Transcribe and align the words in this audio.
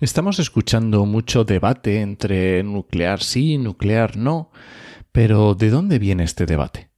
Estamos 0.00 0.38
escuchando 0.38 1.06
mucho 1.06 1.42
debate 1.42 2.02
entre 2.02 2.62
nuclear 2.62 3.20
sí, 3.20 3.58
nuclear 3.58 4.16
no, 4.16 4.52
pero 5.10 5.56
¿de 5.56 5.70
dónde 5.70 5.98
viene 5.98 6.22
este 6.22 6.46
debate? 6.46 6.90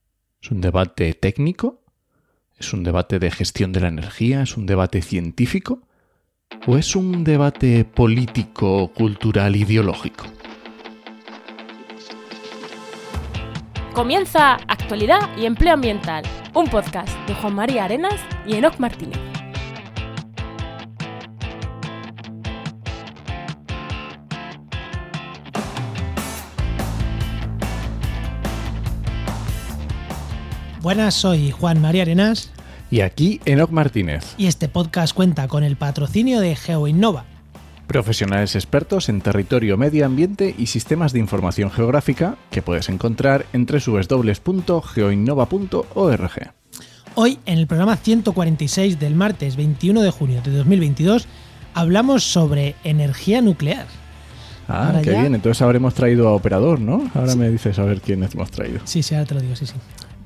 ¿Es 0.43 0.51
un 0.51 0.61
debate 0.61 1.15
técnico? 1.15 1.83
¿Es 2.59 2.75
un 2.75 2.85
debate 2.85 3.19
de 3.19 3.31
gestión 3.31 3.73
de 3.73 3.81
la 3.81 3.89
energía? 3.89 4.43
¿Es 4.43 4.59
un 4.59 4.67
debate 4.67 5.01
científico? 5.01 5.81
¿O 6.67 6.77
es 6.77 6.95
un 6.95 7.25
debate 7.25 7.87
político, 7.87 8.93
cultural, 8.93 9.57
ideológico? 9.57 10.27
Comienza 13.95 14.57
Actualidad 14.69 15.35
y 15.39 15.47
Empleo 15.47 15.73
Ambiental, 15.73 16.23
un 16.53 16.67
podcast 16.67 17.09
de 17.27 17.35
Juan 17.35 17.55
María 17.55 17.85
Arenas 17.85 18.21
y 18.47 18.57
Enoc 18.57 18.79
Martínez. 18.79 19.30
Buenas, 30.91 31.15
soy 31.15 31.53
Juan 31.53 31.81
María 31.81 32.03
Arenas 32.03 32.51
Y 32.91 33.03
aquí 33.03 33.41
Enoc 33.45 33.71
Martínez, 33.71 34.35
y 34.37 34.49
este 34.49 34.69
podcast 34.69 35.15
cuenta 35.15 35.47
con 35.47 35.63
el 35.63 35.77
patrocinio 35.77 36.41
de 36.41 36.57
GeoInnova. 36.57 37.27
profesionales 37.87 38.57
expertos 38.57 39.09
en 39.09 39.21
territorio, 39.21 39.77
medio 39.77 40.05
ambiente 40.05 40.53
y 40.59 40.67
sistemas 40.67 41.13
de 41.13 41.21
información 41.21 41.71
geográfica 41.71 42.39
que 42.51 42.61
puedes 42.61 42.89
encontrar 42.89 43.47
en 43.53 43.67
www.geoinnova.org. 43.67 46.53
Hoy, 47.15 47.39
en 47.47 47.59
el 47.59 47.69
programa 47.69 47.97
146 47.97 48.99
del 48.99 49.15
martes 49.15 49.55
21 49.55 50.03
de 50.03 50.11
junio 50.11 50.43
de 50.43 50.51
2022, 50.51 51.29
hablamos 51.73 52.25
sobre 52.25 52.75
energía 52.83 53.41
nuclear. 53.41 53.87
Ah, 54.67 54.89
Ahora 54.89 55.03
qué 55.03 55.13
ya- 55.13 55.21
bien. 55.21 55.37
Entonces 55.37 55.63
habremos 55.63 55.95
traído 55.95 56.27
a 56.27 56.33
operador, 56.33 56.81
¿no? 56.81 57.09
Ahora 57.15 57.37
me 57.37 57.49
dices 57.49 57.79
a 57.79 57.85
ver 57.85 58.01
quién 58.01 58.25
hemos 58.25 58.51
traído. 58.51 58.81
Sí, 58.87 59.05
sí, 59.05 59.15
ahora 59.15 59.27
te 59.29 59.35
lo 59.37 59.41
digo, 59.41 59.55
sí, 59.55 59.67
sí. 59.67 59.75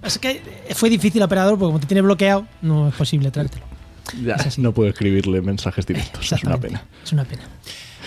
Es 0.05 0.19
que 0.19 0.43
fue 0.75 0.91
difícil, 0.91 1.23
operador, 1.23 1.59
porque 1.59 1.67
como 1.67 1.81
te 1.81 1.87
tiene 1.87 2.03
bloqueado, 2.03 2.47
no 2.63 2.89
es 2.89 2.95
posible 2.95 3.31
traértelo. 3.31 3.65
Ya, 4.23 4.35
Es 4.35 4.47
así. 4.47 4.61
no 4.61 4.73
puedo 4.73 4.91
escribirle 4.91 5.41
mensajes 5.41 5.87
directos. 5.87 6.31
Es 6.33 6.45
una 6.45 6.59
pena. 6.59 6.85
Es 7.03 7.13
una 7.13 7.25
pena. 7.25 7.43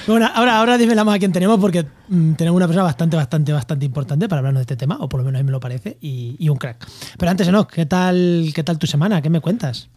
Bueno, 0.06 0.30
ahora, 0.34 0.59
ahora 0.59 0.78
desvelamos 0.78 1.14
a 1.14 1.20
quién 1.20 1.34
tenemos 1.34 1.59
porque 1.59 1.86
mm, 2.08 2.34
tenemos 2.34 2.56
una 2.56 2.67
persona 2.67 2.84
bastante, 2.84 3.17
bastante, 3.17 3.52
bastante 3.52 3.86
importante 3.86 4.30
para 4.30 4.39
hablarnos 4.39 4.59
de 4.59 4.64
este 4.64 4.78
tema, 4.78 4.98
o 5.02 5.09
por 5.09 5.20
lo 5.20 5.26
menos 5.26 5.39
a 5.39 5.44
mí 5.44 5.48
me 5.48 5.52
lo 5.52 5.59
parece, 5.59 5.98
y, 6.00 6.36
y 6.39 6.50
un 6.50 6.58
crack. 6.58 6.88
Pero 7.17 7.31
antes, 7.31 7.48
Enoch, 7.48 7.70
¿qué 7.70 7.86
tal, 7.86 8.52
¿qué 8.54 8.64
tal 8.64 8.78
tu 8.78 8.88
semana? 8.88 9.22
¿Qué 9.22 9.30
me 9.30 9.42
cuentas? 9.42 9.89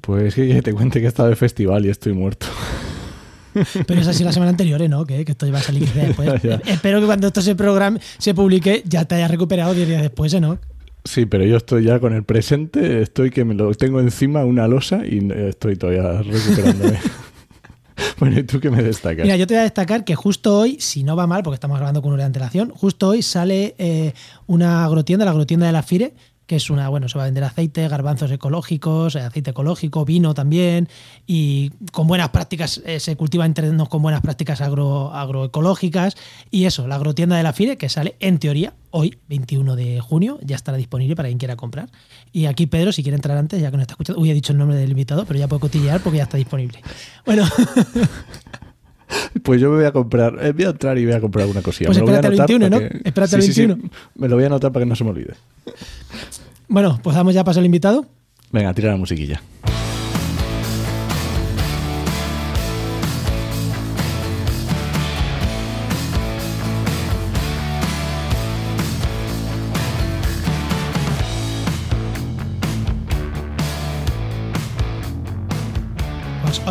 Pues 0.00 0.34
que 0.34 0.62
te 0.62 0.72
cuente 0.72 1.00
que 1.00 1.06
he 1.06 1.08
estado 1.08 1.28
de 1.30 1.36
festival 1.36 1.84
y 1.84 1.90
estoy 1.90 2.12
muerto. 2.12 2.46
Pero 3.86 4.00
ha 4.00 4.12
sido 4.12 4.26
la 4.26 4.32
semana 4.32 4.50
anterior, 4.50 4.80
¿eh? 4.82 4.88
¿no? 4.88 5.04
Que, 5.04 5.24
que 5.24 5.32
esto 5.32 5.46
iba 5.46 5.58
a 5.58 5.62
salir 5.62 5.88
después. 5.92 6.28
Eh, 6.44 6.60
Espero 6.66 7.00
que 7.00 7.06
cuando 7.06 7.26
esto 7.26 7.40
se 7.42 7.54
programe, 7.54 8.00
se 8.18 8.34
publique, 8.34 8.82
ya 8.86 9.04
te 9.04 9.14
hayas 9.16 9.30
recuperado 9.30 9.74
10 9.74 9.88
días 9.88 10.02
después, 10.02 10.32
¿eh? 10.34 10.40
¿no? 10.40 10.58
Sí, 11.04 11.26
pero 11.26 11.44
yo 11.44 11.58
estoy 11.58 11.84
ya 11.84 12.00
con 12.00 12.14
el 12.14 12.24
presente, 12.24 13.02
estoy 13.02 13.30
que 13.30 13.44
me 13.44 13.54
lo 13.54 13.74
tengo 13.74 14.00
encima 14.00 14.44
una 14.44 14.66
losa 14.66 15.04
y 15.04 15.18
eh, 15.30 15.50
estoy 15.50 15.76
todavía 15.76 16.22
recuperándome. 16.22 16.98
bueno, 18.18 18.38
¿y 18.38 18.42
tú 18.44 18.58
qué 18.58 18.70
me 18.70 18.82
destacas? 18.82 19.24
Mira, 19.24 19.36
yo 19.36 19.46
te 19.46 19.52
voy 19.52 19.60
a 19.60 19.64
destacar 19.64 20.04
que 20.04 20.14
justo 20.14 20.58
hoy, 20.58 20.78
si 20.80 21.02
no 21.02 21.14
va 21.14 21.26
mal, 21.26 21.42
porque 21.42 21.56
estamos 21.56 21.76
grabando 21.76 22.00
con 22.00 22.14
una 22.14 22.24
antelación, 22.24 22.70
justo 22.70 23.08
hoy 23.08 23.20
sale 23.20 23.74
eh, 23.76 24.14
una 24.46 24.84
agrotienda, 24.86 25.26
la 25.26 25.32
agrotienda 25.32 25.66
de 25.66 25.72
la 25.72 25.82
FIRE, 25.82 26.14
que 26.46 26.56
es 26.56 26.70
una, 26.70 26.88
bueno, 26.88 27.08
se 27.08 27.18
va 27.18 27.24
a 27.24 27.26
vender 27.26 27.44
aceite, 27.44 27.88
garbanzos 27.88 28.30
ecológicos, 28.30 29.14
eh, 29.16 29.20
aceite 29.20 29.50
ecológico, 29.50 30.04
vino 30.04 30.34
también, 30.34 30.88
y 31.26 31.70
con 31.92 32.06
buenas 32.06 32.30
prácticas, 32.30 32.82
eh, 32.84 33.00
se 33.00 33.16
cultiva 33.16 33.46
en 33.46 33.54
terrenos 33.54 33.88
con 33.88 34.02
buenas 34.02 34.20
prácticas 34.20 34.60
agro, 34.60 35.12
agroecológicas, 35.12 36.16
y 36.50 36.66
eso, 36.66 36.86
la 36.86 36.96
agrotienda 36.96 37.36
de 37.36 37.42
la 37.42 37.52
FIRE, 37.52 37.76
que 37.76 37.88
sale 37.88 38.16
en 38.20 38.38
teoría 38.38 38.74
hoy, 38.90 39.18
21 39.28 39.74
de 39.74 40.00
junio, 40.00 40.38
ya 40.42 40.56
estará 40.56 40.76
disponible 40.76 41.16
para 41.16 41.28
quien 41.28 41.38
quiera 41.38 41.56
comprar. 41.56 41.90
Y 42.32 42.46
aquí 42.46 42.66
Pedro, 42.66 42.92
si 42.92 43.02
quiere 43.02 43.16
entrar 43.16 43.36
antes, 43.36 43.60
ya 43.60 43.70
que 43.70 43.76
no 43.76 43.82
está 43.82 43.94
escuchando, 43.94 44.20
uy, 44.20 44.30
he 44.30 44.34
dicho 44.34 44.52
el 44.52 44.58
nombre 44.58 44.76
del 44.76 44.90
invitado, 44.90 45.24
pero 45.24 45.38
ya 45.38 45.48
puedo 45.48 45.60
cotillear 45.60 46.00
porque 46.00 46.18
ya 46.18 46.24
está 46.24 46.36
disponible. 46.36 46.80
Bueno. 47.24 47.44
Pues 49.42 49.60
yo 49.60 49.70
me 49.70 49.76
voy 49.76 49.84
a 49.84 49.92
comprar, 49.92 50.38
eh, 50.44 50.52
voy 50.52 50.64
a 50.64 50.70
entrar 50.70 50.96
y 50.98 51.04
voy 51.04 51.14
a 51.14 51.20
comprar 51.20 51.46
una 51.46 51.60
cosilla. 51.62 51.86
Pues 51.88 51.98
espérate 51.98 52.26
al 52.28 52.32
anotar 52.34 52.48
21, 52.48 52.70
para 52.70 52.82
¿no? 52.84 52.88
que- 53.02 53.08
Espérate 53.08 53.36
al 53.36 53.42
Sí, 53.42 53.48
sí, 53.48 53.54
sí, 53.54 53.66
21. 53.66 53.90
me 54.16 54.28
lo 54.28 54.36
voy 54.36 54.44
a 54.44 54.46
anotar 54.46 54.72
para 54.72 54.84
que 54.84 54.88
no 54.88 54.96
se 54.96 55.04
me 55.04 55.10
olvide. 55.10 55.34
Bueno, 56.68 56.98
pues 57.02 57.14
damos 57.16 57.34
ya 57.34 57.44
paso 57.44 57.60
al 57.60 57.66
invitado. 57.66 58.06
Venga, 58.52 58.72
tira 58.74 58.90
la 58.90 58.96
musiquilla. 58.96 59.42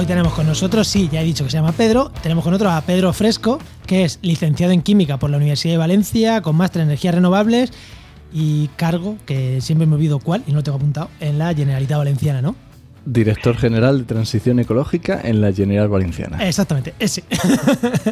Hoy 0.03 0.07
tenemos 0.07 0.33
con 0.33 0.45
nosotros, 0.45 0.85
sí, 0.85 1.07
ya 1.09 1.21
he 1.21 1.23
dicho 1.23 1.45
que 1.45 1.49
se 1.49 1.55
llama 1.55 1.71
Pedro, 1.71 2.11
tenemos 2.21 2.43
con 2.43 2.51
nosotros 2.51 2.73
a 2.73 2.81
Pedro 2.81 3.13
Fresco, 3.13 3.57
que 3.85 4.03
es 4.03 4.19
licenciado 4.21 4.73
en 4.73 4.81
Química 4.81 5.17
por 5.17 5.29
la 5.29 5.37
Universidad 5.37 5.75
de 5.75 5.77
Valencia, 5.77 6.41
con 6.41 6.57
máster 6.57 6.81
en 6.81 6.89
Energías 6.89 7.15
Renovables 7.15 7.71
y 8.33 8.67
cargo, 8.75 9.15
que 9.25 9.61
siempre 9.61 9.87
me 9.87 9.95
olvido 9.95 10.19
cuál, 10.19 10.43
y 10.45 10.51
no 10.51 10.57
lo 10.57 10.63
tengo 10.63 10.75
apuntado, 10.75 11.09
en 11.21 11.39
la 11.39 11.53
Generalitat 11.53 11.97
Valenciana, 11.99 12.41
¿no? 12.41 12.53
Director 13.05 13.55
General 13.55 13.97
de 13.99 14.03
Transición 14.03 14.59
Ecológica 14.59 15.21
en 15.23 15.39
la 15.39 15.53
General 15.53 15.87
Valenciana. 15.87 16.45
Exactamente, 16.45 16.93
ese. 16.99 17.23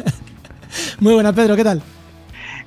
Muy 1.00 1.12
buenas, 1.12 1.34
Pedro, 1.34 1.56
¿qué 1.56 1.64
tal? 1.64 1.82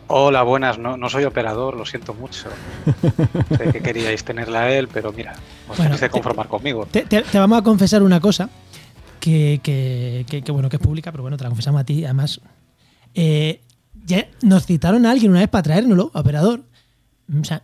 Hola, 0.07 0.43
buenas. 0.43 0.77
No, 0.77 0.97
no 0.97 1.09
soy 1.09 1.23
operador, 1.23 1.75
lo 1.77 1.85
siento 1.87 2.13
mucho. 2.13 2.47
sé 3.57 3.71
que 3.71 3.81
queríais 3.81 4.23
tenerla 4.23 4.61
a 4.61 4.71
él, 4.71 4.87
pero 4.87 5.11
mira, 5.11 5.31
os 5.67 5.77
Bueno, 5.77 5.83
tenéis 5.95 6.01
que 6.01 6.09
conformar 6.09 6.47
conmigo. 6.47 6.85
Te, 6.91 7.01
te- 7.05 7.23
te 7.23 7.39
vamos 7.39 7.57
a 7.57 7.63
confesar 7.63 8.03
una 8.03 8.19
cosa 8.19 8.49
que, 9.19 9.59
que- 9.63 10.25
que- 10.29 10.41
que, 10.41 10.51
bueno 10.51 10.69
que 10.69 10.75
es 10.77 10.81
pública, 10.81 11.11
pero 11.11 11.23
bueno, 11.23 11.37
te 11.37 11.43
la 11.43 11.49
confesamos 11.49 11.81
a 11.81 11.83
ti. 11.85 12.03
Además, 12.05 12.41
eh, 13.13 13.61
ya 14.05 14.27
nos 14.41 14.65
citaron 14.65 15.05
a 15.05 15.11
alguien 15.11 15.31
una 15.31 15.39
vez 15.39 15.49
para 15.49 15.63
traérnoslo, 15.63 16.11
operador. 16.13 16.63
O 17.41 17.43
sea, 17.43 17.61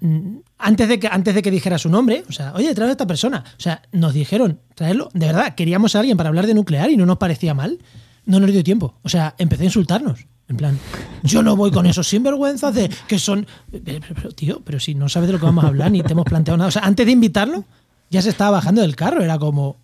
antes 0.58 0.88
de 0.90 1.00
que 1.00 1.08
antes 1.08 1.36
de 1.36 1.42
que 1.44 1.52
dijera 1.52 1.78
su 1.78 1.88
nombre, 1.90 2.24
o 2.28 2.32
sea, 2.32 2.54
oye, 2.56 2.74
trae 2.74 2.88
a 2.90 2.92
esta 2.92 3.06
persona. 3.06 3.44
O 3.58 3.62
sea, 3.62 3.84
nos 3.92 4.14
dijeron 4.14 4.60
traerlo. 4.74 5.10
De 5.14 5.28
verdad, 5.28 5.54
queríamos 5.54 5.96
a 5.96 6.00
alguien 6.00 6.18
para 6.18 6.30
hablar 6.30 6.48
de 6.48 6.56
nuclear 6.56 6.90
y 6.90 6.98
no 6.98 7.06
nos 7.06 7.18
parecía 7.18 7.54
mal. 7.54 7.78
No 8.26 8.40
nos 8.40 8.52
dio 8.52 8.64
tiempo. 8.64 8.96
O 9.04 9.10
sea, 9.10 9.36
empecé 9.38 9.64
a 9.64 9.66
insultarnos. 9.66 10.26
En 10.48 10.58
plan, 10.58 10.80
yo 11.24 11.44
no 11.44 11.56
voy 11.56 11.70
con 11.72 11.86
esos 11.86 12.08
sinvergüenzas 12.08 12.74
de 12.74 12.90
que 13.08 13.20
son. 13.20 13.46
Pero, 13.72 14.32
tío, 14.32 14.62
pero 14.66 14.80
si 14.80 14.96
no 14.96 15.08
sabes 15.10 15.28
de 15.28 15.34
lo 15.34 15.40
que 15.40 15.46
vamos 15.46 15.64
a 15.64 15.68
hablar 15.68 15.92
ni 15.92 16.02
te 16.02 16.14
hemos 16.14 16.26
planteado 16.26 16.58
nada. 16.58 16.68
O 16.70 16.72
sea, 16.72 16.82
antes 16.84 17.06
de 17.06 17.12
invitarlo, 17.12 17.64
ya 18.10 18.22
se 18.24 18.30
estaba 18.30 18.52
bajando 18.58 18.82
del 18.82 18.96
carro. 18.96 19.24
Era 19.24 19.38
como, 19.38 19.78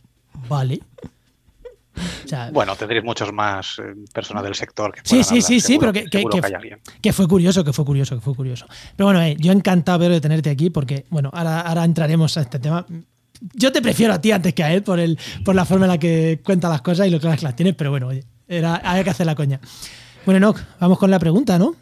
vale. 0.50 0.82
O 2.26 2.28
sea, 2.28 2.50
Bueno, 2.52 2.76
tendréis 2.76 3.04
muchos 3.04 3.32
más 3.34 3.80
eh, 3.80 3.94
personas 4.14 4.44
del 4.44 4.56
sector 4.56 4.94
que 4.94 5.02
Sí, 5.04 5.10
sí, 5.10 5.16
hablar, 5.16 5.26
sí, 5.28 5.42
sí, 5.42 5.60
seguro- 5.62 5.80
pero 5.94 5.94
que- 5.94 6.10
que- 7.02 7.14
fue 7.14 7.28
curioso, 7.28 7.64
que 7.64 7.74
fue 7.74 7.86
curioso, 7.86 8.16
que 8.16 8.22
fue 8.22 8.36
curioso. 8.36 8.66
Pero 8.96 9.08
bueno, 9.08 9.22
eh, 9.22 9.36
yo 9.40 9.52
encantado 9.52 10.08
de 10.10 10.22
tenerte 10.22 10.50
aquí 10.50 10.70
porque, 10.70 11.06
bueno, 11.10 11.30
ahora, 11.34 11.62
ahora 11.62 11.84
entraremos 11.84 12.38
a 12.38 12.42
este 12.42 12.60
tema. 12.60 12.86
Yo 13.54 13.72
te 13.72 13.82
prefiero 13.82 14.14
a 14.14 14.22
ti 14.22 14.32
antes 14.32 14.54
que 14.54 14.64
a 14.64 14.74
él 14.74 14.84
por, 14.84 15.00
el, 15.00 15.18
por 15.46 15.54
la 15.56 15.66
forma 15.66 15.86
en 15.86 15.92
la 15.92 15.98
que 15.98 16.40
cuenta 16.44 16.70
las 16.70 16.82
cosas 16.82 17.08
y 17.08 17.10
lo 17.12 17.20
que 17.20 17.28
las 17.28 17.56
tienes, 17.56 17.76
pero 17.76 17.92
bueno, 17.92 18.08
oye, 18.08 18.24
era, 18.48 18.76
había 18.78 19.04
que 19.04 19.10
hacer 19.12 19.26
la 19.26 19.36
coña. 19.36 19.60
Bueno, 20.26 20.38
Enoch, 20.38 20.60
vamos 20.80 20.98
con 20.98 21.10
la 21.12 21.20
pregunta, 21.20 21.58
¿no? 21.60 21.76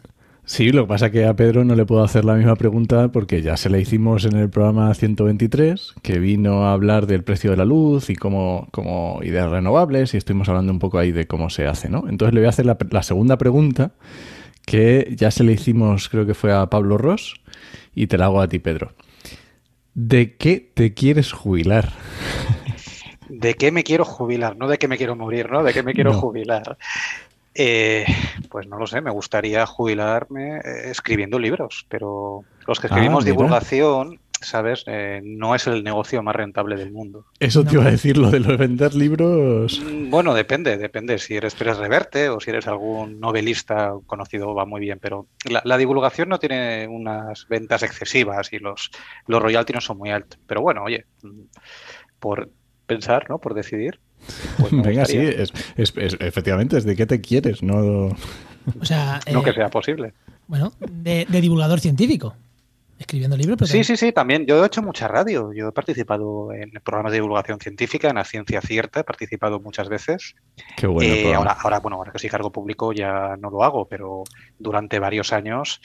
Sí, 0.48 0.70
lo 0.70 0.84
que 0.84 0.88
pasa 0.88 1.06
es 1.06 1.12
que 1.12 1.24
a 1.24 1.34
Pedro 1.34 1.64
no 1.64 1.74
le 1.74 1.84
puedo 1.84 2.04
hacer 2.04 2.24
la 2.24 2.34
misma 2.34 2.54
pregunta 2.54 3.08
porque 3.10 3.42
ya 3.42 3.56
se 3.56 3.68
la 3.68 3.78
hicimos 3.78 4.24
en 4.26 4.36
el 4.36 4.48
programa 4.48 4.94
123, 4.94 5.94
que 6.02 6.20
vino 6.20 6.66
a 6.66 6.72
hablar 6.72 7.06
del 7.08 7.24
precio 7.24 7.50
de 7.50 7.56
la 7.56 7.64
luz 7.64 8.10
y 8.10 8.14
cómo, 8.14 8.68
cómo 8.70 9.18
ideas 9.24 9.50
renovables 9.50 10.14
y 10.14 10.18
estuvimos 10.18 10.48
hablando 10.48 10.72
un 10.72 10.78
poco 10.78 10.98
ahí 10.98 11.10
de 11.10 11.26
cómo 11.26 11.50
se 11.50 11.66
hace, 11.66 11.88
¿no? 11.88 12.04
Entonces 12.08 12.32
le 12.32 12.40
voy 12.40 12.46
a 12.46 12.50
hacer 12.50 12.64
la, 12.64 12.78
la 12.90 13.02
segunda 13.02 13.36
pregunta 13.38 13.90
que 14.64 15.14
ya 15.16 15.32
se 15.32 15.42
le 15.42 15.52
hicimos, 15.52 16.08
creo 16.08 16.26
que 16.26 16.34
fue 16.34 16.52
a 16.52 16.66
Pablo 16.70 16.96
Ross 16.96 17.34
y 17.94 18.06
te 18.06 18.16
la 18.16 18.26
hago 18.26 18.40
a 18.40 18.48
ti, 18.48 18.60
Pedro. 18.60 18.92
¿De 19.94 20.36
qué 20.36 20.60
te 20.74 20.94
quieres 20.94 21.32
jubilar? 21.32 21.92
¿De 23.28 23.54
qué 23.54 23.72
me 23.72 23.82
quiero 23.82 24.04
jubilar? 24.04 24.56
No 24.56 24.68
de 24.68 24.78
qué 24.78 24.86
me 24.86 24.96
quiero 24.96 25.16
morir, 25.16 25.50
¿no? 25.50 25.64
¿De 25.64 25.72
qué 25.72 25.82
me 25.82 25.94
quiero 25.94 26.12
No. 26.12 26.20
jubilar? 26.20 26.78
Eh, 27.58 28.04
pues 28.50 28.66
no 28.66 28.78
lo 28.78 28.86
sé, 28.86 29.00
me 29.00 29.10
gustaría 29.10 29.64
jubilarme 29.66 30.58
eh, 30.58 30.90
escribiendo 30.90 31.38
libros, 31.38 31.86
pero 31.88 32.44
los 32.66 32.80
que 32.80 32.86
Ah, 32.86 32.90
escribimos 32.90 33.24
divulgación, 33.24 34.18
¿sabes? 34.40 34.84
Eh, 34.86 35.20
no 35.24 35.54
es 35.54 35.66
el 35.66 35.82
negocio 35.82 36.22
más 36.22 36.36
rentable 36.36 36.76
del 36.76 36.92
mundo. 36.92 37.24
Eso 37.40 37.64
te 37.64 37.72
No. 37.72 37.80
iba 37.80 37.88
a 37.88 37.90
decir, 37.92 38.18
lo 38.18 38.30
de 38.30 38.40
los 38.40 38.58
vender 38.58 38.94
libros. 38.94 39.80
Mm, 39.82 40.10
Bueno, 40.10 40.34
depende, 40.34 40.76
depende. 40.76 41.18
Si 41.18 41.34
eres 41.36 41.54
Pérez 41.54 41.78
Reverte 41.78 42.28
o 42.28 42.40
si 42.40 42.50
eres 42.50 42.66
algún 42.68 43.18
novelista 43.20 43.92
conocido, 44.06 44.54
va 44.54 44.66
muy 44.66 44.80
bien, 44.80 44.98
pero 45.00 45.26
la, 45.48 45.62
la 45.64 45.78
divulgación 45.78 46.28
no 46.28 46.38
tiene 46.38 46.86
unas 46.88 47.46
ventas 47.48 47.82
excesivas 47.82 48.52
y 48.52 48.58
los, 48.58 48.90
los 49.26 49.42
royalties 49.42 49.74
no 49.76 49.80
son 49.80 49.98
muy 49.98 50.10
altos. 50.10 50.38
Pero 50.46 50.60
bueno, 50.60 50.84
oye, 50.84 51.06
mm, 51.22 51.40
por 52.18 52.50
pensar, 52.86 53.28
¿no? 53.30 53.38
Por 53.38 53.54
decidir. 53.54 53.98
Pues 54.58 54.72
Venga, 54.72 55.04
sí, 55.04 55.16
es, 55.18 55.52
es- 55.76 55.92
es- 55.96 56.16
efectivamente, 56.20 56.76
es 56.78 56.84
de 56.84 56.96
qué 56.96 57.06
te 57.06 57.20
quieres, 57.20 57.62
no... 57.62 58.06
O 58.80 58.84
sea, 58.84 59.20
No 59.32 59.40
eh, 59.40 59.44
que 59.44 59.52
sea 59.52 59.68
posible. 59.68 60.12
bueno, 60.48 60.72
de, 60.80 61.26
de 61.28 61.40
divulgador 61.40 61.80
científico. 61.80 62.34
Escribiendo 62.98 63.36
libros, 63.36 63.58
pero 63.58 63.66
Sí, 63.66 63.72
también- 63.72 63.84
sí, 63.84 63.96
sí, 64.06 64.12
también. 64.12 64.46
Yo 64.46 64.62
he 64.64 64.66
hecho 64.66 64.82
mucha 64.82 65.06
radio. 65.06 65.52
Yo 65.52 65.68
he 65.68 65.72
participado 65.72 66.50
en 66.54 66.70
programas 66.82 67.12
de 67.12 67.18
divulgación 67.18 67.58
científica, 67.60 68.08
en 68.08 68.14
la 68.14 68.24
ciencia 68.24 68.62
cierta, 68.62 69.00
he 69.00 69.04
participado 69.04 69.60
muchas 69.60 69.90
veces. 69.90 70.34
Qué 70.78 70.86
bueno 70.86 71.12
Eh, 71.14 71.34
ahora, 71.34 71.58
ahora, 71.62 71.80
bueno, 71.80 71.98
ahora 71.98 72.10
que 72.10 72.18
soy 72.18 72.30
cargo 72.30 72.50
público 72.50 72.94
ya 72.94 73.36
no 73.38 73.50
lo 73.50 73.62
hago, 73.64 73.86
pero 73.86 74.24
durante 74.58 74.98
varios 74.98 75.34
años 75.34 75.82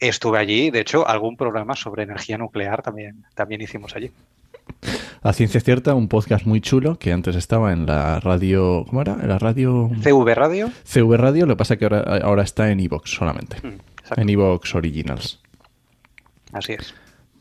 estuve 0.00 0.38
allí. 0.38 0.70
De 0.70 0.80
hecho, 0.80 1.06
algún 1.06 1.36
programa 1.36 1.76
sobre 1.76 2.04
energía 2.04 2.38
nuclear 2.38 2.80
también, 2.80 3.26
también 3.34 3.60
hicimos 3.60 3.94
allí. 3.94 4.10
A 5.26 5.32
Ciencia 5.32 5.60
Cierta, 5.60 5.92
un 5.96 6.06
podcast 6.06 6.46
muy 6.46 6.60
chulo 6.60 7.00
que 7.00 7.12
antes 7.12 7.34
estaba 7.34 7.72
en 7.72 7.84
la 7.84 8.20
radio... 8.20 8.84
¿Cómo 8.88 9.00
era? 9.00 9.14
En 9.20 9.28
la 9.28 9.40
radio... 9.40 9.90
CV 10.00 10.36
Radio. 10.36 10.70
CV 10.84 11.16
Radio, 11.16 11.46
lo 11.46 11.54
que 11.54 11.58
pasa 11.58 11.74
es 11.74 11.80
que 11.80 11.86
ahora, 11.86 12.20
ahora 12.22 12.44
está 12.44 12.70
en 12.70 12.78
Evox 12.78 13.10
solamente. 13.10 13.56
Mm, 13.60 13.80
exacto, 13.98 14.20
En 14.20 14.28
Evox 14.28 14.76
Originals. 14.76 15.40
Así 16.52 16.74
es. 16.74 16.94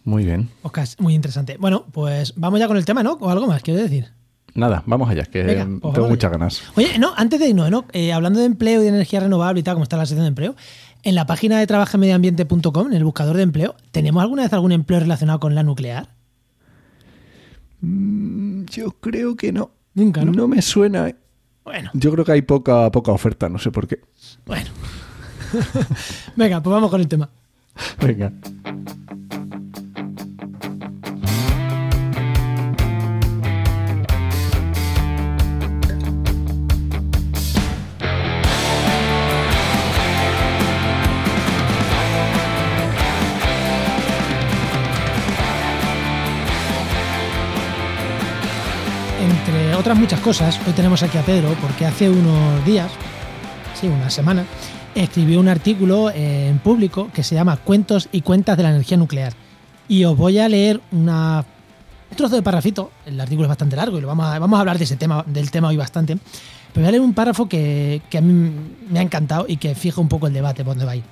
Muy 0.04 0.26
bien. 0.26 0.50
podcast 0.64 1.00
muy 1.00 1.14
interesante. 1.14 1.58
Bueno, 1.60 1.86
pues 1.92 2.34
vamos 2.36 2.60
ya 2.60 2.68
con 2.68 2.78
el 2.78 2.86
tema, 2.86 3.04
¿no? 3.04 3.20
O 3.22 3.30
algo 3.30 3.46
más, 3.46 3.62
quiero 3.62 3.80
decir. 3.80 4.08
Nada, 4.56 4.82
vamos 4.88 5.08
allá, 5.08 5.26
que 5.26 5.44
Venga, 5.44 5.66
pues 5.66 5.80
tengo 5.80 5.92
vamos 5.92 6.10
muchas 6.10 6.30
allá. 6.32 6.40
ganas. 6.40 6.64
Oye, 6.76 6.98
no, 6.98 7.14
antes 7.16 7.40
de 7.40 7.50
irnos, 7.50 7.70
¿no? 7.70 7.86
Eh, 7.94 8.14
hablando 8.14 8.40
de 8.40 8.48
empleo 8.48 8.82
y 8.82 8.86
de 8.86 8.90
energía 8.90 9.20
renovable 9.20 9.60
y 9.60 9.64
tal, 9.64 9.76
como 9.76 9.84
está 9.84 9.96
la 9.96 10.08
sección 10.08 10.24
de 10.24 10.30
empleo, 10.30 10.56
en 11.04 11.14
la 11.14 11.28
página 11.28 11.60
de 11.60 11.68
trabajamediambiente.com, 11.68 12.88
en 12.88 12.94
el 12.94 13.04
buscador 13.04 13.38
de 13.38 13.44
empleo, 13.44 13.76
¿tenemos 13.92 14.24
alguna 14.24 14.42
vez 14.42 14.54
algún 14.54 14.72
empleo 14.72 15.02
relacionado 15.02 15.40
con 15.40 15.54
la 15.54 15.62
nuclear? 15.62 16.15
Yo 18.68 18.92
creo 19.00 19.36
que 19.36 19.52
no. 19.52 19.72
Nunca, 19.94 20.26
¿no? 20.26 20.48
me 20.48 20.62
suena. 20.62 21.08
eh. 21.10 21.16
Bueno, 21.64 21.90
Yo 21.94 22.12
creo 22.12 22.26
que 22.26 22.32
hay 22.34 22.42
poca, 22.42 22.92
poca 22.92 23.12
oferta, 23.12 23.50
no 23.50 23.58
sé 23.60 23.72
por 23.72 23.88
qué. 23.88 24.00
bueno. 24.46 24.70
Venga, 26.36 26.62
pues 26.62 26.72
vamos 26.74 26.92
con 26.92 27.02
el 27.02 27.08
tema. 27.08 27.30
Venga. 28.02 28.32
Otras 49.86 50.00
muchas 50.00 50.20
cosas, 50.22 50.60
hoy 50.66 50.74
tenemos 50.74 51.04
aquí 51.04 51.16
a 51.20 51.22
Pedro 51.22 51.56
porque 51.62 51.86
hace 51.86 52.10
unos 52.10 52.66
días, 52.66 52.90
sí, 53.80 53.86
una 53.86 54.10
semana, 54.10 54.44
escribió 54.96 55.40
un 55.40 55.48
artículo 55.48 56.10
eh, 56.10 56.48
en 56.50 56.58
público 56.58 57.12
que 57.14 57.22
se 57.22 57.36
llama 57.36 57.58
Cuentos 57.58 58.10
y 58.12 58.22
cuentas 58.22 58.58
de 58.58 58.64
la 58.64 58.72
energía 58.72 58.98
nuclear. 58.98 59.34
Y 59.88 60.04
os 60.06 60.18
voy 60.18 60.40
a 60.40 60.50
leer 60.50 60.82
un 60.92 61.06
trozo 62.16 62.36
de 62.36 62.42
parrafito, 62.42 62.90
el 63.06 63.22
artículo 63.22 63.46
es 63.46 63.50
bastante 63.50 63.76
largo 63.76 64.00
y 64.00 64.02
lo 64.02 64.08
vamos 64.08 64.26
a, 64.26 64.40
vamos 64.40 64.58
a 64.58 64.62
hablar 64.62 64.80
de 64.80 64.86
ese 64.86 64.96
tema, 64.96 65.24
del 65.28 65.52
tema 65.52 65.68
hoy 65.68 65.78
bastante, 65.78 66.18
pero 66.74 66.82
voy 66.82 66.88
a 66.88 66.92
leer 66.92 67.04
un 67.04 67.14
párrafo 67.14 67.48
que, 67.48 68.02
que 68.10 68.18
a 68.18 68.22
mí 68.22 68.54
me 68.90 68.98
ha 68.98 69.04
encantado 69.04 69.46
y 69.48 69.58
que 69.58 69.76
fija 69.76 70.02
un 70.02 70.10
poco 70.10 70.26
el 70.26 70.34
debate 70.34 70.64
por 70.64 70.74
dónde 70.74 70.86
va 70.86 70.94
a. 70.94 71.06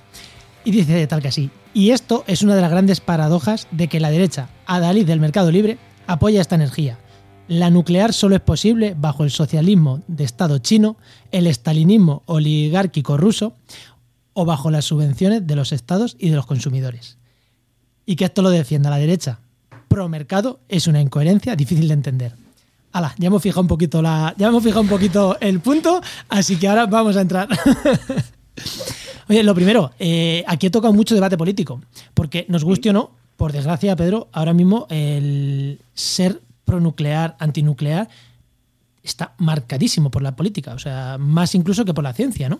Y 0.66 0.72
dice 0.72 1.06
tal 1.06 1.22
que 1.22 1.28
así. 1.28 1.52
Y 1.76 1.92
esto 1.92 2.24
es 2.26 2.42
una 2.42 2.56
de 2.56 2.62
las 2.62 2.72
grandes 2.72 3.02
paradojas 3.02 3.68
de 3.70 3.88
que 3.88 4.00
la 4.00 4.10
derecha, 4.10 4.50
adalid 4.66 5.06
del 5.06 5.20
mercado 5.20 5.52
libre, 5.52 5.78
apoya 6.08 6.42
esta 6.42 6.56
energía. 6.56 6.98
La 7.48 7.70
nuclear 7.70 8.14
solo 8.14 8.36
es 8.36 8.42
posible 8.42 8.96
bajo 8.98 9.24
el 9.24 9.32
socialismo 9.32 10.02
de 10.08 10.24
Estado 10.24 10.60
chino, 10.60 10.98
el 11.32 11.48
estalinismo 11.48 12.24
oligárquico 12.26 13.18
ruso 13.18 13.54
o 14.34 14.46
bajo 14.46 14.72
las 14.72 14.86
subvenciones 14.86 15.46
de 15.46 15.56
los 15.56 15.72
estados 15.72 16.16
y 16.20 16.30
de 16.30 16.36
los 16.36 16.46
consumidores. 16.46 17.18
Y 18.06 18.16
que 18.16 18.26
esto 18.26 18.42
lo 18.42 18.50
defienda 18.50 18.90
la 18.90 18.98
derecha 18.98 19.40
pro 19.94 20.10
mercado 20.10 20.60
es 20.70 20.88
una 20.88 21.00
incoherencia 21.00 21.56
difícil 21.56 21.88
de 21.88 21.94
entender. 21.94 22.32
Hala, 22.94 23.14
ya 23.20 23.28
hemos 23.28 23.44
fijado 23.44 23.62
un 23.62 23.68
poquito 23.68 24.02
la, 24.02 24.34
ya 24.40 24.48
hemos 24.48 24.64
fijado 24.64 24.82
un 24.82 24.88
poquito 24.88 25.38
el 25.40 25.60
punto, 25.60 26.02
así 26.30 26.56
que 26.56 26.68
ahora 26.68 26.88
vamos 26.88 27.16
a 27.16 27.22
entrar. 27.22 27.48
Oye, 29.30 29.44
lo 29.44 29.54
primero, 29.54 29.92
eh, 30.00 30.44
aquí 30.48 30.66
he 30.66 30.70
tocado 30.72 30.94
mucho 30.94 31.14
debate 31.14 31.38
político, 31.38 31.80
porque 32.16 32.48
nos 32.50 32.64
guste 32.64 32.90
o 32.90 32.94
no, 32.94 33.12
por 33.38 33.52
desgracia, 33.52 33.96
Pedro, 33.96 34.30
ahora 34.32 34.54
mismo 34.54 34.88
el 34.90 35.80
ser 35.94 36.42
pronuclear, 36.74 37.36
antinuclear, 37.38 38.10
está 39.04 39.36
marcadísimo 39.38 40.10
por 40.10 40.24
la 40.24 40.36
política, 40.36 40.74
o 40.74 40.80
sea, 40.80 41.18
más 41.20 41.54
incluso 41.54 41.86
que 41.86 41.94
por 41.94 42.04
la 42.04 42.14
ciencia, 42.14 42.50
¿no? 42.50 42.60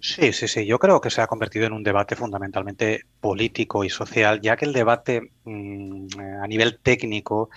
Sí, 0.00 0.32
sí, 0.32 0.48
sí. 0.48 0.66
Yo 0.66 0.78
creo 0.78 1.00
que 1.00 1.10
se 1.10 1.20
ha 1.20 1.26
convertido 1.26 1.66
en 1.66 1.72
un 1.72 1.82
debate 1.82 2.16
fundamentalmente 2.16 3.04
político 3.20 3.84
y 3.84 3.90
social, 3.90 4.40
ya 4.40 4.56
que 4.56 4.64
el 4.64 4.72
debate 4.72 5.32
mm, 5.44 6.06
a 6.42 6.46
nivel 6.46 6.78
técnico 6.78 7.50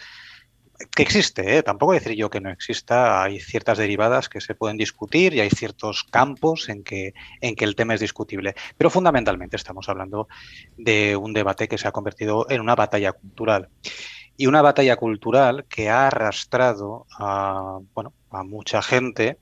que 0.95 1.03
existe, 1.03 1.57
¿eh? 1.57 1.63
tampoco 1.63 1.93
decir 1.93 2.13
yo 2.13 2.31
que 2.31 2.41
no 2.41 2.49
exista, 2.49 3.23
hay 3.23 3.39
ciertas 3.39 3.77
derivadas 3.77 4.29
que 4.29 4.41
se 4.41 4.55
pueden 4.55 4.77
discutir 4.77 5.33
y 5.35 5.39
hay 5.39 5.51
ciertos 5.51 6.03
campos 6.03 6.69
en 6.69 6.83
que, 6.83 7.13
en 7.39 7.55
que 7.55 7.65
el 7.65 7.75
tema 7.75 7.93
es 7.93 7.99
discutible, 7.99 8.55
pero 8.77 8.89
fundamentalmente 8.89 9.57
estamos 9.57 9.89
hablando 9.89 10.27
de 10.77 11.15
un 11.15 11.33
debate 11.33 11.67
que 11.67 11.77
se 11.77 11.88
ha 11.88 11.91
convertido 11.91 12.47
en 12.49 12.61
una 12.61 12.73
batalla 12.73 13.11
cultural 13.11 13.69
y 14.38 14.48
una 14.48 14.62
batalla 14.62 14.95
cultural 14.95 15.66
que 15.66 15.89
ha 15.89 16.07
arrastrado 16.07 17.06
a, 17.18 17.80
bueno, 17.94 18.13
a 18.30 18.44
mucha 18.44 18.81
gente 18.81 19.38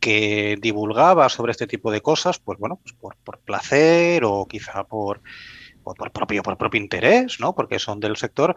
que 0.00 0.56
divulgaba 0.60 1.28
sobre 1.28 1.52
este 1.52 1.66
tipo 1.66 1.90
de 1.90 2.00
cosas, 2.00 2.38
pues 2.38 2.58
bueno, 2.58 2.78
pues 2.82 2.94
por, 2.94 3.16
por 3.16 3.38
placer 3.40 4.24
o 4.24 4.46
quizá 4.46 4.84
por, 4.84 5.22
por, 5.82 5.96
por 5.96 6.12
propio, 6.12 6.42
por 6.42 6.56
propio 6.56 6.80
interés, 6.80 7.40
¿no? 7.40 7.54
Porque 7.54 7.78
son 7.78 8.00
del 8.00 8.16
sector, 8.16 8.56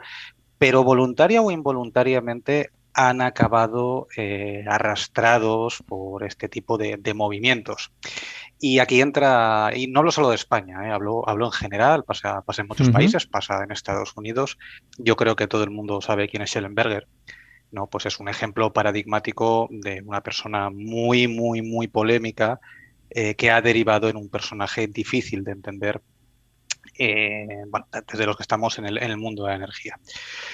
pero 0.57 0.83
voluntaria 0.83 1.41
o 1.41 1.49
involuntariamente 1.49 2.69
han 2.93 3.21
acabado 3.21 4.07
eh, 4.17 4.65
arrastrados 4.67 5.83
por 5.85 6.23
este 6.23 6.49
tipo 6.49 6.77
de, 6.77 6.97
de, 6.97 7.13
movimientos. 7.13 7.91
Y 8.59 8.79
aquí 8.79 9.01
entra, 9.01 9.71
y 9.75 9.87
no 9.87 9.99
hablo 9.99 10.11
solo 10.11 10.29
de 10.29 10.35
España, 10.35 10.87
¿eh? 10.87 10.91
hablo, 10.91 11.27
hablo 11.27 11.45
en 11.45 11.51
general, 11.51 12.03
pasa, 12.03 12.41
pasa 12.41 12.61
en 12.61 12.67
muchos 12.67 12.87
uh 12.87 12.91
-huh. 12.91 12.93
países, 12.93 13.25
pasa 13.25 13.63
en 13.63 13.71
Estados 13.71 14.13
Unidos. 14.15 14.57
Yo 14.97 15.15
creo 15.15 15.35
que 15.35 15.47
todo 15.47 15.63
el 15.63 15.71
mundo 15.71 16.01
sabe 16.01 16.27
quién 16.27 16.43
es 16.43 16.49
Schellenberger. 16.51 17.07
¿no? 17.71 17.87
Pues 17.87 18.05
es 18.05 18.19
un 18.19 18.27
ejemplo 18.27 18.73
paradigmático 18.73 19.69
de 19.71 20.01
una 20.05 20.21
persona 20.21 20.69
muy, 20.69 21.27
muy, 21.27 21.61
muy 21.61 21.87
polémica 21.87 22.59
eh, 23.09 23.35
que 23.35 23.49
ha 23.49 23.61
derivado 23.61 24.09
en 24.09 24.17
un 24.17 24.29
personaje 24.29 24.87
difícil 24.87 25.43
de 25.43 25.51
entender 25.51 26.01
eh, 27.03 27.63
bueno, 27.67 27.87
desde 28.11 28.25
los 28.25 28.37
que 28.37 28.43
estamos 28.43 28.77
en 28.77 28.85
el, 28.85 28.97
en 28.97 29.11
el, 29.11 29.17
mundo 29.17 29.43
de 29.43 29.49
la 29.49 29.55
energía. 29.55 29.97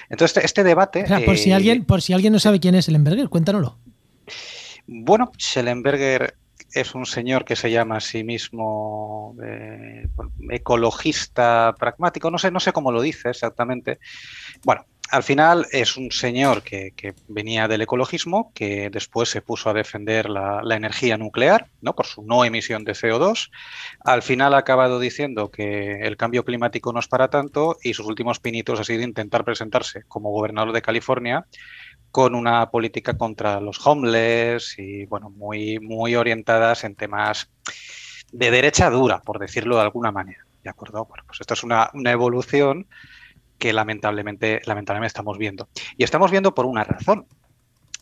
Entonces, 0.10 0.38
este, 0.38 0.46
este 0.46 0.64
debate... 0.64 1.04
O 1.04 1.08
sea, 1.08 1.20
por, 1.26 1.38
si 1.38 1.52
alguien, 1.52 1.86
por 1.86 2.02
si 2.02 2.14
alguien 2.14 2.34
no 2.34 2.40
sabe 2.40 2.60
quién 2.60 2.76
es 2.76 2.86
Schellenberger, 2.86 3.30
cuéntanoslo. 3.30 3.78
Bueno, 4.88 5.32
Schellenberger 5.38 6.36
es 6.72 6.96
un 6.96 7.06
señor 7.06 7.46
que 7.46 7.56
se 7.56 7.72
llama 7.72 7.98
a 7.98 8.02
sí 8.02 8.24
mismo 8.24 9.36
eh, 9.44 10.08
ecologista 10.50 11.76
pragmático, 11.78 12.30
no 12.32 12.38
sé, 12.38 12.52
no 12.52 12.60
sé 12.60 12.72
cómo 12.72 12.92
lo 12.92 13.02
dice 13.02 13.30
exactamente. 13.30 14.00
Bueno, 14.64 14.86
al 15.10 15.24
final 15.24 15.68
es 15.72 15.98
un 15.98 16.12
señor 16.12 16.64
que, 16.64 16.94
venía 17.28 17.68
del 17.68 17.82
ecologismo, 17.82 18.52
que 18.54 18.90
después 18.90 19.30
se 19.30 19.42
puso 19.42 19.70
a 19.70 19.74
defender 19.74 20.30
la, 20.30 20.62
energía 20.76 21.18
nuclear, 21.18 21.68
¿no? 21.82 21.96
Por 21.96 22.06
su 22.06 22.22
no 22.24 22.46
emisión 22.46 22.84
de 22.84 22.94
CO2. 22.94 23.50
Al 24.04 24.22
final 24.22 24.54
ha 24.54 24.58
acabado 24.58 25.00
diciendo 25.00 25.50
que 25.50 26.02
el 26.02 26.18
cambio 26.18 26.46
climático 26.46 26.94
no 26.94 27.00
es 27.00 27.08
para 27.08 27.30
tanto 27.30 27.78
y 27.82 27.94
sus 27.94 28.06
últimos 28.06 28.40
pinitos 28.40 28.80
ha 28.80 28.84
sido 28.84 29.02
intentar 29.02 29.44
presentarse 29.44 30.04
como 30.08 30.32
gobernador 30.32 30.74
de 30.74 30.82
California 30.82 31.46
con 32.12 32.36
una 32.36 32.70
política 32.70 33.18
contra 33.18 33.60
los 33.60 33.86
homeless 33.86 34.78
y, 34.78 35.06
bueno, 35.06 35.30
muy, 35.30 35.80
muy 35.80 36.16
orientadas 36.16 36.84
en 36.84 36.96
temas 36.96 37.50
de 38.32 38.52
derecha 38.52 38.90
dura, 38.90 39.22
por 39.22 39.40
decirlo 39.40 39.76
de 39.76 39.84
alguna 39.84 40.12
manera. 40.12 40.46
¿De 40.64 40.70
acuerdo? 40.70 41.06
Bueno, 41.06 41.24
pues 41.26 41.40
esto 41.40 41.54
es 41.54 41.64
una 41.64 42.12
evolución 42.12 42.88
que 43.58 43.74
lamentablemente, 43.74 44.62
lamentablemente 44.66 45.08
estamos 45.08 45.38
viendo. 45.38 45.70
Y 45.98 46.04
estamos 46.04 46.32
viendo 46.32 46.54
por 46.54 46.66
una 46.66 46.84
razón. 46.84 47.26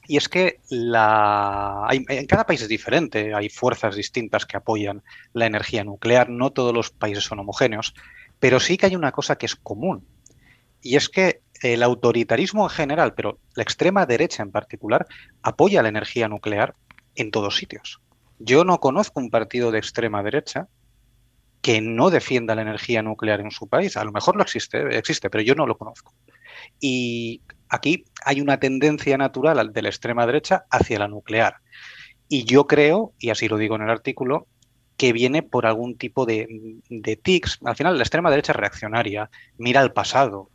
Y 0.08 0.18
es 0.18 0.30
que 0.30 0.60
la... 0.70 1.86
Hay, 1.88 2.06
en 2.08 2.28
cada 2.28 2.46
país 2.46 2.62
es 2.62 2.68
diferente, 2.68 3.34
hay 3.34 3.50
fuerzas 3.50 3.96
distintas 3.96 4.46
que 4.46 4.58
apoyan 4.58 5.02
la 5.34 5.46
energía 5.46 5.84
nuclear, 5.84 6.30
no 6.30 6.52
todos 6.52 6.74
los 6.74 6.92
países 6.92 7.24
son 7.24 7.40
homogéneos, 7.40 7.96
pero 8.40 8.60
sí 8.60 8.78
que 8.78 8.88
hay 8.88 8.96
una 8.96 9.12
cosa 9.12 9.38
que 9.38 9.48
es 9.48 9.56
común. 9.56 10.06
Y 10.82 10.96
es 10.96 11.10
que 11.10 11.42
el 11.62 11.82
autoritarismo 11.82 12.66
en 12.66 12.70
general, 12.70 13.14
pero 13.16 13.40
la 13.56 13.64
extrema 13.64 14.06
derecha 14.06 14.44
en 14.44 14.52
particular, 14.52 15.08
apoya 15.42 15.82
la 15.82 15.90
energía 15.90 16.28
nuclear 16.28 16.76
en 17.16 17.32
todos 17.32 17.58
sitios. 17.58 18.02
Yo 18.38 18.66
no 18.66 18.80
conozco 18.80 19.20
un 19.20 19.32
partido 19.32 19.72
de 19.72 19.80
extrema 19.80 20.22
derecha 20.22 20.68
que 21.66 21.82
no 21.82 22.12
defienda 22.12 22.54
la 22.54 22.62
energía 22.62 23.02
nuclear 23.02 23.40
en 23.40 23.50
su 23.50 23.68
país. 23.68 23.98
A 23.98 24.04
lo 24.04 24.12
mejor 24.12 24.36
lo 24.36 24.44
existe, 24.44 24.96
existe, 24.96 25.32
pero 25.32 25.44
yo 25.44 25.56
no 25.56 25.66
lo 25.66 25.80
conozco. 25.80 26.14
Y 26.80 27.42
aquí 27.70 28.06
hay 28.24 28.40
una 28.40 28.60
tendencia 28.60 29.18
natural 29.18 29.74
de 29.74 29.82
la 29.82 29.90
extrema 29.90 30.28
derecha 30.28 30.66
hacia 30.70 31.00
la 31.00 31.08
nuclear. 31.08 31.56
Y 32.30 32.44
yo 32.44 32.68
creo, 32.68 33.14
y 33.18 33.32
así 33.32 33.48
lo 33.48 33.58
digo 33.58 33.76
en 33.78 33.82
el 33.82 33.90
artículo, 33.90 34.46
que 34.96 35.12
viene 35.12 35.42
por 35.42 35.66
algún 35.66 35.98
tipo 35.98 36.28
de, 36.28 36.48
de 36.88 37.16
tics. 37.16 37.58
Al 37.66 37.76
final, 37.76 37.98
la 37.98 38.04
extrema 38.04 38.30
derecha 38.30 38.52
es 38.52 38.58
reaccionaria, 38.58 39.32
mira 39.58 39.82
al 39.82 39.92
pasado. 39.92 40.52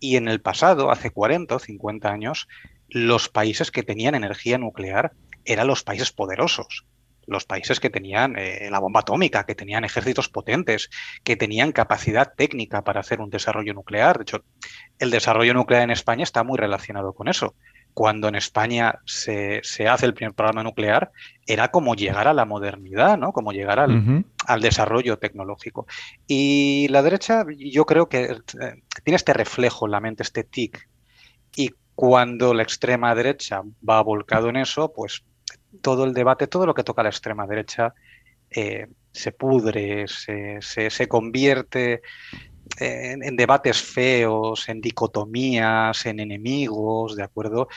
Y 0.00 0.16
en 0.16 0.28
el 0.28 0.40
pasado, 0.40 0.90
hace 0.90 1.10
40 1.10 1.56
o 1.56 1.58
50 1.58 2.10
años, 2.10 2.48
los 2.88 3.28
países 3.28 3.70
que 3.70 3.82
tenían 3.82 4.14
energía 4.14 4.56
nuclear 4.56 5.12
eran 5.44 5.66
los 5.66 5.82
países 5.82 6.10
poderosos 6.10 6.86
los 7.28 7.44
países 7.44 7.78
que 7.78 7.90
tenían 7.90 8.36
eh, 8.36 8.68
la 8.70 8.78
bomba 8.78 9.00
atómica, 9.00 9.44
que 9.44 9.54
tenían 9.54 9.84
ejércitos 9.84 10.28
potentes, 10.28 10.90
que 11.22 11.36
tenían 11.36 11.72
capacidad 11.72 12.32
técnica 12.34 12.82
para 12.82 13.00
hacer 13.00 13.20
un 13.20 13.30
desarrollo 13.30 13.74
nuclear. 13.74 14.18
De 14.18 14.22
hecho, 14.22 14.44
el 14.98 15.10
desarrollo 15.10 15.54
nuclear 15.54 15.82
en 15.82 15.90
España 15.90 16.24
está 16.24 16.42
muy 16.42 16.58
relacionado 16.58 17.12
con 17.12 17.28
eso. 17.28 17.54
Cuando 17.94 18.28
en 18.28 18.36
España 18.36 19.00
se, 19.04 19.60
hace 19.88 20.06
el 20.06 20.14
primer 20.14 20.34
programa 20.34 20.62
nuclear, 20.62 21.10
era 21.46 21.68
como 21.68 21.94
llegar 21.94 22.28
a 22.28 22.32
la 22.32 22.44
modernidad, 22.44 23.18
¿no? 23.18 23.32
Como 23.32 23.52
llegar 23.52 23.80
al, 23.80 24.24
al 24.46 24.60
desarrollo 24.60 25.18
tecnológico. 25.18 25.86
Y 26.26 26.86
la 26.90 27.02
derecha, 27.02 27.44
yo 27.56 27.86
creo 27.86 28.08
que 28.08 28.24
eh, 28.24 28.82
tiene 29.04 29.16
este 29.16 29.32
reflejo 29.32 29.86
en 29.86 29.92
la 29.92 30.00
mente, 30.00 30.22
este 30.22 30.44
tic. 30.44 30.88
Y 31.56 31.72
cuando 31.94 32.54
la 32.54 32.62
extrema 32.62 33.12
derecha 33.16 33.62
va 33.86 34.00
volcado 34.02 34.48
en 34.48 34.56
eso, 34.56 34.92
pues 34.92 35.24
todo 35.80 36.04
el 36.04 36.14
debate, 36.14 36.46
todo 36.46 36.66
lo 36.66 36.74
que 36.74 36.84
toca 36.84 37.02
a 37.02 37.04
la 37.04 37.10
extrema 37.10 37.46
derecha, 37.46 37.94
eh, 38.50 38.86
se 39.12 39.32
pudre, 39.32 40.06
se, 40.08 40.60
se, 40.60 41.08
convierte 41.08 42.02
en, 42.78 43.36
debates 43.36 43.82
feos, 43.82 44.68
en 44.68 44.80
dicotomías, 44.80 46.06
en 46.06 46.20
enemigos, 46.20 47.16
¿de 47.16 47.24
acuerdo? 47.24 47.68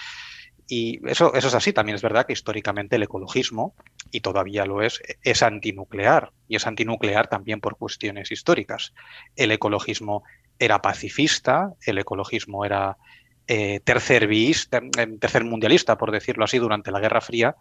Y 0.67 1.05
eso, 1.09 1.33
eso 1.33 1.47
es 1.47 1.53
así, 1.53 1.73
también 1.73 1.95
es 1.95 2.01
verdad 2.01 2.25
que 2.25 2.33
históricamente 2.33 2.95
el 2.95 3.03
ecologismo, 3.03 3.75
y 4.11 4.21
todavía 4.21 4.65
lo 4.65 4.81
es, 4.81 5.01
es 5.23 5.43
antinuclear, 5.43 6.31
y 6.47 6.55
es 6.55 6.67
antinuclear 6.67 7.27
también 7.27 7.59
por 7.59 7.77
cuestiones 7.77 8.31
históricas. 8.31 8.93
El 9.35 9.51
ecologismo 9.51 10.23
era 10.59 10.81
pacifista, 10.81 11.73
el 11.85 11.97
ecologismo 11.97 12.63
era 12.63 12.97
eh, 13.47 13.79
tercer, 13.83 14.29
eh, 14.31 14.53
tercer 15.19 15.43
mundialista, 15.43 15.97
por 15.97 16.11
decirlo 16.11 16.45
así, 16.45 16.57
durante 16.57 16.91
la 16.91 16.99
Guerra 16.99 17.21
Fría, 17.21 17.55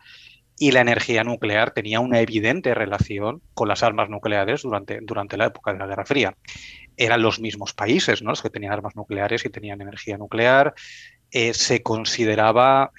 y 0.58 0.72
la 0.72 0.80
energía 0.80 1.24
nuclear 1.24 1.72
tenía 1.72 2.00
una 2.00 2.20
evidente 2.20 2.74
relación 2.74 3.40
con 3.54 3.68
las 3.68 3.82
armas 3.82 4.10
nucleares 4.10 4.62
durante, 4.62 5.00
durante 5.00 5.36
la 5.36 5.46
época 5.46 5.72
de 5.72 5.78
la 5.78 5.86
Guerra 5.86 6.04
Fría. 6.04 6.36
Eran 6.96 7.22
los 7.22 7.40
mismos 7.40 7.72
países 7.72 8.22
¿no? 8.22 8.30
los 8.30 8.42
que 8.42 8.50
tenían 8.50 8.74
armas 8.74 8.94
nucleares 8.94 9.44
y 9.46 9.48
tenían 9.48 9.80
energía 9.80 10.18
nuclear. 10.18 10.74
Eh, 11.30 11.54
se 11.54 11.82
consideraba 11.82 12.92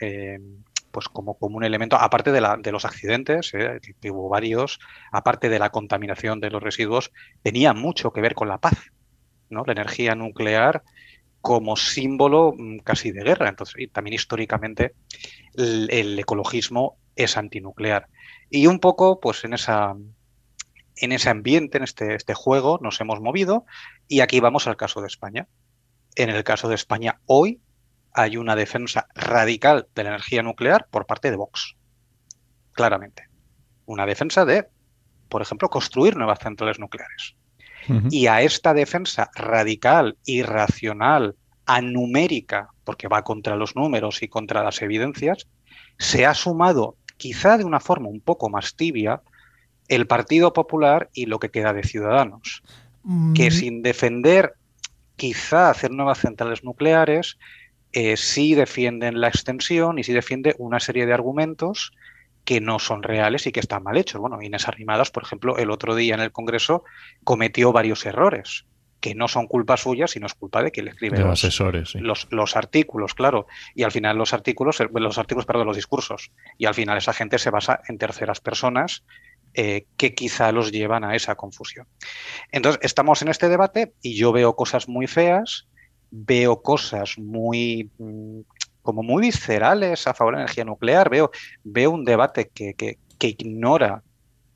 pues 0.89 1.07
como, 1.07 1.35
como, 1.35 1.57
un 1.57 1.63
elemento, 1.63 1.95
aparte 1.97 2.31
de, 2.31 2.41
la, 2.41 2.57
de 2.57 2.71
los 2.71 2.83
accidentes, 2.83 3.51
que 3.51 4.11
hubo 4.11 4.27
varios, 4.27 4.79
aparte 5.11 5.47
de 5.47 5.59
la 5.59 5.69
contaminación 5.69 6.39
de 6.39 6.50
los 6.50 6.61
residuos, 6.63 7.11
tenía 7.43 7.73
mucho 7.73 8.11
que 8.11 8.21
ver 8.21 8.33
con 8.33 8.47
la 8.47 8.57
paz. 8.57 8.91
¿no? 9.51 9.63
La 9.65 9.73
energía 9.73 10.15
nuclear 10.15 10.81
como 11.41 11.75
símbolo 11.75 12.53
mm, 12.57 12.77
casi 12.79 13.12
de 13.12 13.24
guerra. 13.24 13.50
Entonces, 13.50 13.75
y 13.79 13.88
también 13.88 14.13
históricamente 14.13 14.95
el, 15.55 16.17
ecologismo 16.19 16.98
es 17.15 17.38
antinuclear. 17.38 18.07
Y 18.50 18.67
un 18.67 18.79
poco, 18.79 19.19
pues 19.19 19.43
en 19.43 19.53
esa 19.53 19.95
en 20.98 21.12
ese 21.12 21.29
ambiente, 21.29 21.77
en 21.77 21.83
este, 21.83 22.13
este 22.13 22.36
juego, 22.36 22.77
nos 22.81 23.01
hemos 23.01 23.19
movido 23.21 23.65
y 24.07 24.19
aquí 24.19 24.39
vamos 24.39 24.67
al 24.67 24.77
caso 24.77 25.01
de 25.01 25.07
España. 25.07 25.48
En 26.15 26.29
el 26.29 26.43
caso 26.43 26.67
de 26.67 26.75
España, 26.75 27.21
hoy 27.25 27.62
hay 28.13 28.38
una 28.38 28.55
defensa 28.55 29.07
radical 29.15 29.88
de 29.95 30.03
la 30.03 30.10
energía 30.10 30.43
nuclear 30.43 30.88
por 30.91 31.07
parte 31.07 31.31
de 31.31 31.38
Vox. 31.38 31.75
Claramente. 32.74 33.29
Una 33.86 34.05
defensa 34.05 34.45
de, 34.45 34.67
por 35.29 35.41
ejemplo, 35.41 35.69
construir 35.69 36.15
nuevas 36.17 36.39
centrales 36.39 36.77
nucleares. 36.77 37.36
Y 38.09 38.27
a 38.27 38.41
esta 38.41 38.73
defensa 38.73 39.31
radical, 39.35 40.17
irracional, 40.25 41.35
anumérica, 41.65 42.69
porque 42.83 43.07
va 43.07 43.23
contra 43.23 43.55
los 43.55 43.75
números 43.75 44.21
y 44.21 44.27
contra 44.27 44.63
las 44.63 44.81
evidencias, 44.81 45.47
se 45.97 46.25
ha 46.25 46.33
sumado, 46.33 46.95
quizá 47.17 47.57
de 47.57 47.63
una 47.63 47.79
forma 47.79 48.09
un 48.09 48.21
poco 48.21 48.50
más 48.50 48.75
tibia, 48.75 49.21
el 49.88 50.07
Partido 50.07 50.53
Popular 50.53 51.09
y 51.13 51.25
lo 51.25 51.39
que 51.39 51.50
queda 51.50 51.73
de 51.73 51.83
Ciudadanos, 51.83 52.63
que 53.35 53.50
mm. 53.50 53.51
sin 53.51 53.81
defender 53.81 54.53
quizá 55.15 55.69
hacer 55.69 55.91
nuevas 55.91 56.19
centrales 56.19 56.63
nucleares, 56.63 57.38
eh, 57.93 58.15
sí 58.15 58.55
defienden 58.55 59.19
la 59.19 59.27
extensión 59.27 60.00
y 60.00 60.03
sí 60.03 60.13
defiende 60.13 60.55
una 60.57 60.79
serie 60.79 61.05
de 61.05 61.13
argumentos 61.13 61.91
que 62.45 62.62
no 62.62 62.79
son 62.79 63.03
reales 63.03 63.48
y 63.48 63.51
que 63.51 63.60
están 63.60 63.83
mal 63.83 63.98
hechos. 63.98 64.19
Bueno, 64.19 64.41
Inés 64.41 64.67
Arrimadas, 64.67 65.12
por 65.12 65.24
ejemplo, 65.24 65.57
el 65.57 65.71
otro 65.71 65.95
día 65.95 66.15
en 66.15 66.21
el 66.21 66.31
Congreso 66.31 66.83
cometió 67.24 67.71
varios 67.71 68.05
errores 68.05 68.65
que 69.01 69.15
no 69.15 69.27
son 69.27 69.48
culpa 69.48 69.77
suya, 69.77 70.07
sino 70.07 70.27
es 70.27 70.36
culpa 70.36 70.62
de 70.62 70.71
quien 70.71 70.86
le 70.86 70.91
escribe 70.91 71.19
los, 71.19 71.43
asesores, 71.43 71.95
los, 71.95 72.55
artículos, 72.55 73.15
claro. 73.15 73.48
Y 73.74 73.81
al 73.81 73.91
final 73.91 74.15
los 74.15 74.31
artículos, 74.31 74.79
eh, 74.79 74.88
los 74.93 75.17
artículos, 75.17 75.45
perdón, 75.48 75.65
los 75.65 75.75
discursos. 75.75 76.31
Y 76.57 76.67
al 76.67 76.75
final 76.75 77.00
esa 77.00 77.12
gente 77.12 77.39
se 77.39 77.50
basa 77.50 77.81
en 77.89 77.98
terceras 77.98 78.39
personas 78.39 79.03
eh, 79.55 79.86
que 79.98 80.13
quizá 80.13 80.51
los 80.51 80.71
llevan 80.71 81.03
a 81.03 81.15
esa 81.15 81.36
confusión. 81.36 81.88
Entonces, 82.51 82.79
estamos 82.83 83.24
en 83.24 83.29
este 83.29 83.50
debate 83.50 83.91
y 84.03 84.15
yo 84.15 84.31
veo 84.31 84.55
cosas 84.55 84.88
muy 84.88 85.07
feas, 85.07 85.67
veo 86.12 86.62
cosas 86.62 87.17
muy 87.17 87.89
mm, 87.98 88.41
como 88.81 89.03
muy 89.03 89.21
viscerales 89.21 90.07
a 90.07 90.13
favor 90.13 90.33
de 90.33 90.38
la 90.39 90.43
energía 90.43 90.65
nuclear. 90.65 91.09
Veo, 91.09 91.31
veo 91.63 91.91
un 91.91 92.05
debate 92.05 92.50
que, 92.53 92.73
que, 92.73 92.97
ignora 93.27 94.01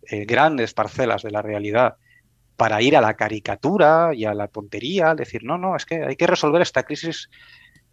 eh, 0.09 0.25
grandes 0.25 0.73
parcelas 0.73 1.21
de 1.21 1.31
la 1.31 1.41
realidad 1.41 1.95
para 2.57 2.81
ir 2.81 2.95
a 2.97 3.01
la 3.01 3.15
caricatura 3.15 4.11
y 4.13 4.25
a 4.25 4.33
la 4.33 4.47
tontería, 4.47 5.13
decir, 5.13 5.43
no, 5.43 5.57
no, 5.57 5.75
es 5.75 5.85
que 5.85 6.03
hay 6.03 6.15
que 6.15 6.25
resolver 6.25 6.61
esta 6.61 6.83
crisis 6.83 7.29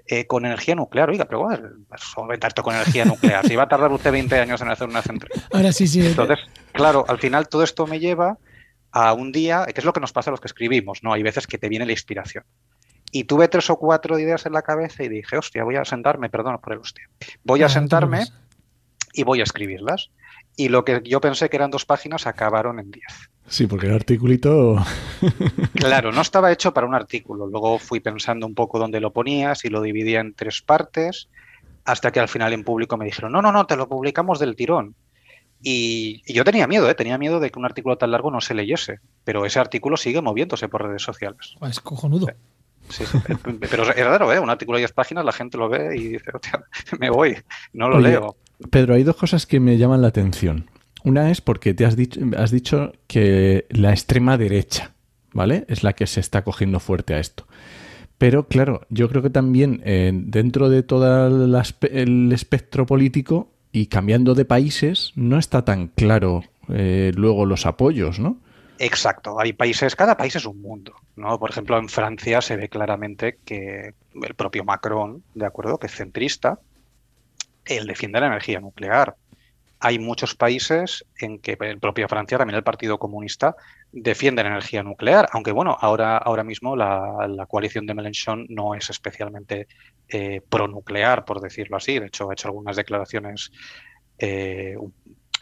eh, 0.06 0.26
con 0.26 0.44
energía 0.46 0.74
nuclear. 0.74 1.10
Oiga, 1.10 1.26
pero 1.26 1.40
bueno, 1.40 1.68
solventar 1.96 2.48
esto 2.48 2.62
con 2.62 2.74
energía 2.74 3.04
nuclear. 3.04 3.46
Si 3.46 3.54
va 3.54 3.64
a 3.64 3.68
tardar 3.68 3.92
usted 3.92 4.10
20 4.10 4.38
años 4.38 4.60
en 4.60 4.68
hacer 4.70 4.88
una 4.88 5.02
central. 5.02 5.30
Ahora 5.52 5.72
sí, 5.72 5.86
sí. 5.86 6.06
Entonces, 6.06 6.38
claro, 6.72 7.04
al 7.08 7.18
final 7.18 7.48
todo 7.48 7.62
esto 7.62 7.86
me 7.86 8.00
lleva 8.00 8.38
a 8.90 9.12
un 9.14 9.32
día, 9.32 9.64
que 9.66 9.80
es 9.80 9.84
lo 9.84 9.92
que 9.92 10.00
nos 10.00 10.12
pasa 10.12 10.30
a 10.30 10.32
los 10.32 10.40
que 10.40 10.48
escribimos, 10.48 11.02
¿no? 11.02 11.12
Hay 11.12 11.22
veces 11.22 11.46
que 11.46 11.58
te 11.58 11.68
viene 11.68 11.86
la 11.86 11.92
inspiración. 11.92 12.44
Y 13.14 13.24
tuve 13.24 13.46
tres 13.46 13.68
o 13.70 13.76
cuatro 13.76 14.18
ideas 14.18 14.46
en 14.46 14.54
la 14.54 14.62
cabeza 14.62 15.04
y 15.04 15.08
dije, 15.08 15.36
hostia, 15.36 15.64
voy 15.64 15.76
a 15.76 15.84
sentarme, 15.84 16.30
perdón 16.30 16.58
por 16.62 16.72
el 16.72 16.78
hostia, 16.78 17.08
voy 17.44 17.62
a 17.62 17.68
sentarme 17.68 18.24
y 19.12 19.22
voy 19.22 19.40
a 19.40 19.44
escribirlas. 19.44 20.10
Y 20.56 20.68
lo 20.68 20.84
que 20.84 21.02
yo 21.04 21.20
pensé 21.20 21.48
que 21.48 21.56
eran 21.56 21.70
dos 21.70 21.84
páginas 21.84 22.26
acabaron 22.26 22.78
en 22.78 22.90
diez. 22.90 23.30
Sí, 23.46 23.66
porque 23.66 23.86
el 23.86 23.94
articulito... 23.94 24.76
claro, 25.74 26.10
no 26.10 26.22
estaba 26.22 26.52
hecho 26.52 26.72
para 26.72 26.86
un 26.86 26.94
artículo. 26.94 27.46
Luego 27.46 27.78
fui 27.78 28.00
pensando 28.00 28.46
un 28.46 28.54
poco 28.54 28.78
dónde 28.78 29.00
lo 29.00 29.12
ponías 29.12 29.64
y 29.64 29.68
lo 29.68 29.82
dividía 29.82 30.20
en 30.20 30.34
tres 30.34 30.62
partes, 30.62 31.28
hasta 31.84 32.12
que 32.12 32.20
al 32.20 32.28
final 32.28 32.52
en 32.52 32.64
público 32.64 32.96
me 32.96 33.04
dijeron, 33.04 33.32
no, 33.32 33.42
no, 33.42 33.52
no, 33.52 33.66
te 33.66 33.76
lo 33.76 33.88
publicamos 33.88 34.38
del 34.38 34.56
tirón. 34.56 34.94
Y, 35.62 36.22
yo 36.32 36.44
tenía 36.44 36.66
miedo, 36.66 36.90
¿eh? 36.90 36.94
tenía 36.94 37.18
miedo 37.18 37.40
de 37.40 37.50
que 37.50 37.58
un 37.58 37.64
artículo 37.64 37.96
tan 37.96 38.10
largo 38.10 38.30
no 38.30 38.40
se 38.40 38.54
leyese, 38.54 38.98
pero 39.24 39.46
ese 39.46 39.60
artículo 39.60 39.96
sigue 39.96 40.20
moviéndose 40.20 40.68
por 40.68 40.82
redes 40.82 41.02
sociales. 41.02 41.54
Es 41.62 41.80
cojonudo. 41.80 42.28
Sí, 42.88 43.04
Pero 43.70 43.90
es 43.90 44.04
raro, 44.04 44.32
¿eh? 44.32 44.38
Un 44.38 44.50
artículo 44.50 44.76
de 44.76 44.82
10 44.82 44.92
páginas, 44.92 45.24
la 45.24 45.32
gente 45.32 45.58
lo 45.58 45.68
ve 45.68 45.96
y 45.96 46.08
dice, 46.08 46.30
me 46.98 47.10
voy, 47.10 47.36
no 47.72 47.88
lo 47.88 47.98
leo. 47.98 48.36
Pedro, 48.70 48.94
hay 48.94 49.02
dos 49.02 49.16
cosas 49.16 49.46
que 49.46 49.60
me 49.60 49.76
llaman 49.76 50.02
la 50.02 50.08
atención. 50.08 50.70
Una 51.04 51.30
es 51.30 51.40
porque 51.40 51.74
te 51.74 51.84
has 51.84 51.96
dicho, 51.96 52.20
has 52.36 52.50
dicho 52.50 52.92
que 53.06 53.66
la 53.70 53.90
extrema 53.90 54.38
derecha, 54.38 54.92
¿vale? 55.32 55.64
Es 55.68 55.82
la 55.82 55.94
que 55.94 56.06
se 56.06 56.20
está 56.20 56.42
cogiendo 56.44 56.78
fuerte 56.78 57.14
a 57.14 57.18
esto. 57.18 57.46
Pero 58.18 58.46
claro, 58.46 58.86
yo 58.88 59.08
creo 59.08 59.20
que 59.20 59.30
también 59.30 59.82
eh, 59.84 60.12
dentro 60.14 60.68
de 60.68 60.84
todo 60.84 61.26
el 61.90 62.32
espectro 62.32 62.86
político 62.86 63.50
y 63.72 63.86
cambiando 63.86 64.36
de 64.36 64.44
países, 64.44 65.12
no 65.16 65.38
está 65.38 65.64
tan 65.64 65.88
claro 65.88 66.44
eh, 66.68 67.10
luego 67.16 67.46
los 67.46 67.66
apoyos, 67.66 68.20
¿no? 68.20 68.38
Exacto, 68.84 69.38
hay 69.38 69.52
países, 69.52 69.94
cada 69.94 70.16
país 70.16 70.34
es 70.34 70.44
un 70.44 70.60
mundo, 70.60 70.96
¿no? 71.14 71.38
Por 71.38 71.50
ejemplo, 71.50 71.78
en 71.78 71.88
Francia 71.88 72.42
se 72.42 72.56
ve 72.56 72.68
claramente 72.68 73.38
que 73.44 73.94
el 74.12 74.34
propio 74.34 74.64
Macron, 74.64 75.22
¿de 75.36 75.46
acuerdo?, 75.46 75.78
que 75.78 75.86
es 75.86 75.94
centrista, 75.94 76.58
él 77.64 77.86
defiende 77.86 78.18
la 78.18 78.26
energía 78.26 78.58
nuclear. 78.58 79.14
Hay 79.78 80.00
muchos 80.00 80.34
países 80.34 81.04
en 81.16 81.38
que 81.38 81.56
en 81.60 81.78
propia 81.78 82.08
Francia, 82.08 82.38
también 82.38 82.56
el 82.56 82.64
Partido 82.64 82.98
Comunista, 82.98 83.54
defiende 83.92 84.42
la 84.42 84.48
energía 84.48 84.82
nuclear, 84.82 85.28
aunque 85.30 85.52
bueno, 85.52 85.76
ahora, 85.80 86.18
ahora 86.18 86.42
mismo 86.42 86.74
la, 86.74 87.46
coalición 87.48 87.86
de 87.86 87.94
Mélenchon 87.94 88.46
no 88.48 88.74
es 88.74 88.90
especialmente 88.90 89.68
eh, 90.08 90.40
pronuclear, 90.48 91.24
por 91.24 91.40
decirlo 91.40 91.76
así. 91.76 92.00
De 92.00 92.06
hecho, 92.06 92.28
ha 92.28 92.32
hecho 92.32 92.48
algunas 92.48 92.74
declaraciones 92.74 93.52
eh, 94.18 94.74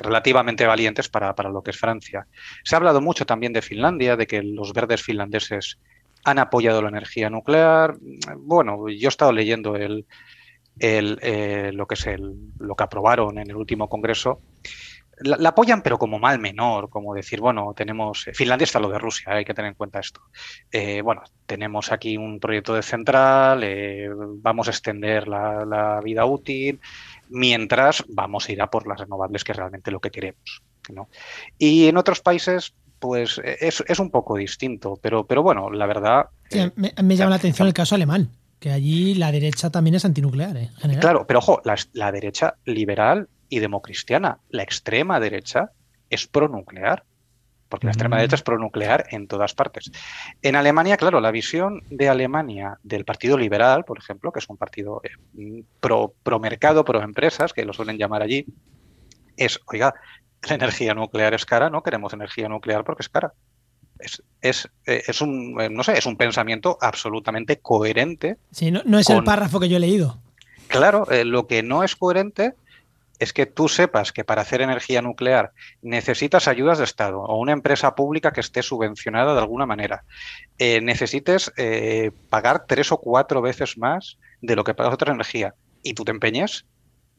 relativamente 0.01 0.67
valientes 0.67 1.09
para, 1.09 1.35
lo 1.49 1.63
que 1.63 1.71
es 1.71 1.79
Francia. 1.79 2.27
Se 2.65 2.75
ha 2.75 2.79
hablado 2.79 3.01
mucho 3.01 3.27
también 3.27 3.53
de 3.53 3.63
Finlandia, 3.63 4.17
de 4.17 4.27
que 4.27 4.43
los 4.43 4.73
verdes 4.73 5.03
finlandeses 5.03 5.79
han 6.25 6.39
apoyado 6.39 6.83
la 6.83 6.89
energía 6.89 7.31
nuclear. 7.31 7.97
Bueno, 8.39 8.89
yo 8.89 9.09
he 9.09 9.09
estado 9.09 9.33
leyendo 9.33 9.77
el, 9.77 10.07
eh, 10.79 11.71
lo 11.75 11.87
que 11.87 11.95
es 11.95 12.07
el, 12.07 12.35
lo 12.59 12.75
que 12.75 12.85
aprobaron 12.85 13.39
en 13.39 13.51
el 13.51 13.57
último 13.57 13.89
congreso. 13.89 14.41
La, 15.23 15.51
apoyan, 15.51 15.83
pero 15.83 15.99
como 15.99 16.19
mal 16.19 16.39
menor, 16.39 16.89
como 16.89 17.15
decir, 17.15 17.41
bueno, 17.41 17.75
tenemos. 17.77 18.25
Finlandia 18.33 18.65
está 18.65 18.81
lo 18.81 18.89
de 18.89 18.99
Rusia, 18.99 19.35
hay 19.35 19.45
que 19.45 19.53
tener 19.53 19.69
en 19.69 19.75
cuenta 19.75 20.01
esto. 20.01 20.23
Eh, 20.73 21.03
bueno, 21.03 21.23
tenemos 21.45 21.93
aquí 21.93 22.17
un 22.17 22.41
proyecto 22.41 22.73
de 22.75 22.83
central, 22.83 23.63
eh, 23.63 24.09
vamos 24.39 24.69
a 24.69 24.71
extender 24.71 25.29
la, 25.29 26.01
vida 26.03 26.25
útil, 26.25 26.81
mientras 27.31 28.05
vamos 28.09 28.49
a 28.49 28.53
ir 28.53 28.61
a 28.61 28.71
por 28.71 28.87
las 28.87 29.01
renovables, 29.01 29.45
que 29.45 29.53
es 29.53 29.59
realmente 29.59 29.91
lo 29.91 30.01
que 30.01 30.11
queremos. 30.11 30.63
Y 31.59 31.87
en 31.87 31.97
otros 31.97 32.21
países, 32.21 32.75
pues 32.99 33.41
es, 33.45 33.83
es, 33.87 33.99
un 33.99 34.11
poco 34.11 34.37
distinto, 34.37 34.99
pero, 35.01 35.27
pero 35.27 35.43
bueno, 35.43 35.71
la 35.71 35.87
verdad... 35.87 36.27
me, 36.77 37.17
llama 37.17 37.31
la 37.31 37.37
atención 37.37 37.69
el 37.69 37.75
caso 37.75 37.95
alemán, 37.95 38.31
que 38.59 38.71
allí 38.71 39.15
la 39.15 39.33
derecha 39.33 39.71
también 39.71 39.95
es 39.97 40.05
antinuclear, 40.05 40.57
¿eh? 40.57 40.71
Claro, 41.01 41.27
pero 41.27 41.39
ojo, 41.39 41.63
la, 41.65 42.13
derecha 42.13 42.57
liberal 42.65 43.29
y 43.49 43.59
democristiana, 43.59 44.39
la 44.51 44.63
extrema 44.63 45.19
derecha 45.19 45.71
es 46.11 46.27
pronuclear, 46.27 47.05
porque 47.71 47.87
la 47.87 47.93
extrema 47.93 48.17
mm. 48.17 48.19
derecha 48.19 48.37
es 48.37 48.43
pronuclear 48.43 49.07
en 49.11 49.29
todas 49.29 49.55
partes. 49.55 49.91
En 50.43 50.57
Alemania, 50.57 50.99
claro, 50.99 51.21
la 51.21 51.31
visión 51.31 51.83
de 51.89 52.09
Alemania 52.09 52.79
del 52.83 53.05
Partido 53.05 53.39
Liberal, 53.39 53.85
por 53.85 53.99
ejemplo, 53.99 54.33
que 54.33 54.41
es 54.41 54.49
un 54.51 54.59
partido 54.59 55.01
eh, 55.05 55.63
pro, 55.79 56.13
pro 56.23 56.39
mercado, 56.41 56.85
pro 56.85 57.01
empresas, 57.01 57.53
que 57.55 57.65
lo 57.65 57.73
suelen 57.73 57.97
llamar 57.97 58.23
allí, 58.23 58.45
es, 59.37 59.61
oiga, 59.67 59.95
la 60.49 60.57
energía 60.57 60.95
nuclear 60.95 61.33
es 61.33 61.47
cara, 61.47 61.71
no 61.71 61.83
queremos 61.83 62.13
energía 62.13 62.49
nuclear 62.49 62.85
porque 62.85 63.03
es 63.03 63.09
cara. 63.09 63.33
Es, 64.01 64.23
es, 64.41 64.69
eh, 64.87 65.03
es 65.07 65.21
un, 65.21 65.61
eh, 65.61 65.71
no 65.71 65.85
sé, 65.85 65.97
es 65.97 66.07
un 66.07 66.17
pensamiento 66.17 66.77
absolutamente 66.81 67.61
coherente. 67.61 68.39
Sí, 68.51 68.71
no, 68.73 68.99
es 68.99 69.11
el 69.11 69.23
párrafo 69.23 69.61
que 69.61 69.69
yo 69.69 69.77
he 69.77 69.81
leído. 69.81 70.21
Claro, 70.69 71.07
lo 71.25 71.47
que 71.47 71.63
no 71.63 71.85
es 71.85 71.97
coherente 71.97 72.55
es 73.21 73.33
que 73.33 73.47
tú 73.47 73.69
sepas 73.69 74.13
que 74.13 74.25
para 74.25 74.43
hacer 74.43 74.61
energía 74.61 75.03
nuclear 75.03 75.53
necesitas 75.83 76.49
ayudas 76.49 76.79
de 76.79 76.85
Estado 76.85 77.21
o 77.21 77.39
una 77.39 77.53
empresa 77.53 77.95
pública 77.95 78.33
que 78.33 78.41
esté 78.41 78.63
subvencionada 78.63 79.35
de 79.35 79.41
alguna 79.41 79.67
manera. 79.67 80.03
necesites 80.59 81.53
pagar 82.29 82.67
tres 82.67 82.91
o 82.91 82.99
cuatro 82.99 83.41
veces 83.41 83.79
más 83.79 84.19
de 84.41 84.57
lo 84.57 84.65
que 84.65 84.75
pagas 84.75 84.95
otra 84.95 85.13
energía 85.13 85.55
y 85.83 85.95
tú 85.95 86.05
te 86.05 86.11
empeñes 86.11 86.67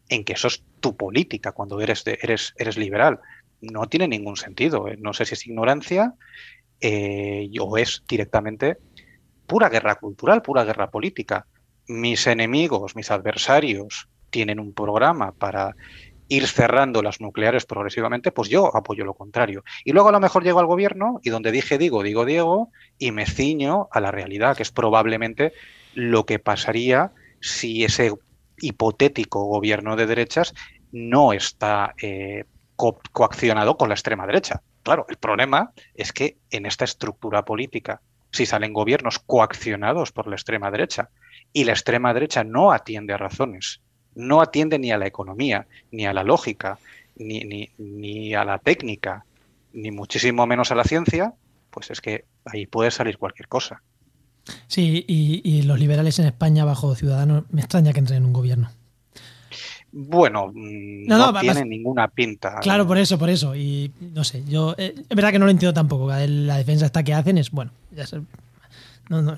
en 0.09 0.23
que 0.23 0.33
eso 0.33 0.47
es 0.47 0.63
tu 0.79 0.95
política 0.95 1.53
cuando 1.53 1.79
eres, 1.79 2.03
eres, 2.05 2.53
eres 2.57 2.77
liberal. 2.77 3.19
No 3.61 3.87
tiene 3.87 4.07
ningún 4.07 4.35
sentido. 4.35 4.87
¿eh? 4.87 4.97
No 4.99 5.13
sé 5.13 5.25
si 5.25 5.35
es 5.35 5.47
ignorancia 5.47 6.13
eh, 6.81 7.49
o 7.59 7.77
es 7.77 8.03
directamente 8.07 8.77
pura 9.47 9.69
guerra 9.69 9.95
cultural, 9.95 10.41
pura 10.41 10.65
guerra 10.65 10.91
política. 10.91 11.47
Mis 11.87 12.27
enemigos, 12.27 12.95
mis 12.95 13.09
adversarios 13.09 14.09
tienen 14.31 14.59
un 14.59 14.73
programa 14.73 15.33
para 15.33 15.75
ir 16.31 16.47
cerrando 16.47 17.01
las 17.01 17.19
nucleares 17.19 17.65
progresivamente, 17.65 18.31
pues 18.31 18.47
yo 18.47 18.73
apoyo 18.73 19.03
lo 19.03 19.13
contrario. 19.13 19.65
Y 19.83 19.91
luego 19.91 20.09
a 20.09 20.11
lo 20.13 20.21
mejor 20.21 20.43
llego 20.45 20.61
al 20.61 20.65
gobierno 20.65 21.19
y 21.23 21.29
donde 21.29 21.51
dije 21.51 21.77
digo, 21.77 22.03
digo 22.03 22.23
Diego, 22.23 22.69
y 22.97 23.11
me 23.11 23.25
ciño 23.25 23.89
a 23.91 23.99
la 23.99 24.11
realidad, 24.11 24.55
que 24.55 24.63
es 24.63 24.71
probablemente 24.71 25.51
lo 25.93 26.25
que 26.25 26.39
pasaría 26.39 27.11
si 27.41 27.83
ese 27.83 28.13
hipotético 28.61 29.43
gobierno 29.43 29.97
de 29.97 30.05
derechas 30.05 30.53
no 30.93 31.33
está 31.33 31.95
eh, 32.01 32.45
coaccionado 33.11 33.75
con 33.75 33.89
la 33.89 33.95
extrema 33.95 34.25
derecha. 34.25 34.61
Claro, 34.83 35.05
el 35.09 35.17
problema 35.17 35.73
es 35.95 36.13
que 36.13 36.37
en 36.49 36.65
esta 36.65 36.85
estructura 36.85 37.43
política, 37.43 37.99
si 38.31 38.45
salen 38.45 38.71
gobiernos 38.71 39.19
coaccionados 39.19 40.13
por 40.13 40.27
la 40.27 40.35
extrema 40.35 40.71
derecha 40.71 41.09
y 41.51 41.65
la 41.65 41.73
extrema 41.73 42.13
derecha 42.13 42.45
no 42.45 42.71
atiende 42.71 43.13
a 43.13 43.17
razones, 43.17 43.81
no 44.15 44.41
atiende 44.41 44.79
ni 44.79 44.91
a 44.91 44.97
la 44.97 45.07
economía, 45.07 45.67
ni 45.91 46.05
a 46.05 46.13
la 46.13 46.23
lógica, 46.23 46.79
ni, 47.15 47.69
ni 47.77 48.33
a 48.33 48.43
la 48.43 48.57
técnica, 48.57 49.25
ni 49.73 49.91
muchísimo 49.91 50.45
menos 50.47 50.71
a 50.71 50.75
la 50.75 50.83
ciencia, 50.83 51.33
pues 51.69 51.91
es 51.91 52.01
que 52.01 52.25
ahí 52.45 52.65
puede 52.65 52.91
salir 52.91 53.17
cualquier 53.17 53.47
cosa. 53.47 53.81
Sí, 54.67 55.05
y, 55.07 55.61
los 55.63 55.79
liberales 55.79 56.17
en 56.19 56.25
España 56.25 56.65
bajo 56.65 56.95
Ciudadanos, 56.95 57.43
me 57.51 57.61
extraña 57.61 57.93
que 57.93 57.99
entren 57.99 58.17
en 58.17 58.25
un 58.25 58.33
gobierno. 58.33 58.69
Bueno, 59.91 60.47
mm, 60.47 61.05
no, 61.07 61.39
tiene 61.39 61.65
ninguna 61.65 62.07
pinta. 62.07 62.59
Claro, 62.61 62.87
por 62.87 62.97
eso, 62.97 63.19
por 63.19 63.29
eso. 63.29 63.55
Y 63.55 63.91
no 63.99 64.23
sé, 64.23 64.43
yo. 64.47 64.73
Eh, 64.77 64.95
es 64.97 65.15
verdad 65.15 65.31
que 65.31 65.39
no 65.39 65.45
lo 65.45 65.51
entiendo 65.51 65.73
tampoco. 65.73 66.07
La 66.07 66.57
defensa 66.57 66.85
esta 66.85 67.03
que 67.03 67.13
hacen 67.13 67.37
es, 67.37 67.51
bueno, 67.51 67.71
ya 67.91 68.07
sé, 68.07 68.21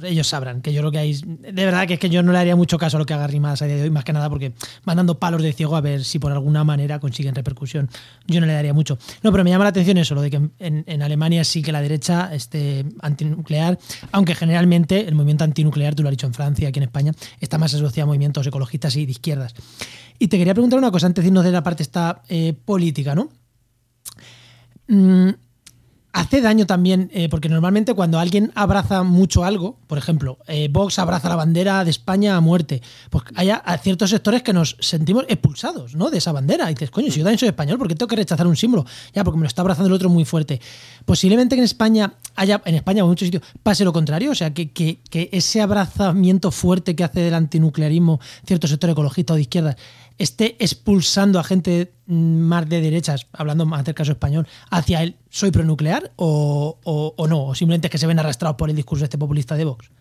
ellos 0.03 0.27
sabrán 0.27 0.61
que 0.61 0.73
yo 0.73 0.81
lo 0.81 0.91
que 0.91 0.99
hay. 0.99 1.13
De 1.13 1.65
verdad 1.65 1.87
que 1.87 1.95
es 1.95 1.99
que 1.99 2.09
yo 2.09 2.21
no 2.21 2.31
le 2.31 2.37
haría 2.37 2.55
mucho 2.55 2.77
caso 2.77 2.97
a 2.97 2.99
lo 2.99 3.05
que 3.05 3.13
haga 3.13 3.27
Rimas 3.27 3.61
a 3.61 3.65
día 3.65 3.75
de 3.75 3.83
hoy, 3.83 3.89
más 3.89 4.03
que 4.03 4.13
nada 4.13 4.29
porque 4.29 4.53
van 4.85 4.97
dando 4.97 5.19
palos 5.19 5.41
de 5.41 5.53
ciego 5.53 5.75
a 5.75 5.81
ver 5.81 6.03
si 6.03 6.19
por 6.19 6.31
alguna 6.31 6.63
manera 6.63 6.99
consiguen 6.99 7.35
repercusión. 7.35 7.89
Yo 8.27 8.39
no 8.39 8.45
le 8.45 8.53
daría 8.53 8.73
mucho. 8.73 8.97
No, 9.23 9.31
pero 9.31 9.43
me 9.43 9.49
llama 9.49 9.65
la 9.65 9.69
atención 9.69 9.97
eso, 9.97 10.15
lo 10.15 10.21
de 10.21 10.29
que 10.29 10.41
en, 10.59 11.01
Alemania 11.01 11.43
sí 11.43 11.61
que 11.61 11.71
la 11.71 11.81
derecha 11.81 12.33
esté 12.33 12.85
antinuclear, 13.01 13.77
aunque 14.11 14.35
generalmente 14.35 15.07
el 15.07 15.15
movimiento 15.15 15.43
antinuclear, 15.43 15.95
tú 15.95 16.03
lo 16.03 16.09
has 16.09 16.13
dicho 16.13 16.27
en 16.27 16.33
Francia, 16.33 16.69
aquí 16.69 16.79
en 16.79 16.83
España, 16.83 17.11
está 17.39 17.57
más 17.57 17.73
asociado 17.73 18.05
a 18.05 18.07
movimientos 18.07 18.45
ecologistas 18.45 18.95
y 18.95 19.05
de 19.05 19.11
izquierdas. 19.11 19.53
Y 20.19 20.27
te 20.27 20.37
quería 20.37 20.53
preguntar 20.53 20.79
una 20.79 20.91
cosa 20.91 21.07
antes 21.07 21.23
de 21.23 21.27
irnos 21.29 21.43
de 21.43 21.51
la 21.51 21.63
parte 21.63 21.83
esta 21.83 22.21
eh, 22.29 22.53
política, 22.53 23.15
¿no? 23.15 23.29
Mm, 24.87 25.29
hace 26.13 26.41
daño 26.41 26.67
también, 26.67 27.09
eh, 27.11 27.27
porque 27.27 27.49
normalmente 27.49 27.93
cuando 27.95 28.19
alguien 28.19 28.51
abraza 28.55 29.01
mucho 29.03 29.43
algo, 29.43 29.77
por 29.87 29.97
ejemplo, 29.97 30.37
eh, 30.47 30.69
Vox 30.71 30.99
abraza 30.99 31.27
la 31.27 31.35
bandera 31.35 31.83
de 31.83 31.89
España 31.89 32.37
a 32.37 32.41
muerte, 32.41 32.81
pues 33.09 33.25
hay 33.35 33.51
ciertos 33.81 34.11
sectores 34.11 34.43
que 34.43 34.53
nos 34.53 34.77
sentimos 34.79 35.25
expulsados 35.27 35.95
¿no? 35.95 36.11
de 36.11 36.19
esa 36.19 36.31
bandera. 36.31 36.69
Y 36.69 36.75
dices, 36.75 36.91
coño, 36.91 37.11
si 37.11 37.19
yo 37.19 37.23
también 37.23 37.39
soy 37.39 37.49
español, 37.49 37.79
¿por 37.79 37.87
qué 37.87 37.95
tengo 37.95 38.07
que 38.07 38.15
rechazar 38.15 38.45
un 38.45 38.55
símbolo? 38.55 38.85
Ya, 39.13 39.23
porque 39.23 39.37
me 39.37 39.43
lo 39.43 39.47
está 39.47 39.63
abrazando 39.63 39.87
el 39.87 39.93
otro 39.93 40.09
muy 40.09 40.23
fuerte. 40.23 40.61
Posiblemente 41.03 41.55
que 41.55 41.61
en 41.61 41.65
España 41.65 42.13
haya, 42.35 42.61
en 42.65 42.75
España 42.75 43.01
en 43.01 43.07
muchos 43.07 43.25
sitios, 43.25 43.43
pase 43.63 43.83
lo 43.83 43.91
contrario, 43.91 44.31
o 44.31 44.35
sea, 44.35 44.53
que, 44.53 44.71
que, 44.71 44.99
que 45.09 45.29
ese 45.31 45.61
abrazamiento 45.61 46.51
fuerte 46.51 46.95
que 46.95 47.03
hace 47.03 47.21
del 47.21 47.33
antinuclearismo 47.33 48.19
cierto 48.45 48.67
sector 48.67 48.91
ecologista 48.91 49.33
o 49.33 49.35
de 49.35 49.41
izquierda 49.41 49.77
esté 50.17 50.55
expulsando 50.63 51.39
a 51.39 51.43
gente 51.43 51.93
más 52.05 52.67
de 52.69 52.81
derechas, 52.81 53.27
hablando 53.31 53.65
más 53.65 53.85
del 53.85 53.95
caso 53.95 54.11
español, 54.11 54.47
hacia 54.69 55.01
el 55.01 55.17
soy 55.29 55.51
pronuclear 55.51 56.11
o, 56.15 56.79
o, 56.83 57.27
no, 57.27 57.45
o 57.45 57.55
simplemente 57.55 57.89
que 57.89 57.97
se 57.97 58.07
ven 58.07 58.19
arrastrados 58.19 58.57
por 58.57 58.69
el 58.69 58.75
discurso 58.75 59.03
este 59.03 59.17
populista 59.17 59.55
de 59.55 59.65
Vox. 59.65 59.91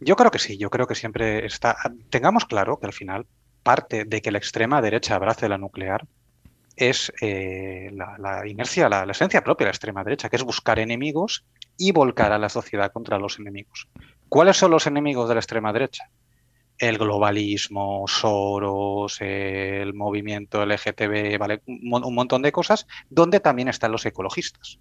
Yo 0.00 0.16
creo 0.16 0.30
que 0.30 0.38
sí, 0.38 0.56
yo 0.56 0.70
creo 0.70 0.86
que 0.86 0.94
siempre 0.94 1.44
está. 1.44 1.76
Tengamos 2.08 2.44
claro 2.44 2.78
que 2.78 2.86
al 2.86 2.92
final 2.92 3.26
parte 3.62 4.04
de 4.04 4.22
que 4.22 4.30
la 4.30 4.38
extrema 4.38 4.80
derecha 4.80 5.16
abrace 5.16 5.48
la 5.48 5.58
nuclear 5.58 6.06
es 6.76 7.12
eh, 7.20 7.90
la, 7.92 8.46
inercia, 8.46 8.88
la 8.88 9.04
esencia 9.04 9.42
propia 9.44 9.66
de 9.66 9.68
la 9.68 9.72
extrema 9.72 10.04
derecha, 10.04 10.28
que 10.28 10.36
es 10.36 10.44
buscar 10.44 10.78
enemigos 10.78 11.44
y 11.76 11.92
volcar 11.92 12.32
a 12.32 12.38
la 12.38 12.48
sociedad 12.48 12.92
contra 12.92 13.18
los 13.18 13.38
enemigos. 13.38 13.88
¿Cuáles 14.28 14.56
son 14.56 14.70
los 14.70 14.86
enemigos 14.86 15.28
de 15.28 15.34
la 15.34 15.40
extrema 15.40 15.72
derecha? 15.72 16.04
El 16.80 16.96
globalismo, 16.96 18.06
Soros, 18.08 19.20
el 19.20 19.92
movimiento 19.92 20.64
LGTB, 20.64 21.38
¿vale? 21.38 21.60
un, 21.66 22.14
montón 22.14 22.40
de 22.40 22.52
cosas, 22.52 22.86
donde 23.10 23.38
también 23.38 23.68
están 23.68 23.92
los 23.92 24.06
ecologistas. 24.06 24.78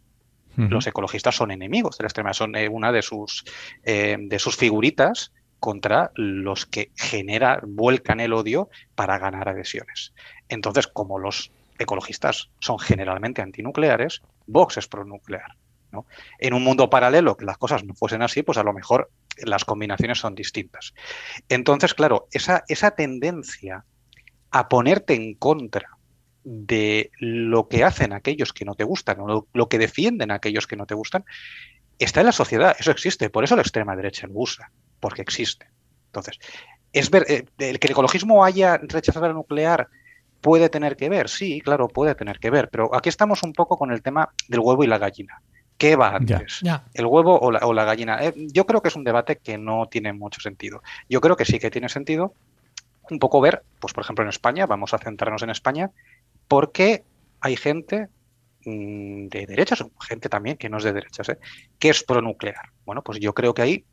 Los 0.55 0.87
ecologistas 0.87 1.35
son 1.37 1.51
enemigos 1.51 1.97
de 1.97 2.03
la 2.03 2.07
extrema, 2.07 2.33
son 2.33 2.53
eh, 2.57 2.67
una 2.67 2.91
de 2.91 3.01
sus, 3.01 3.45
eh, 3.83 4.17
de 4.19 4.39
sus 4.39 4.57
figuritas 4.57 5.31
contra 5.57 6.11
los 6.15 6.65
que 6.65 6.91
generan, 6.97 7.61
vuelcan 7.63 8.19
el 8.19 8.33
odio 8.33 8.69
para 8.93 9.17
ganar 9.19 9.47
adhesiones. 9.47 10.13
Entonces, 10.49 10.87
como 10.87 11.17
los 11.17 11.51
ecologistas 11.77 12.49
son 12.59 12.77
generalmente 12.77 13.41
antinucleares, 13.41 14.21
Vox 14.47 14.77
es 14.77 14.87
pronuclear. 14.87 15.55
En 16.39 16.53
un 16.53 16.63
mundo 16.63 16.89
paralelo, 16.89 17.37
que 17.37 17.45
las 17.45 17.57
cosas 17.57 17.83
no 17.83 17.93
fuesen 17.93 18.21
así, 18.21 18.43
pues 18.43 18.57
a 18.57 18.63
lo 18.63 18.73
mejor 18.73 19.09
las 19.43 19.65
combinaciones 19.65 20.19
son 20.19 20.35
distintas. 20.35 20.93
Entonces, 21.47 21.93
claro, 21.93 22.27
esa, 22.31 22.63
esa 22.67 22.91
tendencia 22.91 23.85
a 24.51 24.69
ponerte 24.69 25.13
en 25.13 25.35
contra 25.35 25.97
de 26.43 27.11
lo 27.19 27.67
que 27.67 27.83
hacen 27.83 28.13
aquellos 28.13 28.53
que 28.53 28.65
no 28.65 28.75
te 28.75 28.83
gustan 28.83 29.19
o 29.19 29.47
lo, 29.51 29.69
que 29.69 29.77
defienden 29.77 30.31
aquellos 30.31 30.67
que 30.67 30.75
no 30.75 30.85
te 30.85 30.95
gustan, 30.95 31.25
está 31.99 32.21
en 32.21 32.27
la 32.27 32.31
sociedad, 32.31 32.75
eso 32.79 32.91
existe, 32.91 33.29
por 33.29 33.43
eso 33.43 33.55
la 33.55 33.61
extrema 33.61 33.95
derecha 33.95 34.27
lo 34.27 34.33
usa, 34.35 34.71
porque 34.99 35.21
existe. 35.21 35.67
Entonces, 36.07 36.39
es 36.93 37.09
ver, 37.11 37.25
eh, 37.27 37.45
el 37.59 37.79
que 37.79 37.87
el 37.87 37.91
ecologismo 37.91 38.43
haya 38.43 38.77
rechazado 38.77 39.27
la 39.27 39.33
nuclear 39.33 39.89
puede 40.41 40.69
tener 40.69 40.95
que 40.95 41.09
ver, 41.09 41.29
sí, 41.29 41.61
claro, 41.61 41.87
puede 41.87 42.15
tener 42.15 42.39
que 42.39 42.49
ver, 42.49 42.69
pero 42.69 42.95
aquí 42.95 43.09
estamos 43.09 43.43
un 43.43 43.53
poco 43.53 43.77
con 43.77 43.91
el 43.91 44.01
tema 44.01 44.33
del 44.47 44.61
huevo 44.61 44.83
y 44.83 44.87
la 44.87 44.97
gallina. 44.97 45.41
¿Qué 45.79 45.95
va 45.95 46.17
antes? 46.17 46.61
¿El 46.93 47.05
huevo 47.05 47.39
o 47.39 47.73
la, 47.73 47.85
gallina? 47.85 48.21
Eh, 48.21 48.33
yo 48.51 48.65
creo 48.65 48.81
que 48.81 48.89
es 48.89 48.97
un 48.97 49.05
debate 49.05 49.37
que 49.37 49.57
no 49.57 49.87
tiene 49.87 50.11
mucho 50.11 50.41
sentido. 50.41 50.83
Yo 51.07 51.21
creo 51.21 51.37
que 51.37 51.45
sí 51.45 51.57
que 51.57 51.71
tiene 51.71 51.87
sentido 51.87 52.33
un 53.09 53.17
poco 53.17 53.39
ver, 53.39 53.63
pues 53.79 53.93
por 53.93 54.03
ejemplo 54.03 54.23
en 54.23 54.29
España, 54.29 54.65
vamos 54.65 54.93
a 54.93 54.97
centrarnos 54.97 55.41
en 55.41 55.51
España, 55.51 55.89
por 56.49 56.73
qué 56.73 57.05
hay 57.39 57.55
gente 57.55 58.09
mm, 58.65 59.27
de 59.27 59.45
derechas, 59.47 59.85
gente 60.01 60.27
también 60.27 60.57
que 60.57 60.67
no 60.67 60.79
es 60.79 60.83
de 60.83 60.91
derechas, 60.91 61.29
¿eh? 61.29 61.39
que 61.79 61.89
es 61.89 62.03
pronuclear. 62.03 62.73
Bueno, 62.85 63.01
pues 63.01 63.21
yo 63.21 63.33
creo 63.33 63.53
que 63.53 63.61
ahí 63.61 63.85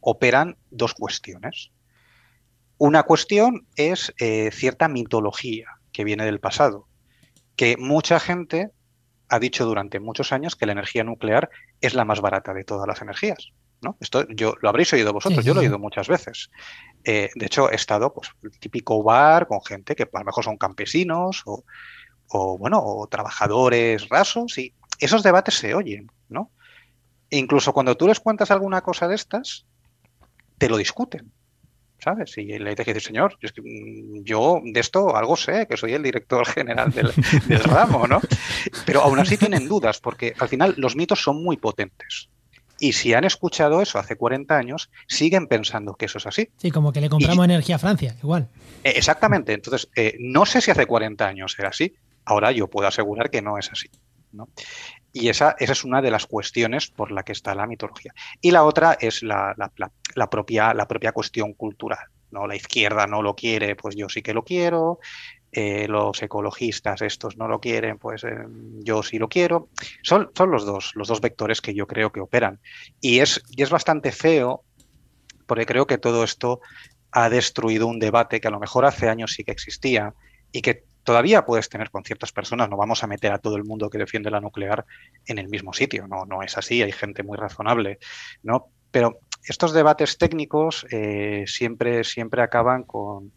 operan 0.00 0.56
dos 0.70 0.94
cuestiones. 0.94 1.70
Una 2.78 3.02
cuestión 3.02 3.66
es 3.76 4.14
eh, 4.18 4.50
cierta 4.52 4.88
mitología 4.88 5.66
que 5.92 6.02
viene 6.02 6.24
del 6.24 6.40
pasado, 6.40 6.88
que 7.56 7.76
mucha 7.76 8.18
gente 8.18 8.70
ha 9.28 9.38
dicho 9.38 9.64
durante 9.64 10.00
muchos 10.00 10.32
años 10.32 10.56
que 10.56 10.66
la 10.66 10.72
energía 10.72 11.04
nuclear 11.04 11.50
es 11.80 11.94
la 11.94 12.04
más 12.04 12.20
barata 12.20 12.52
de 12.52 12.64
todas 12.64 12.86
las 12.86 13.00
energías. 13.02 13.52
¿no? 13.80 13.96
Esto 14.00 14.26
yo 14.28 14.54
lo 14.60 14.68
habréis 14.68 14.92
oído 14.92 15.12
vosotros, 15.12 15.44
yo 15.44 15.54
lo 15.54 15.60
he 15.60 15.64
oído 15.64 15.78
muchas 15.78 16.08
veces. 16.08 16.50
Eh, 17.04 17.30
de 17.34 17.46
hecho, 17.46 17.70
he 17.70 17.74
estado, 17.74 18.12
pues, 18.12 18.30
el 18.42 18.58
típico 18.58 19.02
bar 19.02 19.46
con 19.46 19.62
gente 19.62 19.94
que 19.94 20.04
a 20.04 20.18
lo 20.18 20.24
mejor 20.24 20.44
son 20.44 20.56
campesinos 20.56 21.42
o, 21.44 21.64
o, 22.28 22.58
bueno, 22.58 22.80
o 22.82 23.06
trabajadores 23.06 24.08
rasos, 24.08 24.56
y 24.58 24.72
esos 24.98 25.22
debates 25.22 25.54
se 25.54 25.74
oyen, 25.74 26.10
¿no? 26.28 26.50
E 27.30 27.38
incluso 27.38 27.72
cuando 27.72 27.96
tú 27.96 28.06
les 28.06 28.20
cuentas 28.20 28.50
alguna 28.50 28.80
cosa 28.80 29.08
de 29.08 29.16
estas, 29.16 29.66
te 30.58 30.68
lo 30.68 30.76
discuten. 30.76 31.32
¿Sabes? 32.04 32.36
Y 32.36 32.58
le 32.58 32.74
dice, 32.74 33.00
señor, 33.00 33.38
mm, 33.42 34.22
yo 34.22 34.60
de 34.62 34.80
esto 34.80 35.16
algo 35.16 35.36
sé, 35.36 35.66
que 35.66 35.76
soy 35.76 35.94
el 35.94 36.02
director 36.02 36.46
general 36.46 36.90
del, 36.90 37.12
del, 37.46 37.64
ramo, 37.64 38.06
¿no? 38.06 38.20
Pero 38.84 39.00
aún 39.02 39.18
así 39.18 39.38
tienen 39.38 39.66
dudas, 39.66 40.00
porque 40.00 40.34
al 40.38 40.48
final 40.48 40.74
los 40.76 40.96
mitos 40.96 41.22
son 41.22 41.42
muy 41.42 41.56
potentes. 41.56 42.28
Y 42.78 42.92
si 42.92 43.14
han 43.14 43.24
escuchado 43.24 43.80
eso 43.80 43.98
hace 43.98 44.16
40 44.16 44.54
años, 44.54 44.90
siguen 45.06 45.46
pensando 45.46 45.94
que 45.94 46.04
eso 46.04 46.18
es 46.18 46.26
así. 46.26 46.50
Sí, 46.58 46.70
como 46.70 46.92
que 46.92 47.00
le 47.00 47.08
compramos 47.08 47.44
energía 47.44 47.76
a 47.76 47.78
Francia, 47.78 48.16
igual. 48.22 48.48
Eh, 48.82 48.92
exactamente. 48.96 49.52
Entonces, 49.54 49.88
eh, 49.96 50.16
no 50.18 50.44
sé 50.44 50.60
si 50.60 50.70
hace 50.70 50.84
40 50.84 51.26
años 51.26 51.56
era 51.58 51.70
así. 51.70 51.94
Ahora 52.26 52.52
yo 52.52 52.68
puedo 52.68 52.88
asegurar 52.88 53.30
que 53.30 53.40
no 53.40 53.58
es 53.58 53.70
así. 53.70 53.88
¿no? 54.32 54.48
Y 55.16 55.28
esa, 55.28 55.54
esa, 55.60 55.72
es 55.72 55.84
una 55.84 56.02
de 56.02 56.10
las 56.10 56.26
cuestiones 56.26 56.88
por 56.88 57.12
la 57.12 57.22
que 57.22 57.30
está 57.30 57.54
la 57.54 57.68
mitología. 57.68 58.12
Y 58.40 58.50
la 58.50 58.64
otra 58.64 58.98
es 59.00 59.22
la, 59.22 59.54
la, 60.16 60.28
propia, 60.28 60.74
la 60.74 60.88
propia 60.88 61.12
cuestión 61.12 61.54
cultural. 61.54 62.08
¿no? 62.32 62.48
La 62.48 62.56
izquierda 62.56 63.06
no 63.06 63.22
lo 63.22 63.36
quiere, 63.36 63.76
pues 63.76 63.94
yo 63.94 64.08
sí 64.08 64.22
que 64.22 64.34
lo 64.34 64.42
quiero. 64.42 64.98
Eh, 65.52 65.86
los 65.86 66.20
ecologistas 66.20 67.00
estos 67.00 67.36
no 67.36 67.46
lo 67.46 67.60
quieren, 67.60 67.96
pues 67.96 68.24
eh, 68.24 68.34
yo 68.80 69.04
sí 69.04 69.20
lo 69.20 69.28
quiero. 69.28 69.68
Son, 70.02 70.32
son 70.34 70.50
los 70.50 70.66
dos, 70.66 70.90
los 70.96 71.06
dos 71.06 71.20
vectores 71.20 71.60
que 71.60 71.74
yo 71.74 71.86
creo 71.86 72.10
que 72.10 72.18
operan. 72.18 72.58
Y 73.00 73.20
es, 73.20 73.40
y 73.50 73.62
es 73.62 73.70
bastante 73.70 74.10
feo, 74.10 74.64
porque 75.46 75.64
creo 75.64 75.86
que 75.86 75.96
todo 75.96 76.24
esto 76.24 76.60
ha 77.12 77.30
destruido 77.30 77.86
un 77.86 78.00
debate 78.00 78.40
que 78.40 78.48
a 78.48 78.50
lo 78.50 78.58
mejor 78.58 78.84
hace 78.84 79.08
años 79.08 79.32
sí 79.32 79.44
que 79.44 79.52
existía 79.52 80.12
y 80.50 80.60
que 80.60 80.82
todavía 81.04 81.44
puedes 81.44 81.68
tener 81.68 81.90
con 81.90 82.02
ciertas 82.02 82.32
personas, 82.32 82.68
no 82.68 82.76
vamos 82.76 83.04
a 83.04 83.06
meter 83.06 83.32
a 83.32 83.38
todo 83.38 83.56
el 83.56 83.64
mundo 83.64 83.90
que 83.90 83.98
defiende 83.98 84.30
la 84.30 84.40
nuclear 84.40 84.84
en 85.26 85.38
el 85.38 85.48
mismo 85.48 85.72
sitio, 85.72 86.08
no, 86.08 86.24
no 86.24 86.42
es 86.42 86.58
así, 86.58 86.82
hay 86.82 86.92
gente 86.92 87.22
muy 87.22 87.36
razonable, 87.36 87.98
¿no? 88.42 88.66
Pero 88.90 89.20
estos 89.44 89.72
debates 89.72 90.18
técnicos 90.18 90.86
eh, 90.90 91.44
siempre, 91.46 92.04
siempre 92.04 92.42
acaban 92.42 92.84
con, 92.84 93.32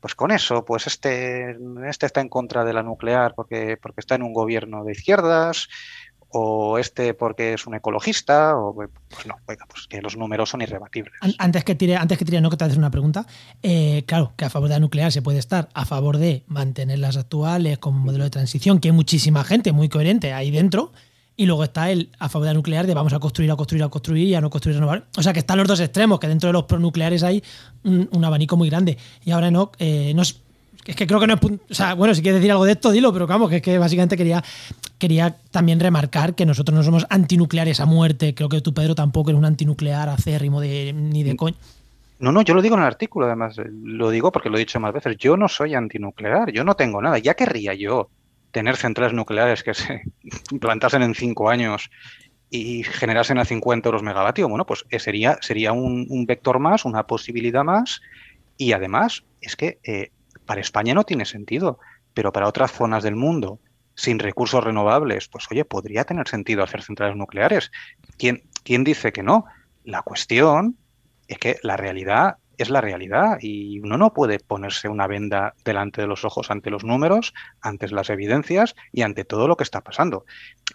pues 0.00 0.14
con 0.14 0.30
eso, 0.30 0.64
pues 0.64 0.86
este, 0.86 1.56
este 1.88 2.06
está 2.06 2.20
en 2.20 2.28
contra 2.28 2.64
de 2.64 2.72
la 2.72 2.82
nuclear 2.82 3.34
porque, 3.34 3.76
porque 3.80 4.00
está 4.00 4.14
en 4.14 4.22
un 4.22 4.32
gobierno 4.32 4.84
de 4.84 4.92
izquierdas, 4.92 5.68
o 6.36 6.78
este 6.78 7.14
porque 7.14 7.54
es 7.54 7.64
un 7.66 7.74
ecologista, 7.76 8.56
o 8.56 8.74
pues 8.74 8.90
no, 9.24 9.36
oiga, 9.46 9.66
pues 9.68 9.86
que 9.86 10.02
los 10.02 10.16
números 10.16 10.50
son 10.50 10.62
irrebatibles. 10.62 11.14
Antes 11.38 11.62
que 11.62 11.76
tire, 11.76 11.96
antes 11.96 12.18
que 12.18 12.24
tire, 12.24 12.40
no 12.40 12.50
que 12.50 12.56
te 12.56 12.64
haces 12.64 12.76
una 12.76 12.90
pregunta, 12.90 13.24
eh, 13.62 14.02
claro, 14.06 14.32
que 14.36 14.44
a 14.44 14.50
favor 14.50 14.68
de 14.68 14.74
la 14.74 14.80
nuclear 14.80 15.12
se 15.12 15.22
puede 15.22 15.38
estar 15.38 15.68
a 15.74 15.84
favor 15.84 16.18
de 16.18 16.42
mantener 16.48 16.98
las 16.98 17.16
actuales 17.16 17.78
como 17.78 18.00
modelo 18.00 18.24
de 18.24 18.30
transición, 18.30 18.80
que 18.80 18.88
hay 18.88 18.92
muchísima 18.92 19.44
gente 19.44 19.70
muy 19.70 19.88
coherente 19.88 20.32
ahí 20.32 20.50
dentro, 20.50 20.90
y 21.36 21.46
luego 21.46 21.62
está 21.62 21.92
el 21.92 22.10
a 22.18 22.28
favor 22.28 22.46
de 22.46 22.50
la 22.50 22.54
nuclear 22.54 22.88
de 22.88 22.94
vamos 22.94 23.12
a 23.12 23.20
construir, 23.20 23.52
a 23.52 23.56
construir, 23.56 23.84
a 23.84 23.88
construir 23.88 24.26
y 24.26 24.34
a 24.34 24.40
no 24.40 24.50
construir, 24.50 24.76
renovar. 24.76 25.06
O 25.16 25.22
sea 25.22 25.32
que 25.32 25.38
están 25.38 25.58
los 25.58 25.68
dos 25.68 25.78
extremos, 25.78 26.18
que 26.18 26.26
dentro 26.26 26.48
de 26.48 26.52
los 26.52 26.64
pronucleares 26.64 27.22
hay 27.22 27.44
un, 27.84 28.24
abanico 28.24 28.56
muy 28.56 28.68
grande. 28.68 28.98
Y 29.24 29.30
ahora 29.30 29.52
no, 29.52 29.70
eh, 29.78 30.12
es, 30.86 30.96
que 30.96 31.06
creo 31.06 31.20
que 31.20 31.26
no 31.26 31.34
es. 31.34 31.40
O 31.42 31.74
sea, 31.74 31.94
bueno, 31.94 32.14
si 32.14 32.22
quieres 32.22 32.40
decir 32.40 32.50
algo 32.50 32.64
de 32.64 32.72
esto, 32.72 32.90
dilo, 32.90 33.12
pero 33.12 33.26
vamos, 33.26 33.50
que 33.50 33.56
es 33.56 33.62
que 33.62 33.78
básicamente 33.78 34.16
quería, 34.16 34.42
quería 34.98 35.36
también 35.50 35.80
remarcar 35.80 36.34
que 36.34 36.46
nosotros 36.46 36.76
no 36.76 36.82
somos 36.82 37.06
antinucleares 37.10 37.80
a 37.80 37.86
muerte. 37.86 38.34
Creo 38.34 38.48
que 38.48 38.60
tú, 38.60 38.74
Pedro, 38.74 38.94
tampoco 38.94 39.30
eres 39.30 39.38
un 39.38 39.44
antinuclear 39.44 40.08
acérrimo 40.08 40.60
de, 40.60 40.92
ni 40.92 41.22
de 41.22 41.36
coño. 41.36 41.56
No, 42.18 42.32
no, 42.32 42.42
yo 42.42 42.54
lo 42.54 42.62
digo 42.62 42.76
en 42.76 42.82
el 42.82 42.86
artículo, 42.86 43.26
además, 43.26 43.56
lo 43.56 44.10
digo 44.10 44.30
porque 44.32 44.48
lo 44.48 44.56
he 44.56 44.60
dicho 44.60 44.80
más 44.80 44.92
veces. 44.92 45.16
Yo 45.18 45.36
no 45.36 45.48
soy 45.48 45.74
antinuclear, 45.74 46.52
yo 46.52 46.64
no 46.64 46.74
tengo 46.74 47.02
nada. 47.02 47.18
Ya 47.18 47.34
querría 47.34 47.74
yo 47.74 48.08
tener 48.50 48.76
centrales 48.76 49.12
nucleares 49.12 49.62
que 49.62 49.74
se 49.74 50.02
implantasen 50.50 51.02
en 51.02 51.14
cinco 51.14 51.50
años 51.50 51.90
y 52.50 52.84
generasen 52.84 53.38
a 53.38 53.44
50 53.44 53.88
euros 53.88 54.04
megavatio, 54.04 54.48
bueno, 54.48 54.64
pues 54.64 54.84
eh, 54.90 55.00
sería, 55.00 55.38
sería 55.40 55.72
un, 55.72 56.06
un 56.08 56.24
vector 56.24 56.60
más, 56.60 56.84
una 56.84 57.04
posibilidad 57.04 57.64
más. 57.64 58.00
Y 58.56 58.72
además, 58.72 59.24
es 59.40 59.56
que 59.56 59.78
eh, 59.82 60.12
para 60.46 60.60
España 60.60 60.94
no 60.94 61.04
tiene 61.04 61.24
sentido, 61.24 61.78
pero 62.12 62.32
para 62.32 62.48
otras 62.48 62.72
zonas 62.72 63.02
del 63.02 63.16
mundo, 63.16 63.60
sin 63.94 64.18
recursos 64.18 64.62
renovables, 64.62 65.28
pues 65.28 65.46
oye, 65.50 65.64
podría 65.64 66.04
tener 66.04 66.28
sentido 66.28 66.62
hacer 66.62 66.82
centrales 66.82 67.16
nucleares. 67.16 67.70
¿Quién, 68.18 68.42
quién 68.64 68.84
dice 68.84 69.12
que 69.12 69.22
no? 69.22 69.44
La 69.84 70.02
cuestión 70.02 70.76
es 71.28 71.38
que 71.38 71.58
la 71.62 71.76
realidad 71.76 72.36
es 72.58 72.70
la 72.70 72.80
realidad 72.80 73.38
y 73.40 73.80
uno 73.80 73.98
no 73.98 74.12
puede 74.12 74.38
ponerse 74.38 74.88
una 74.88 75.06
venda 75.06 75.54
delante 75.64 76.00
de 76.00 76.06
los 76.06 76.24
ojos 76.24 76.50
ante 76.50 76.70
los 76.70 76.84
números, 76.84 77.34
ante 77.60 77.88
las 77.88 78.10
evidencias 78.10 78.74
y 78.92 79.02
ante 79.02 79.24
todo 79.24 79.48
lo 79.48 79.56
que 79.56 79.64
está 79.64 79.80
pasando. 79.80 80.24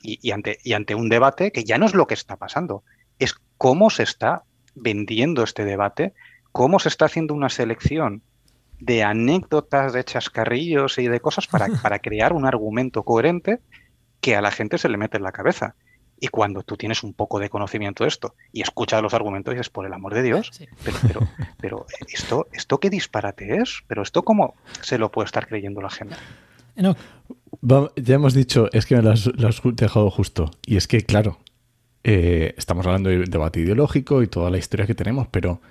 Y, 0.02 0.32
ante, 0.32 0.60
y 0.64 0.74
ante 0.74 0.96
un 0.96 1.10
debate 1.10 1.52
que 1.52 1.64
ya 1.64 1.78
no 1.78 1.86
es 1.86 1.94
lo 1.94 2.08
que 2.08 2.14
está 2.14 2.38
pasando, 2.38 2.84
es 3.18 3.36
cómo 3.58 3.90
se 3.90 4.04
está 4.04 4.44
vendiendo 4.76 5.44
este 5.44 5.66
debate, 5.66 6.14
cómo 6.52 6.80
se 6.80 6.90
está 6.90 7.06
haciendo 7.06 7.34
una 7.34 7.50
selección 7.50 8.24
de 8.80 9.04
anécdotas, 9.04 9.94
de 9.94 10.04
chascarrillos 10.04 10.98
y 10.98 11.08
de 11.08 11.20
cosas 11.20 11.48
para, 11.48 11.68
para 11.82 12.00
crear 12.00 12.34
un 12.34 12.46
argumento 12.46 13.04
coherente 13.04 13.60
que 14.22 14.36
a 14.36 14.42
la 14.42 14.52
gente 14.52 14.78
se 14.78 14.90
le 14.90 14.98
mete 14.98 15.18
en 15.18 15.24
la 15.24 15.32
cabeza. 15.32 15.76
Y 16.22 16.28
cuando 16.28 16.64
tú 16.64 16.76
tienes 16.76 17.04
un 17.04 17.14
poco 17.14 17.40
de 17.40 17.50
conocimiento 17.50 18.04
de 18.04 18.10
esto 18.10 18.36
y 18.52 18.62
escuchas 18.62 19.02
los 19.02 19.14
argumentos 19.14 19.54
y 19.54 19.58
dices, 19.58 19.70
por 19.70 19.86
el 19.86 19.94
amor 19.94 20.14
de 20.14 20.22
Dios, 20.22 20.50
sí. 20.52 20.68
pero, 20.84 20.98
pero, 21.08 21.28
pero 21.58 21.86
esto, 22.10 22.48
esto 22.52 22.80
qué 22.80 22.90
disparate 22.90 23.58
es, 23.58 23.84
pero 23.88 24.02
esto 24.02 24.24
cómo 24.24 24.56
se 24.82 24.98
lo 24.98 25.12
puede 25.12 25.28
estar 25.28 25.48
creyendo 25.48 25.82
la 25.82 25.90
gente. 25.90 26.16
No. 26.76 26.96
Ya 27.96 28.16
hemos 28.16 28.34
dicho, 28.34 28.70
es 28.74 28.86
que 28.86 28.96
me 28.96 29.02
lo 29.02 29.12
has, 29.12 29.28
lo 29.28 29.48
has 29.48 29.62
dejado 29.64 30.10
justo. 30.12 30.52
Y 30.66 30.76
es 30.76 30.88
que, 30.88 31.06
claro, 31.06 31.40
eh, 32.04 32.54
estamos 32.58 32.86
hablando 32.86 33.10
de 33.10 33.26
debate 33.26 33.60
ideológico 33.60 34.24
y 34.24 34.28
toda 34.28 34.50
la 34.50 34.58
historia 34.58 34.88
que 34.88 34.96
tenemos, 34.96 35.28
pero 35.28 35.62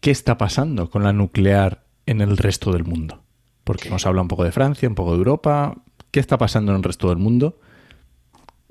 ¿qué 0.00 0.10
está 0.10 0.38
pasando 0.38 0.90
con 0.90 1.02
la 1.02 1.12
nuclear 1.12 1.82
en 2.08 2.20
el 2.20 2.36
resto 2.36 2.72
del 2.72 2.84
mundo? 2.84 3.22
Porque 3.64 3.88
hemos 3.88 4.06
hablado 4.06 4.22
un 4.22 4.28
poco 4.28 4.44
de 4.44 4.52
Francia, 4.52 4.88
un 4.88 4.94
poco 4.94 5.12
de 5.12 5.18
Europa. 5.18 5.76
¿Qué 6.10 6.20
está 6.20 6.38
pasando 6.38 6.72
en 6.72 6.78
el 6.78 6.82
resto 6.82 7.10
del 7.10 7.18
mundo? 7.18 7.60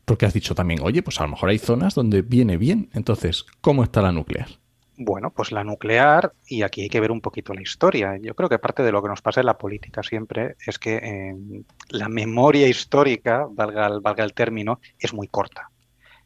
Porque 0.06 0.26
has 0.26 0.34
dicho 0.34 0.56
también, 0.56 0.82
oye, 0.82 1.04
pues 1.04 1.20
a 1.20 1.24
lo 1.24 1.30
mejor 1.30 1.50
hay 1.50 1.60
zonas 1.60 1.94
donde 1.94 2.24
viene 2.24 2.58
bien. 2.58 2.90
Entonces, 2.94 3.46
¿cómo 3.62 3.84
está 3.84 4.02
la 4.02 4.12
nuclear? 4.12 4.48
Bueno, 5.00 5.30
pues 5.30 5.52
la 5.52 5.64
nuclear, 5.64 6.34
y 6.48 6.64
aquí 6.64 6.82
hay 6.82 6.90
que 6.90 7.00
ver 7.00 7.12
un 7.12 7.22
poquito 7.22 7.54
la 7.54 7.62
historia. 7.62 8.18
Yo 8.18 8.34
creo 8.34 8.50
que 8.50 8.58
parte 8.58 8.82
de 8.82 8.92
lo 8.92 9.04
que 9.04 9.10
nos 9.10 9.22
pasa 9.22 9.42
en 9.42 9.46
la 9.46 9.60
política 9.60 10.02
siempre 10.02 10.56
es 10.66 10.80
que 10.80 10.96
eh, 10.96 11.64
la 11.90 12.10
memoria 12.10 12.68
histórica, 12.68 13.46
valga 13.52 13.86
el, 13.86 14.00
valga 14.00 14.24
el 14.24 14.34
término, 14.34 14.80
es 14.98 15.14
muy 15.14 15.28
corta. 15.28 15.70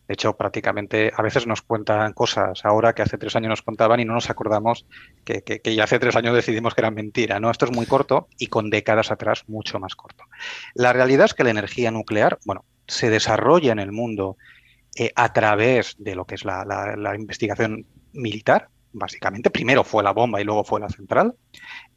De 0.08 0.14
hecho, 0.14 0.36
prácticamente 0.36 1.12
a 1.16 1.22
veces 1.22 1.48
nos 1.48 1.62
cuentan 1.62 2.14
cosas 2.14 2.66
ahora 2.66 2.94
que 2.94 3.02
hace 3.02 3.18
tres 3.18 3.36
años 3.36 3.50
nos 3.50 3.62
contaban 3.62 4.00
y 4.00 4.06
no 4.06 4.14
nos 4.14 4.30
acordamos 4.30 4.86
que, 5.24 5.42
que, 5.42 5.76
ya 5.76 5.86
hace 5.86 6.00
tres 6.00 6.16
años 6.16 6.36
decidimos 6.36 6.76
que 6.76 6.82
eran 6.82 6.96
mentira. 6.96 7.40
¿no? 7.40 7.50
Esto 7.50 7.66
es 7.66 7.72
muy 7.72 7.86
corto 7.86 8.28
y 8.38 8.48
con 8.48 8.70
décadas 8.70 9.12
atrás 9.12 9.44
mucho 9.48 9.80
más 9.80 9.96
corto. 9.96 10.26
La 10.74 10.92
realidad 10.92 11.26
es 11.26 11.34
que 11.34 11.44
la 11.44 11.52
energía 11.52 11.92
nuclear, 11.92 12.40
bueno, 12.46 12.66
se 12.88 13.10
desarrolla 13.10 13.72
en 13.72 13.80
el 13.80 13.92
mundo 13.92 14.38
eh, 14.96 15.12
a 15.16 15.32
través 15.32 15.96
de 15.98 16.16
lo 16.16 16.26
que 16.26 16.36
es 16.36 16.44
la, 16.44 16.66
la, 16.66 16.96
la, 16.98 17.16
investigación 17.16 17.86
militar, 18.12 18.68
básicamente. 18.92 19.50
Primero 19.50 19.86
fue 19.86 20.04
la 20.04 20.12
bomba 20.12 20.42
y 20.42 20.44
luego 20.44 20.66
fue 20.66 20.82
la 20.82 20.90
central. 20.90 21.36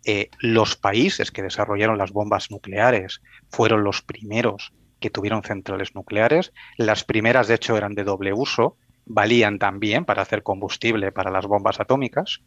Eh, 0.05 0.31
los 0.38 0.77
países 0.77 1.33
que 1.33 1.43
desarrollaron 1.43 1.99
las 1.99 2.12
bombas 2.12 2.51
nucleares 2.51 3.21
fueron 3.51 3.83
los 3.83 4.03
primeros 4.03 4.73
que 5.05 5.11
tuvieron 5.11 5.43
centrales 5.43 5.95
nucleares. 5.95 6.55
Las 6.79 7.05
primeras, 7.05 7.47
de 7.47 7.57
hecho, 7.57 7.77
eran 7.77 7.95
de 7.95 8.05
doble 8.05 8.33
uso, 8.33 8.79
valían 9.05 9.59
también 9.59 10.07
para 10.07 10.23
hacer 10.23 10.43
combustible 10.43 11.12
para 11.12 11.31
las 11.31 11.45
bombas 11.45 11.79
atómicas. 11.79 12.40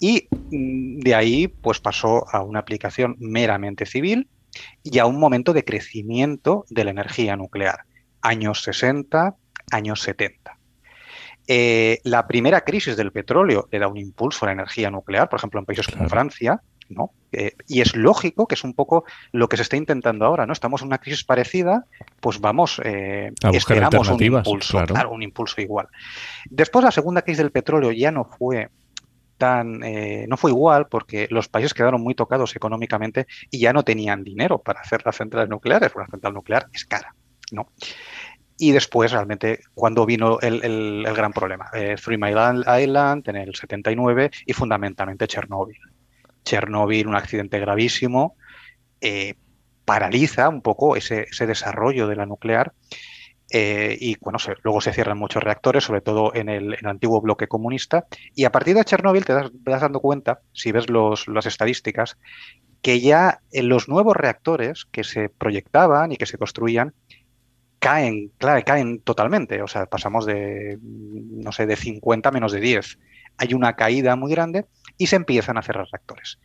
Y 0.00 0.26
mm, 0.50 0.98
de 0.98 1.14
ahí, 1.14 1.46
pues 1.46 1.78
pasó 1.78 2.24
a 2.28 2.42
una 2.42 2.58
aplicación 2.58 3.14
meramente 3.20 3.86
civil 3.86 4.26
y 4.82 4.98
a 4.98 5.06
un 5.06 5.20
momento 5.20 5.52
de 5.52 5.64
crecimiento 5.64 6.64
de 6.68 6.82
la 6.82 6.90
energía 6.90 7.36
nuclear, 7.36 7.84
años 8.22 8.64
60, 8.64 9.36
años 9.70 10.00
70. 10.00 10.58
Eh, 11.46 12.00
la 12.02 12.26
primera 12.26 12.62
crisis 12.62 12.96
del 12.96 13.12
petróleo 13.12 13.68
le 13.70 13.78
da 13.78 13.86
un 13.86 13.98
impulso 13.98 14.44
a 14.44 14.48
la 14.48 14.54
energía 14.54 14.90
nuclear, 14.90 15.28
por 15.28 15.38
ejemplo, 15.38 15.60
en 15.60 15.66
países 15.66 15.86
claro. 15.86 15.98
como 15.98 16.10
Francia, 16.10 16.60
¿no? 16.88 17.12
Y 17.66 17.80
es 17.80 17.96
lógico 17.96 18.46
que 18.46 18.54
es 18.54 18.64
un 18.64 18.74
poco 18.74 19.04
lo 19.32 19.48
que 19.48 19.56
se 19.56 19.62
está 19.62 19.76
intentando 19.76 20.24
ahora, 20.24 20.46
¿no? 20.46 20.52
Estamos 20.52 20.82
en 20.82 20.88
una 20.88 20.98
crisis 20.98 21.24
parecida, 21.24 21.86
pues 22.20 22.40
vamos, 22.40 22.80
eh, 22.84 23.32
esperamos 23.52 24.08
un 24.08 24.22
impulso, 24.22 24.84
claro. 24.84 25.10
un 25.10 25.22
impulso 25.22 25.60
igual. 25.60 25.88
Después 26.50 26.84
la 26.84 26.90
segunda 26.90 27.22
crisis 27.22 27.38
del 27.38 27.50
petróleo 27.50 27.92
ya 27.92 28.10
no 28.10 28.24
fue 28.24 28.70
tan, 29.38 29.82
eh, 29.82 30.26
no 30.28 30.36
fue 30.36 30.50
igual 30.50 30.86
porque 30.88 31.26
los 31.30 31.48
países 31.48 31.74
quedaron 31.74 32.00
muy 32.00 32.14
tocados 32.14 32.54
económicamente 32.56 33.26
y 33.50 33.58
ya 33.58 33.72
no 33.72 33.82
tenían 33.82 34.22
dinero 34.22 34.58
para 34.58 34.80
hacer 34.80 35.02
las 35.04 35.16
centrales 35.16 35.50
nucleares, 35.50 35.92
la 35.96 36.06
central 36.06 36.34
nuclear 36.34 36.68
es 36.72 36.84
cara, 36.84 37.14
¿no? 37.50 37.68
Y 38.56 38.70
después, 38.70 39.10
realmente, 39.10 39.60
cuando 39.74 40.06
vino 40.06 40.38
el, 40.40 41.04
gran 41.14 41.32
problema, 41.32 41.70
eh, 41.74 41.96
Three 42.02 42.16
Mile 42.16 42.62
Island 42.82 43.28
en 43.28 43.36
el 43.36 43.54
79 43.54 44.30
y 44.46 44.52
fundamentalmente 44.52 45.26
Chernóbil. 45.26 45.76
Chernóbil, 46.44 47.06
un 47.06 47.16
accidente 47.16 47.58
gravísimo, 47.58 48.36
eh, 49.00 49.34
paraliza 49.84 50.48
un 50.48 50.62
poco 50.62 50.96
ese, 50.96 51.26
desarrollo 51.46 52.06
de 52.06 52.16
la 52.16 52.26
nuclear 52.26 52.72
eh, 53.50 53.96
y 54.00 54.16
bueno, 54.20 54.38
luego 54.62 54.80
se 54.80 54.92
cierran 54.92 55.18
muchos 55.18 55.42
reactores, 55.42 55.84
sobre 55.84 56.00
todo 56.00 56.34
en 56.34 56.48
el, 56.48 56.76
antiguo 56.84 57.20
bloque 57.20 57.46
comunista. 57.46 58.06
Y 58.34 58.44
a 58.44 58.52
partir 58.52 58.74
de 58.74 58.84
Chernóbil 58.84 59.24
te 59.24 59.34
das, 59.34 59.50
dando 59.64 60.00
cuenta, 60.00 60.40
si 60.52 60.72
ves 60.72 60.88
los, 60.88 61.28
las 61.28 61.46
estadísticas, 61.46 62.16
que 62.82 63.00
ya 63.00 63.40
en 63.52 63.68
los 63.68 63.88
nuevos 63.88 64.16
reactores 64.16 64.86
que 64.90 65.04
se 65.04 65.28
proyectaban 65.28 66.12
y 66.12 66.16
que 66.16 66.26
se 66.26 66.38
construían 66.38 66.94
caen, 67.78 68.32
claro, 68.38 68.62
caen 68.64 69.00
totalmente. 69.00 69.60
O 69.60 69.68
sea, 69.68 69.84
pasamos 69.84 70.24
de, 70.24 70.78
no 70.82 71.52
sé, 71.52 71.66
de 71.66 71.76
50 71.76 72.30
a 72.30 72.32
menos 72.32 72.52
de 72.52 72.60
10. 72.60 72.98
Hay 73.36 73.52
una 73.52 73.76
caída 73.76 74.16
muy 74.16 74.30
grande 74.30 74.64
y 74.98 75.06
se 75.06 75.16
empiezan 75.16 75.58
a 75.58 75.62
cerrar 75.62 75.86
reactores. 75.90 76.38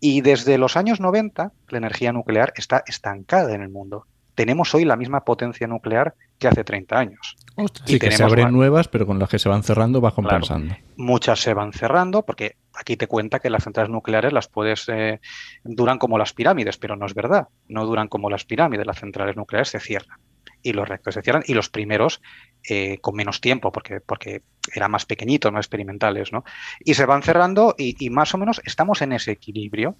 Y 0.00 0.22
desde 0.22 0.58
los 0.58 0.76
años 0.76 1.00
90 1.00 1.52
la 1.68 1.78
energía 1.78 2.12
nuclear 2.12 2.52
está 2.56 2.82
estancada 2.86 3.54
en 3.54 3.62
el 3.62 3.68
mundo. 3.68 4.06
Tenemos 4.34 4.74
hoy 4.74 4.86
la 4.86 4.96
misma 4.96 5.24
potencia 5.24 5.66
nuclear 5.66 6.14
que 6.38 6.48
hace 6.48 6.64
30 6.64 6.98
años. 6.98 7.36
Sí, 7.84 7.98
que 7.98 8.10
se 8.10 8.22
abren 8.22 8.52
nuevas, 8.52 8.88
pero 8.88 9.06
con 9.06 9.18
las 9.18 9.28
que 9.28 9.38
se 9.38 9.50
van 9.50 9.62
cerrando 9.62 10.00
va 10.00 10.14
compensando. 10.14 10.74
muchas 10.96 11.40
se 11.40 11.52
van 11.52 11.74
cerrando 11.74 12.22
porque 12.24 12.56
aquí 12.72 12.96
te 12.96 13.06
cuenta 13.06 13.40
que 13.40 13.50
las 13.50 13.64
centrales 13.64 13.90
nucleares 13.90 14.32
las 14.32 14.48
puedes 14.48 14.88
eh, 14.88 15.20
duran 15.62 15.98
como 15.98 16.16
las 16.16 16.32
pirámides, 16.32 16.78
pero 16.78 16.96
no 16.96 17.04
es 17.04 17.12
verdad. 17.12 17.48
No 17.68 17.84
duran 17.84 18.08
como 18.08 18.30
las 18.30 18.46
pirámides. 18.46 18.86
Las 18.86 19.00
centrales 19.00 19.36
nucleares 19.36 19.68
se 19.68 19.80
cierran 19.80 20.18
y 20.62 20.72
los 20.72 20.88
reactores 20.88 21.14
se 21.14 21.22
cierran 21.22 21.42
y 21.46 21.54
los 21.54 21.68
primeros 21.68 22.22
eh, 22.68 22.98
con 23.00 23.14
menos 23.14 23.40
tiempo 23.40 23.72
porque, 23.72 24.00
porque 24.00 24.42
eran 24.74 24.90
más 24.90 25.06
pequeñitos, 25.06 25.52
más 25.52 25.64
experimentales, 25.64 26.32
¿no? 26.32 26.44
Y 26.80 26.94
se 26.94 27.06
van 27.06 27.22
cerrando 27.22 27.74
y, 27.78 28.10
más 28.10 28.34
o 28.34 28.38
menos 28.38 28.60
estamos 28.64 29.02
en 29.02 29.12
ese 29.12 29.32
equilibrio. 29.32 29.96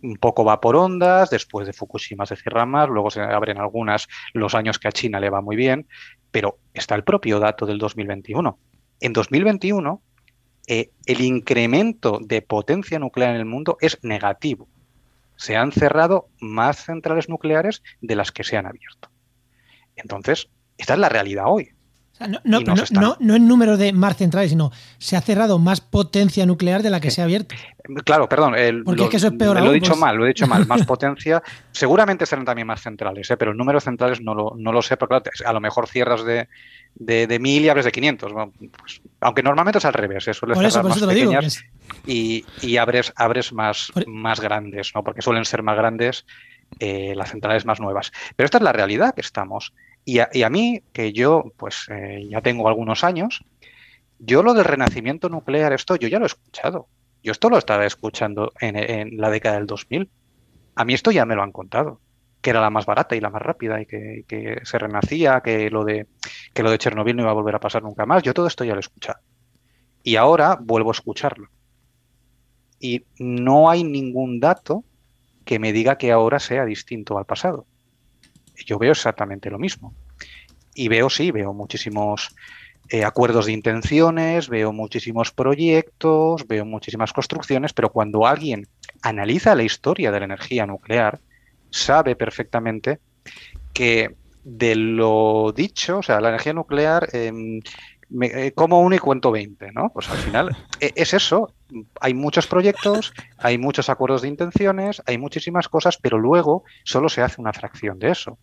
Un 0.00 0.16
poco 0.16 0.44
va 0.44 0.60
por 0.60 0.76
ondas, 0.76 1.30
después 1.30 1.66
de 1.66 1.72
Fukushima 1.72 2.24
se 2.24 2.36
cierran 2.36 2.70
más, 2.70 2.88
luego 2.88 3.10
se 3.10 3.20
abren 3.20 3.58
algunas 3.58 4.06
los 4.32 4.54
años 4.54 4.78
que 4.78 4.86
a 4.88 4.92
China 4.92 5.18
le 5.18 5.28
va 5.28 5.40
muy 5.40 5.56
bien, 5.56 5.88
pero 6.30 6.58
está 6.72 6.94
el 6.94 7.02
propio 7.02 7.40
dato 7.40 7.66
del 7.66 7.78
2021. 7.78 8.58
En 9.00 9.12
2021, 9.12 10.02
eh, 10.68 10.90
el 11.06 11.20
incremento 11.22 12.20
de 12.22 12.42
potencia 12.42 12.98
nuclear 12.98 13.30
en 13.30 13.40
el 13.40 13.44
mundo 13.44 13.76
es 13.80 13.98
negativo. 14.02 14.68
Se 15.36 15.56
han 15.56 15.72
cerrado 15.72 16.28
más 16.40 16.84
centrales 16.84 17.28
nucleares 17.28 17.82
de 18.00 18.16
las 18.16 18.32
que 18.32 18.44
se 18.44 18.56
han 18.56 18.66
abierto. 18.66 19.08
Entonces, 19.96 20.50
esta 20.76 20.94
es 20.94 21.00
la 21.00 21.08
realidad 21.08 21.44
hoy. 21.48 21.70
No, 22.26 22.40
no, 22.44 23.16
no, 23.20 23.36
en 23.36 23.48
número 23.48 23.76
de 23.76 23.92
más 23.92 24.16
centrales, 24.16 24.50
sino 24.50 24.72
se 24.98 25.16
ha 25.16 25.20
cerrado 25.20 25.58
más 25.58 25.80
potencia 25.80 26.46
nuclear 26.46 26.82
de 26.82 26.90
la 26.90 27.00
que 27.00 27.10
se 27.10 27.20
ha 27.20 27.24
abierto. 27.24 27.54
Claro, 28.04 28.28
perdón. 28.28 28.54
Porque 28.84 29.04
es 29.04 29.08
que 29.08 29.16
eso 29.16 29.28
es 29.28 29.34
peor. 29.34 29.60
Lo 29.60 29.70
he 29.70 29.74
dicho 29.74 29.92
pues. 29.92 30.00
mal, 30.00 30.16
lo 30.16 30.24
he 30.24 30.28
dicho 30.28 30.46
mal. 30.46 30.66
Más 30.66 30.84
potencia. 30.86 31.42
Seguramente 31.72 32.26
serán 32.26 32.44
también 32.44 32.66
más 32.66 32.82
centrales, 32.82 33.30
¿eh? 33.30 33.36
pero 33.36 33.52
el 33.52 33.56
número 33.56 33.78
de 33.78 33.84
centrales 33.84 34.20
no 34.20 34.34
lo, 34.34 34.54
no 34.56 34.72
lo 34.72 34.82
sé, 34.82 34.96
porque 34.96 35.30
a 35.44 35.52
lo 35.52 35.60
mejor 35.60 35.88
cierras 35.88 36.24
de, 36.24 36.48
de, 36.96 37.38
mil 37.38 37.64
y 37.64 37.68
abres 37.68 37.84
de 37.84 37.92
500. 37.92 38.32
Pues, 38.32 39.00
aunque 39.20 39.42
normalmente 39.42 39.78
es 39.78 39.84
al 39.84 39.94
revés, 39.94 40.28
¿eh? 40.28 40.34
suele 40.34 40.54
cerrar 40.54 40.84
más 40.84 41.00
pequeñas 41.00 41.64
y, 42.06 42.44
y, 42.62 42.76
abres, 42.76 43.12
abres 43.16 43.52
más, 43.52 43.92
más 44.06 44.40
grandes, 44.40 44.92
¿no? 44.94 45.02
porque 45.02 45.22
suelen 45.22 45.44
ser 45.44 45.62
más 45.62 45.76
grandes 45.76 46.26
eh, 46.80 47.14
las 47.16 47.30
centrales 47.30 47.64
más 47.64 47.80
nuevas. 47.80 48.12
Pero 48.36 48.44
esta 48.44 48.58
es 48.58 48.64
la 48.64 48.72
realidad 48.72 49.14
que 49.14 49.20
estamos. 49.20 49.72
Y 50.10 50.20
a, 50.20 50.48
mí, 50.48 50.80
que 50.94 51.12
yo 51.12 51.52
pues 51.58 51.86
eh, 51.90 52.26
ya 52.30 52.40
tengo 52.40 52.66
algunos 52.66 53.04
años, 53.04 53.44
yo 54.18 54.42
lo 54.42 54.54
del 54.54 54.64
renacimiento 54.64 55.28
nuclear, 55.28 55.74
esto 55.74 55.96
yo 55.96 56.08
ya 56.08 56.18
lo 56.18 56.24
he 56.24 56.28
escuchado. 56.28 56.88
Yo 57.22 57.30
esto 57.30 57.50
lo 57.50 57.58
estaba 57.58 57.84
escuchando 57.84 58.54
en, 58.58 59.18
la 59.18 59.28
década 59.28 59.56
del 59.56 59.66
2000. 59.66 60.08
A 60.76 60.86
mí 60.86 60.94
esto 60.94 61.10
ya 61.10 61.26
me 61.26 61.34
lo 61.34 61.42
han 61.42 61.52
contado, 61.52 62.00
que 62.40 62.48
era 62.48 62.62
la 62.62 62.70
más 62.70 62.86
barata 62.86 63.16
y 63.16 63.20
la 63.20 63.28
más 63.28 63.42
rápida 63.42 63.82
y 63.82 63.84
que, 63.84 64.62
se 64.64 64.78
renacía, 64.78 65.42
que 65.42 65.68
lo, 65.68 65.84
de, 65.84 66.06
que 66.54 66.62
lo 66.62 66.70
de 66.70 66.78
Chernobyl 66.78 67.14
no 67.14 67.24
iba 67.24 67.30
a 67.30 67.34
volver 67.34 67.56
a 67.56 67.60
pasar 67.60 67.82
nunca 67.82 68.06
más. 68.06 68.22
Yo 68.22 68.32
todo 68.32 68.46
esto 68.46 68.64
ya 68.64 68.72
lo 68.72 68.78
he 68.78 68.80
escuchado. 68.80 69.18
Y 70.02 70.16
ahora 70.16 70.56
vuelvo 70.58 70.88
a 70.88 70.92
escucharlo. 70.92 71.50
Y 72.80 73.04
no 73.18 73.68
hay 73.68 73.84
ningún 73.84 74.40
dato 74.40 74.84
que 75.44 75.58
me 75.58 75.74
diga 75.74 75.98
que 75.98 76.12
ahora 76.12 76.38
sea 76.38 76.64
distinto 76.64 77.18
al 77.18 77.26
pasado 77.26 77.66
yo 78.64 78.78
veo 78.78 78.92
exactamente 78.92 79.50
lo 79.50 79.58
mismo. 79.58 79.94
Y 80.74 80.88
veo, 80.88 81.10
sí, 81.10 81.30
veo 81.30 81.52
muchísimos 81.52 82.34
eh, 82.90 83.04
acuerdos 83.04 83.46
de 83.46 83.52
intenciones, 83.52 84.48
veo 84.48 84.72
muchísimos 84.72 85.30
proyectos, 85.30 86.46
veo 86.46 86.64
muchísimas 86.64 87.12
construcciones, 87.12 87.74
pero 87.74 87.90
cuando 87.90 88.26
alguien 88.26 88.66
analiza 89.02 89.54
la 89.54 89.62
historia 89.62 90.10
de 90.10 90.20
la 90.20 90.24
energía 90.24 90.66
nuclear, 90.66 91.20
sabe 91.70 92.16
perfectamente 92.16 92.98
que 93.74 94.16
de 94.42 94.74
lo 94.74 95.52
dicho, 95.54 95.98
o 95.98 96.02
sea, 96.02 96.20
la 96.22 96.30
energía 96.30 96.54
nuclear, 96.54 97.08
em, 97.12 97.60
eh, 98.22 98.52
como 98.54 98.80
uno 98.80 98.96
y 98.96 98.98
cuento 98.98 99.30
20, 99.30 99.70
¿no? 99.72 99.90
Pues 99.92 100.08
al 100.08 100.16
final 100.16 100.56
e, 100.80 100.92
es 100.96 101.12
eso. 101.12 101.52
Hay 102.00 102.14
muchos 102.14 102.46
proyectos, 102.46 103.12
hay 103.36 103.58
muchos 103.58 103.90
acuerdos 103.90 104.22
de 104.22 104.28
intenciones, 104.28 105.02
hay 105.04 105.18
muchísimas 105.18 105.68
cosas, 105.68 105.98
pero 105.98 106.16
luego 106.16 106.64
solo 106.84 107.10
se 107.10 107.20
hace 107.20 107.38
una 107.38 107.52
fracción 107.52 107.98
de 107.98 108.12
eso 108.12 108.38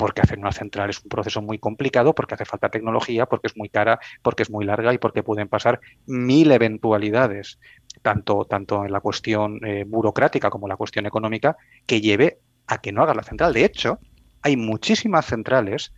porque 0.00 0.22
hacer 0.22 0.38
una 0.38 0.50
central 0.50 0.88
es 0.88 1.02
un 1.02 1.10
proceso 1.10 1.42
muy 1.42 1.58
complicado, 1.58 2.14
porque 2.14 2.32
hace 2.32 2.46
falta 2.46 2.70
tecnología, 2.70 3.26
porque 3.26 3.48
es 3.48 3.56
muy 3.58 3.68
cara, 3.68 4.00
porque 4.22 4.44
es 4.44 4.50
muy 4.50 4.64
larga 4.64 4.94
y 4.94 4.98
porque 4.98 5.22
pueden 5.22 5.46
pasar 5.46 5.78
mil 6.06 6.50
eventualidades, 6.52 7.58
tanto, 8.00 8.46
tanto 8.46 8.86
en 8.86 8.92
la 8.92 9.00
cuestión 9.00 9.60
eh, 9.62 9.84
burocrática 9.86 10.48
como 10.48 10.66
en 10.66 10.70
la 10.70 10.78
cuestión 10.78 11.04
económica, 11.04 11.58
que 11.84 12.00
lleve 12.00 12.38
a 12.66 12.80
que 12.80 12.92
no 12.92 13.02
haga 13.02 13.12
la 13.12 13.22
central. 13.22 13.52
De 13.52 13.62
hecho, 13.62 13.98
hay 14.40 14.56
muchísimas 14.56 15.26
centrales 15.26 15.92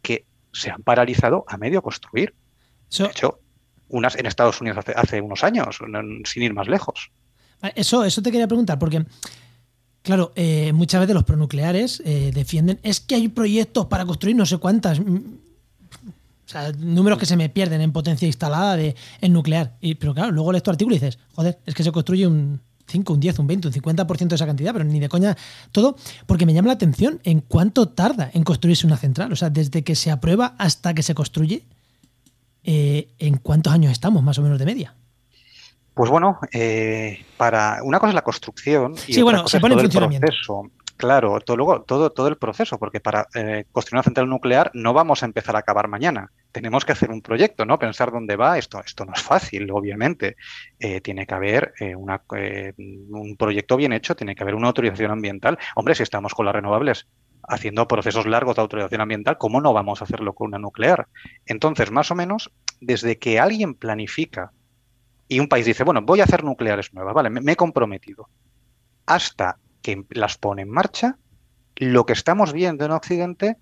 que 0.00 0.24
se 0.54 0.70
han 0.70 0.82
paralizado 0.82 1.44
a 1.46 1.58
medio 1.58 1.82
construir. 1.82 2.32
de 2.88 3.04
hecho, 3.04 3.40
unas 3.90 4.16
en 4.16 4.24
Estados 4.24 4.62
Unidos 4.62 4.78
hace, 4.78 4.92
hace 4.96 5.20
unos 5.20 5.44
años, 5.44 5.78
sin 6.24 6.42
ir 6.42 6.54
más 6.54 6.68
lejos. 6.68 7.12
Eso, 7.74 8.02
eso 8.02 8.22
te 8.22 8.30
quería 8.32 8.48
preguntar, 8.48 8.78
porque 8.78 9.04
Claro, 10.02 10.32
eh, 10.34 10.72
muchas 10.72 11.00
veces 11.00 11.14
los 11.14 11.24
pronucleares 11.24 12.02
eh, 12.04 12.32
defienden, 12.34 12.80
es 12.82 13.00
que 13.00 13.14
hay 13.14 13.28
proyectos 13.28 13.86
para 13.86 14.04
construir 14.04 14.34
no 14.34 14.44
sé 14.44 14.58
cuántas, 14.58 14.98
mm, 14.98 15.16
o 16.44 16.48
sea, 16.48 16.72
números 16.72 17.18
que 17.18 17.26
se 17.26 17.36
me 17.36 17.48
pierden 17.48 17.80
en 17.80 17.92
potencia 17.92 18.26
instalada 18.26 18.76
de, 18.76 18.96
en 19.20 19.32
nuclear. 19.32 19.76
Y, 19.80 19.94
pero 19.94 20.12
claro, 20.12 20.32
luego 20.32 20.50
lees 20.50 20.64
tu 20.64 20.70
artículo 20.70 20.96
y 20.96 20.98
dices, 20.98 21.18
joder, 21.34 21.58
es 21.64 21.74
que 21.74 21.84
se 21.84 21.92
construye 21.92 22.26
un 22.26 22.60
5, 22.88 23.12
un 23.12 23.20
10, 23.20 23.38
un 23.38 23.46
20, 23.46 23.68
un 23.68 23.74
50% 23.74 24.28
de 24.28 24.34
esa 24.34 24.46
cantidad, 24.46 24.72
pero 24.72 24.84
ni 24.84 24.98
de 24.98 25.08
coña 25.08 25.36
todo, 25.70 25.96
porque 26.26 26.46
me 26.46 26.52
llama 26.52 26.66
la 26.66 26.74
atención 26.74 27.20
en 27.22 27.40
cuánto 27.40 27.88
tarda 27.88 28.30
en 28.34 28.42
construirse 28.42 28.86
una 28.86 28.96
central. 28.96 29.32
O 29.32 29.36
sea, 29.36 29.50
desde 29.50 29.82
que 29.82 29.94
se 29.94 30.10
aprueba 30.10 30.54
hasta 30.58 30.94
que 30.94 31.02
se 31.02 31.14
construye, 31.14 31.64
eh, 32.64 33.08
¿en 33.18 33.36
cuántos 33.36 33.72
años 33.72 33.92
estamos 33.92 34.22
más 34.22 34.38
o 34.38 34.42
menos 34.42 34.58
de 34.58 34.66
media? 34.66 34.94
Pues 35.94 36.10
bueno, 36.10 36.38
eh, 36.52 37.24
para 37.36 37.80
una 37.82 37.98
cosa 37.98 38.10
es 38.10 38.14
la 38.14 38.22
construcción 38.22 38.94
y 39.06 39.12
sí, 39.12 39.22
bueno, 39.22 39.46
se 39.46 39.60
pone 39.60 39.74
todo 39.74 39.84
el 39.84 39.90
proceso. 39.90 40.70
Claro, 40.96 41.40
todo, 41.40 41.56
luego, 41.56 41.82
todo, 41.82 42.12
todo 42.12 42.28
el 42.28 42.36
proceso, 42.36 42.78
porque 42.78 43.00
para 43.00 43.26
eh, 43.34 43.64
construir 43.72 43.96
una 43.96 44.04
central 44.04 44.28
nuclear 44.28 44.70
no 44.72 44.92
vamos 44.92 45.22
a 45.22 45.26
empezar 45.26 45.56
a 45.56 45.58
acabar 45.58 45.88
mañana. 45.88 46.30
Tenemos 46.52 46.84
que 46.84 46.92
hacer 46.92 47.10
un 47.10 47.22
proyecto, 47.22 47.64
¿no? 47.64 47.78
Pensar 47.78 48.12
dónde 48.12 48.36
va. 48.36 48.56
Esto, 48.56 48.80
esto 48.84 49.04
no 49.04 49.12
es 49.12 49.22
fácil, 49.22 49.68
obviamente. 49.72 50.36
Eh, 50.78 51.00
tiene 51.00 51.26
que 51.26 51.34
haber 51.34 51.74
una, 51.96 52.22
un 52.78 53.36
proyecto 53.36 53.76
bien 53.76 53.92
hecho, 53.92 54.14
tiene 54.14 54.36
que 54.36 54.44
haber 54.44 54.54
una 54.54 54.68
autorización 54.68 55.10
ambiental. 55.10 55.58
Hombre, 55.74 55.94
si 55.94 56.04
estamos 56.04 56.34
con 56.34 56.46
las 56.46 56.54
renovables 56.54 57.08
haciendo 57.48 57.88
procesos 57.88 58.26
largos 58.26 58.56
de 58.56 58.62
autorización 58.62 59.00
ambiental, 59.00 59.38
¿cómo 59.38 59.60
no 59.60 59.72
vamos 59.72 60.00
a 60.00 60.04
hacerlo 60.04 60.34
con 60.34 60.48
una 60.48 60.58
nuclear? 60.58 61.08
Entonces, 61.46 61.90
más 61.90 62.10
o 62.10 62.14
menos, 62.14 62.52
desde 62.80 63.18
que 63.18 63.40
alguien 63.40 63.74
planifica 63.74 64.52
y 65.32 65.40
un 65.40 65.48
país 65.48 65.64
dice, 65.64 65.82
bueno, 65.82 66.02
voy 66.02 66.20
a 66.20 66.24
hacer 66.24 66.44
nucleares 66.44 66.92
nuevas, 66.92 67.14
vale, 67.14 67.30
me, 67.30 67.52
he 67.52 67.56
comprometido. 67.56 68.28
Hasta 69.06 69.56
que 69.80 70.04
las 70.10 70.36
pone 70.36 70.60
en 70.60 70.68
marcha, 70.68 71.16
lo 71.76 72.04
que 72.04 72.12
estamos 72.12 72.52
viendo 72.52 72.84
en 72.84 72.90
Occidente, 72.90 73.56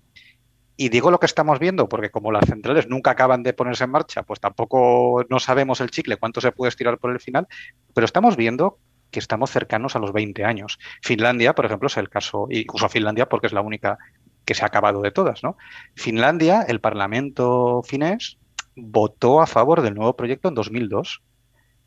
y 0.75 0.89
digo 0.89 1.11
lo 1.11 1.19
que 1.21 1.27
estamos 1.27 1.59
viendo 1.59 1.87
porque 1.87 2.11
como 2.11 2.33
las 2.33 2.43
centrales 2.45 2.89
nunca 2.89 3.11
acaban 3.11 3.41
de 3.41 3.53
ponerse 3.53 3.85
en 3.85 3.91
marcha, 3.91 4.23
pues 4.23 4.41
tampoco 4.41 5.25
no 5.29 5.39
sabemos 5.39 5.79
el 5.79 5.91
chicle 5.91 6.17
cuánto 6.17 6.41
se 6.41 6.51
puede 6.51 6.67
estirar 6.67 6.97
por 6.97 7.11
el 7.11 7.21
final, 7.21 7.47
pero 7.93 8.03
estamos 8.03 8.35
viendo 8.35 8.77
que 9.09 9.19
estamos 9.19 9.49
cercanos 9.49 9.95
a 9.95 9.99
los 9.99 10.11
20 10.11 10.43
años. 10.43 10.77
Finlandia, 11.01 11.55
por 11.55 11.65
ejemplo, 11.65 11.87
es 11.87 11.95
el 11.95 12.09
caso, 12.09 12.47
y 12.49 12.65
uso 12.73 12.89
Finlandia 12.89 13.29
porque 13.29 13.47
es 13.47 13.53
la 13.53 13.61
única 13.61 13.97
que 14.43 14.55
se 14.55 14.63
ha 14.63 14.67
acabado 14.67 15.01
de 15.01 15.11
todas, 15.11 15.41
¿no? 15.41 15.55
Finlandia, 15.95 16.63
el 16.63 16.81
Parlamento 16.81 17.81
finés, 17.85 18.39
votó 18.75 19.39
a 19.39 19.47
favor 19.47 19.81
del 19.81 19.95
nuevo 19.95 20.17
proyecto 20.17 20.49
en 20.49 20.55
2002. 20.55 21.21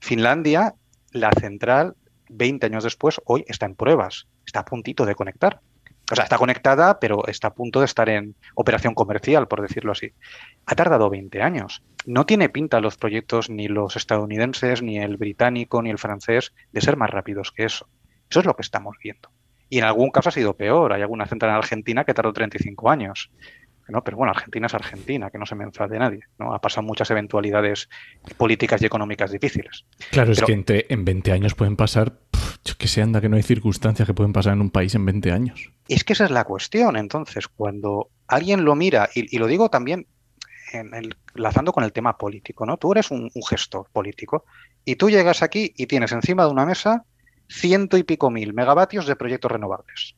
Finlandia, 0.05 0.75
la 1.13 1.31
central, 1.33 1.97
20 2.29 2.67
años 2.67 2.85
después, 2.85 3.23
hoy 3.25 3.43
está 3.49 3.65
en 3.65 3.75
pruebas, 3.75 4.27
está 4.45 4.61
a 4.61 4.65
puntito 4.67 5.07
de 5.07 5.15
conectar. 5.15 5.61
O 6.13 6.15
sea, 6.15 6.25
está 6.25 6.37
conectada, 6.37 7.01
pero 7.01 7.27
está 7.27 7.49
a 7.49 7.55
punto 7.55 7.79
de 7.81 7.87
estar 7.87 8.11
en 8.11 8.35
operación 8.55 8.93
comercial, 8.93 9.49
por 9.49 9.63
decirlo 9.63 9.93
así. 9.93 10.13
Ha 10.67 10.75
tardado 10.75 11.09
20 11.09 11.41
años. 11.41 11.83
No 12.05 12.27
tiene 12.27 12.51
pinta 12.51 12.83
los 12.83 12.99
proyectos 12.99 13.49
ni 13.49 13.67
los 13.67 13.97
estadounidenses, 13.97 14.83
ni 14.83 14.99
el 14.99 15.17
británico, 15.17 15.81
ni 15.81 15.89
el 15.89 15.97
francés 15.97 16.53
de 16.71 16.83
ser 16.83 16.99
más 16.99 17.09
rápidos 17.09 17.51
que 17.51 17.65
eso. 17.65 17.89
Eso 18.29 18.41
es 18.41 18.45
lo 18.45 18.55
que 18.55 18.63
estamos 18.63 18.99
viendo. 19.03 19.31
Y 19.71 19.79
en 19.79 19.85
algún 19.85 20.11
caso 20.11 20.29
ha 20.29 20.33
sido 20.33 20.55
peor. 20.55 20.93
Hay 20.93 21.01
alguna 21.01 21.25
central 21.25 21.53
en 21.53 21.57
Argentina 21.57 22.05
que 22.05 22.13
tardó 22.13 22.35
35 22.35 22.91
años. 22.91 23.31
¿No? 23.89 24.03
Pero 24.03 24.17
bueno, 24.17 24.33
Argentina 24.33 24.67
es 24.67 24.75
Argentina, 24.75 25.31
que 25.31 25.39
no 25.39 25.47
se 25.47 25.55
me 25.55 25.65
enfade 25.65 25.99
nadie. 25.99 26.21
¿no? 26.39 26.55
Ha 26.55 26.61
pasado 26.61 26.87
muchas 26.87 27.11
eventualidades 27.11 27.89
políticas 28.37 28.81
y 28.83 28.87
económicas 28.87 29.31
difíciles. 29.31 29.85
Claro, 30.11 30.33
es 30.33 30.43
que 30.43 30.65
en 30.89 31.05
20 31.05 31.33
años 31.33 31.55
pueden 31.55 31.77
pasar, 31.77 32.19
que 32.79 32.89
se 32.89 33.03
anda 33.03 33.21
que 33.21 33.29
no 33.29 33.37
hay 33.37 33.43
circunstancias 33.43 34.07
que 34.07 34.15
pueden 34.15 34.33
pasar 34.33 34.55
en 34.55 34.61
un 34.61 34.71
país 34.71 34.95
en 34.95 35.05
20 35.05 35.33
años. 35.33 35.73
Es 35.89 36.05
que 36.05 36.15
esa 36.15 36.25
es 36.25 36.31
la 36.31 36.45
cuestión. 36.45 36.97
Entonces, 36.97 37.49
cuando 37.49 38.11
alguien 38.27 38.65
lo 38.65 38.75
mira, 38.75 39.09
y, 39.15 39.39
lo 39.39 39.47
digo 39.47 39.69
también 39.69 40.07
enlazando 40.73 41.73
con 41.73 41.85
el 41.85 41.93
tema 41.93 42.19
político, 42.19 42.67
¿no? 42.67 42.79
Tú 42.79 42.93
eres 42.93 43.11
un, 43.11 43.31
un 43.33 43.43
gestor 43.45 43.89
político 43.93 44.45
y 44.85 44.97
tú 44.97 45.09
llegas 45.09 45.43
aquí 45.43 45.73
y 45.77 45.87
tienes 45.87 46.11
encima 46.11 46.45
de 46.45 46.51
una 46.51 46.67
mesa 46.67 47.05
ciento 47.49 47.97
y 47.97 48.03
pico 48.03 48.31
mil 48.31 48.55
megavatios 48.55 49.07
de 49.07 49.17
proyectos 49.17 49.53
renovables, 49.53 50.17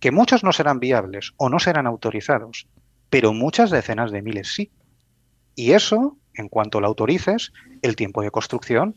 que 0.00 0.10
muchos 0.10 0.44
no 0.44 0.52
serán 0.52 0.80
viables 0.80 1.32
o 1.36 1.48
no 1.48 1.58
serán 1.58 1.86
autorizados, 1.86 2.66
pero 3.14 3.32
muchas 3.32 3.70
decenas 3.70 4.10
de 4.10 4.22
miles 4.22 4.52
sí. 4.52 4.72
Y 5.54 5.70
eso, 5.70 6.18
en 6.34 6.48
cuanto 6.48 6.80
lo 6.80 6.88
autorices, 6.88 7.52
el 7.80 7.94
tiempo 7.94 8.22
de 8.22 8.32
construcción 8.32 8.96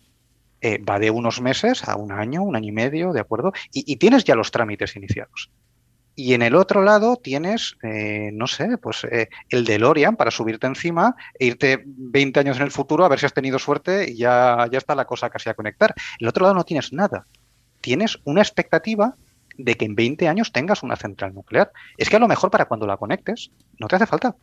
eh, 0.59 0.79
va 0.79 0.97
de 0.97 1.11
unos 1.11 1.39
meses 1.39 1.87
a 1.87 1.95
un 1.97 2.11
año, 2.11 2.41
un 2.41 2.55
año 2.55 2.69
y 2.69 2.71
medio, 2.71 3.13
¿de 3.13 3.19
acuerdo? 3.19 3.53
Y, 3.71 3.97
tienes 3.97 4.23
ya 4.23 4.33
los 4.33 4.49
trámites 4.49 4.95
iniciados. 4.95 5.51
Y 6.15 6.33
en 6.33 6.41
el 6.41 6.55
otro 6.55 6.81
lado 6.81 7.17
tienes, 7.17 7.77
eh, 7.83 8.31
no 8.33 8.47
sé, 8.47 8.79
pues 8.79 9.03
eh, 9.03 9.29
el 9.49 9.65
DeLorean 9.65 10.15
para 10.15 10.31
subirte 10.31 10.65
encima 10.65 11.15
e 11.37 11.45
irte 11.45 11.83
20 11.85 12.39
años 12.39 12.57
en 12.57 12.63
el 12.63 12.71
futuro 12.71 13.05
a 13.05 13.09
ver 13.09 13.19
si 13.19 13.27
has 13.27 13.35
tenido 13.35 13.59
suerte 13.59 14.09
y 14.09 14.17
ya, 14.17 14.67
ya 14.71 14.79
está 14.79 14.95
la 14.95 15.05
cosa 15.05 15.29
casi 15.29 15.51
a 15.51 15.53
conectar. 15.53 15.93
El 16.19 16.27
otro 16.27 16.41
lado 16.41 16.55
no 16.55 16.65
tienes 16.65 16.91
nada. 16.91 17.27
Tienes 17.81 18.17
una 18.23 18.41
expectativa 18.41 19.15
de 19.57 19.75
que 19.75 19.85
en 19.85 19.95
20 19.95 20.27
años 20.27 20.51
tengas 20.51 20.83
una 20.83 20.95
central 20.95 21.33
nuclear. 21.33 21.71
Es 21.97 22.09
que 22.09 22.15
a 22.15 22.19
lo 22.19 22.27
mejor 22.27 22.51
para 22.51 22.65
cuando 22.65 22.87
la 22.87 22.97
conectes 22.97 23.51
no 23.79 23.87
te 23.87 23.95
hace 23.95 24.05
falta. 24.05 24.35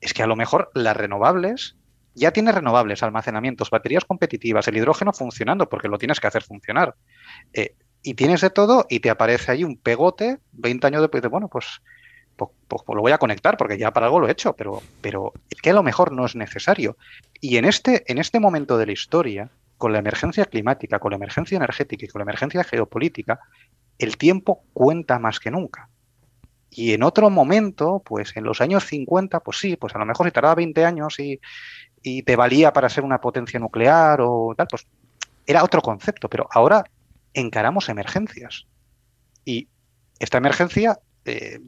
Es 0.00 0.14
que 0.14 0.22
a 0.22 0.26
lo 0.26 0.36
mejor 0.36 0.70
las 0.74 0.96
renovables, 0.96 1.76
ya 2.14 2.32
tienes 2.32 2.54
renovables, 2.54 3.02
almacenamientos, 3.02 3.70
baterías 3.70 4.04
competitivas, 4.04 4.66
el 4.68 4.76
hidrógeno 4.76 5.12
funcionando 5.12 5.68
porque 5.68 5.88
lo 5.88 5.98
tienes 5.98 6.20
que 6.20 6.26
hacer 6.26 6.42
funcionar. 6.42 6.94
Eh, 7.52 7.74
y 8.02 8.14
tienes 8.14 8.40
de 8.40 8.50
todo 8.50 8.86
y 8.88 9.00
te 9.00 9.10
aparece 9.10 9.52
ahí 9.52 9.64
un 9.64 9.76
pegote 9.76 10.38
20 10.52 10.86
años 10.86 11.00
después 11.02 11.22
de, 11.22 11.28
bueno, 11.28 11.48
pues, 11.48 11.82
pues, 12.36 12.50
pues, 12.68 12.82
pues, 12.86 12.96
lo 12.96 13.02
voy 13.02 13.12
a 13.12 13.18
conectar 13.18 13.56
porque 13.56 13.76
ya 13.76 13.92
para 13.92 14.06
algo 14.06 14.20
lo 14.20 14.28
he 14.28 14.32
hecho, 14.32 14.54
pero, 14.54 14.80
pero 15.00 15.32
es 15.50 15.60
que 15.60 15.70
a 15.70 15.74
lo 15.74 15.82
mejor 15.82 16.12
no 16.12 16.24
es 16.24 16.36
necesario. 16.36 16.96
Y 17.40 17.56
en 17.56 17.64
este, 17.64 18.04
en 18.10 18.18
este 18.18 18.38
momento 18.38 18.78
de 18.78 18.86
la 18.86 18.92
historia, 18.92 19.50
con 19.78 19.92
la 19.92 20.00
emergencia 20.00 20.44
climática, 20.44 20.98
con 20.98 21.10
la 21.10 21.16
emergencia 21.16 21.56
energética 21.56 22.04
y 22.04 22.08
con 22.08 22.18
la 22.18 22.24
emergencia 22.24 22.64
geopolítica, 22.64 23.40
el 23.98 24.16
tiempo 24.16 24.62
cuenta 24.72 25.18
más 25.18 25.40
que 25.40 25.50
nunca. 25.50 25.88
Y 26.70 26.92
en 26.92 27.02
otro 27.02 27.30
momento, 27.30 28.02
pues 28.04 28.36
en 28.36 28.44
los 28.44 28.60
años 28.60 28.84
50, 28.84 29.40
pues 29.40 29.58
sí, 29.58 29.76
pues 29.76 29.94
a 29.94 29.98
lo 29.98 30.06
mejor 30.06 30.26
si 30.26 30.32
tardaba 30.32 30.54
20 30.54 30.84
años 30.84 31.18
y, 31.18 31.40
te 32.24 32.36
valía 32.36 32.72
para 32.72 32.88
ser 32.88 33.04
una 33.04 33.20
potencia 33.20 33.60
nuclear 33.60 34.20
o 34.22 34.54
tal, 34.56 34.66
pues 34.68 34.86
era 35.46 35.62
otro 35.62 35.82
concepto, 35.82 36.30
pero 36.30 36.48
ahora 36.50 36.84
encaramos 37.34 37.90
emergencias. 37.90 38.66
Y 39.44 39.68
esta 40.18 40.38
emergencia 40.38 41.00
eh, 41.26 41.58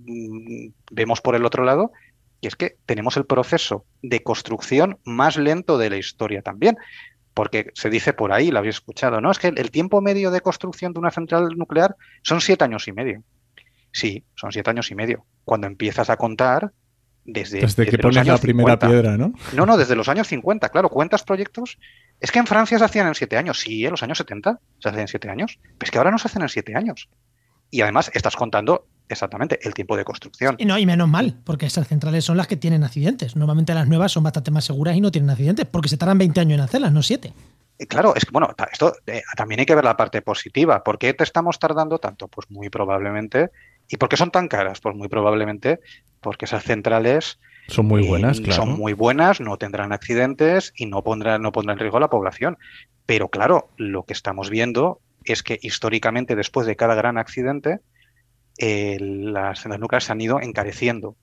vemos 0.90 1.21
por 1.21 1.35
el 1.35 1.45
otro 1.45 1.64
lado 1.64 1.93
que 2.40 2.49
es 2.49 2.57
que 2.57 2.77
tenemos 2.87 3.16
el 3.16 3.27
proceso 3.27 3.85
de 4.03 4.23
construcción 4.23 4.99
más 5.05 5.37
lento 5.37 5.79
de 5.79 5.90
la 5.90 5.99
historia 5.99 6.43
también 6.43 6.77
porque 7.40 7.70
se 7.72 7.88
dice 7.88 8.12
por 8.12 8.35
ahí, 8.35 8.50
lo 8.50 8.59
habéis 8.59 8.74
escuchado, 8.74 9.22
¿no? 9.22 9.31
Es 9.31 9.38
que 9.38 9.48
el 9.48 9.70
tiempo 9.70 10.03
medio 10.03 10.31
de 10.31 10.42
construcción 10.42 10.92
de 10.92 10.98
una 10.98 11.11
central 11.11 11.57
nuclear 11.57 11.96
son 12.22 12.42
siete 12.42 12.64
años 12.64 12.87
y 12.87 12.92
medio. 12.92 13.22
Sí, 13.92 14.24
son 14.35 14.53
siete 14.53 14.68
años 14.68 14.90
y 14.90 14.94
medio. 14.94 15.24
Cuando 15.46 15.66
empiezas 15.66 16.11
a 16.11 16.18
contar 16.18 16.70
desde... 17.24 17.62
Desde, 17.62 17.87
que 17.87 17.96
pones 17.96 18.26
la 18.26 18.37
primera 18.37 18.79
piedra, 18.79 19.16
¿no? 19.16 19.33
No, 19.55 19.64
no, 19.64 19.79
desde 19.79 19.96
los 19.96 20.11
años 20.11 20.29
50, 20.29 20.68
claro. 20.68 20.90
¿Cuentas 20.90 21.22
proyectos? 21.22 21.79
Es 22.20 22.31
que 22.31 22.40
en 22.40 22.46
Francia 22.46 22.79
se 22.79 22.85
hacían 22.85 23.07
en 23.07 23.14
siete 23.14 23.38
años. 23.38 23.59
Sí, 23.59 23.87
en 23.87 23.92
los 23.92 24.03
años 24.03 24.18
70 24.18 24.61
se 24.79 24.88
hacían 24.90 25.00
en 25.00 25.09
siete 25.09 25.31
años. 25.31 25.59
Pero 25.62 25.79
es 25.81 25.90
que 25.90 25.96
ahora 25.96 26.11
no 26.11 26.18
se 26.18 26.29
hacen 26.29 26.42
en 26.42 26.50
siete 26.50 26.76
años. 26.76 27.09
Y 27.70 27.81
además 27.81 28.11
estás 28.12 28.37
contando 28.37 28.87
exactamente 29.12 29.59
el 29.62 29.75
tiempo 29.75 29.96
de 29.96 30.05
construcción. 30.05 30.57
Y 30.59 30.64
no, 30.64 30.79
y 30.79 30.87
menos 30.87 31.09
mal, 31.09 31.37
porque 31.44 31.66
esas 31.66 31.88
centrales 31.88 32.25
son 32.25 32.37
las 32.37 32.46
que 32.46 32.57
tienen 32.57 32.85
accidentes. 32.85 33.37
Normalmente 33.37 33.75
las 33.75 33.88
nuevas 33.88 34.12
son 34.12 34.25
bastante 34.25 34.51
más 34.51 34.64
seguras 34.64 34.96
y 34.96 35.01
no 35.01 35.11
tienen 35.11 35.31
accidentes, 35.31 35.66
porque 35.66 35.88
se 35.88 35.96
tardan 35.96 36.18
20 36.18 36.40
años 36.40 36.59
en 36.59 36.64
hacerlas, 36.64 36.92
no 36.92 37.03
7. 37.03 37.33
Eh, 37.79 37.87
claro, 37.87 38.14
es 38.14 38.25
que 38.25 38.31
bueno, 38.31 38.55
esto 38.70 38.94
eh, 39.07 39.23
también 39.37 39.61
hay 39.61 39.66
que 39.66 39.75
ver 39.75 39.85
la 39.85 39.96
parte 39.96 40.20
positiva. 40.23 40.85
¿Por 40.85 40.99
qué 40.99 41.14
te 41.14 41.25
estamos 41.25 41.59
tardando 41.59 41.99
tanto? 41.99 42.29
Pues 42.29 42.51
muy 42.51 42.68
probablemente. 42.68 43.51
¿Y 43.88 43.96
por 43.96 44.09
qué 44.09 44.16
son 44.16 44.31
tan 44.31 44.49
caras? 44.49 44.81
Pues 44.81 44.94
muy 44.94 45.09
probablemente 45.09 45.81
porque 46.20 46.44
esas 46.44 46.62
centrales 46.62 47.38
son 47.68 47.87
muy 47.87 48.07
buenas, 48.07 48.38
eh, 48.38 48.42
claro. 48.42 48.62
Son 48.62 48.79
muy 48.79 48.92
buenas, 48.92 49.40
no 49.40 49.57
tendrán 49.57 49.92
accidentes 49.92 50.73
y 50.77 50.87
no 50.87 51.03
pondrán, 51.03 51.40
no 51.40 51.53
pondrán 51.53 51.77
en 51.77 51.81
riesgo 51.81 51.99
a 51.99 52.01
la 52.01 52.11
población. 52.11 52.59
Pero 53.07 53.29
claro, 53.29 53.70
lo 53.77 54.05
que 54.05 54.12
estamos 54.12 54.51
viendo 54.51 55.01
es 55.25 55.42
que 55.42 55.59
históricamente, 55.62 56.37
después 56.37 56.66
de 56.66 56.77
cada 56.77 56.94
gran 56.94 57.16
accidente, 57.16 57.81
las 58.61 59.61
centrales 59.61 59.81
nucleares 59.81 60.05
se 60.05 60.12
han 60.12 60.20
ido 60.20 60.40
encareciendo 60.40 61.16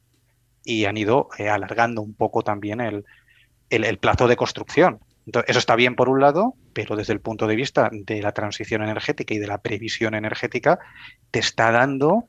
y 0.63 0.85
han 0.85 0.97
ido 0.97 1.29
eh, 1.37 1.49
alargando 1.49 2.01
un 2.01 2.13
poco 2.13 2.41
también 2.41 2.81
el, 2.81 3.97
plazo 3.99 4.27
de 4.27 4.35
construcción. 4.35 4.99
Entonces, 5.25 5.49
eso 5.49 5.59
está 5.59 5.75
bien 5.75 5.95
por 5.95 6.09
un 6.09 6.19
lado, 6.19 6.55
pero 6.73 6.95
desde 6.95 7.13
el 7.13 7.21
punto 7.21 7.47
de 7.47 7.55
vista 7.55 7.89
de 7.91 8.21
la 8.21 8.31
transición 8.31 8.81
energética 8.81 9.33
y 9.33 9.39
de 9.39 9.47
la 9.47 9.59
previsión 9.59 10.15
energética, 10.15 10.79
te 11.31 11.39
está 11.39 11.71
dando 11.71 12.27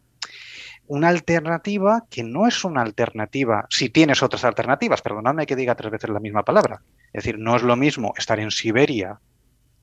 una 0.87 1.09
alternativa 1.09 2.05
que 2.11 2.25
no 2.25 2.47
es 2.47 2.65
una 2.65 2.83
alternativa, 2.83 3.67
si 3.71 3.91
tienes 3.91 4.23
otras 4.23 4.45
alternativas, 4.45 5.03
perdonadme 5.03 5.47
que 5.47 5.57
diga 5.57 5.75
tres 5.75 5.93
veces 5.93 6.11
la 6.11 6.21
misma 6.21 6.45
palabra. 6.45 6.83
Es 7.13 7.25
decir, 7.25 7.39
no 7.39 7.57
es 7.57 7.63
lo 7.63 7.77
mismo 7.77 8.15
estar 8.17 8.41
en 8.41 8.51
Siberia 8.51 9.21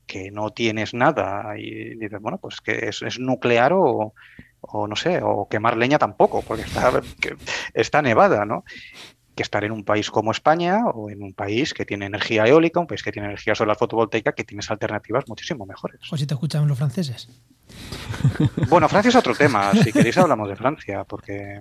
que 0.06 0.30
no 0.30 0.50
tienes 0.50 0.94
nada 0.94 1.58
y 1.58 1.96
dices, 1.96 2.20
bueno, 2.20 2.38
pues 2.38 2.60
que 2.60 2.88
es 2.88 3.18
nuclear 3.18 3.72
o, 3.72 4.14
o 4.68 4.86
no 4.86 4.96
sé, 4.96 5.20
o 5.22 5.48
quemar 5.48 5.76
leña 5.76 5.98
tampoco, 5.98 6.42
porque 6.42 6.62
está, 6.62 6.92
está 7.74 8.02
nevada, 8.02 8.44
¿no? 8.44 8.64
Que 9.34 9.42
estar 9.42 9.64
en 9.64 9.72
un 9.72 9.84
país 9.84 10.10
como 10.10 10.30
España 10.30 10.86
o 10.86 11.10
en 11.10 11.22
un 11.22 11.34
país 11.34 11.74
que 11.74 11.84
tiene 11.84 12.06
energía 12.06 12.46
eólica, 12.46 12.80
un 12.80 12.86
país 12.86 13.02
que 13.02 13.12
tiene 13.12 13.28
energía 13.28 13.54
solar 13.54 13.76
fotovoltaica, 13.76 14.32
que 14.32 14.44
tienes 14.44 14.70
alternativas 14.70 15.24
muchísimo 15.28 15.66
mejores. 15.66 16.00
O 16.10 16.16
si 16.16 16.26
te 16.26 16.34
escuchan 16.34 16.66
los 16.66 16.78
franceses. 16.78 17.28
Bueno, 18.68 18.88
Francia 18.88 19.08
es 19.08 19.16
otro 19.16 19.34
tema. 19.34 19.72
Si 19.72 19.92
queréis 19.92 20.16
hablamos 20.18 20.48
de 20.48 20.56
Francia, 20.56 21.04
porque... 21.04 21.60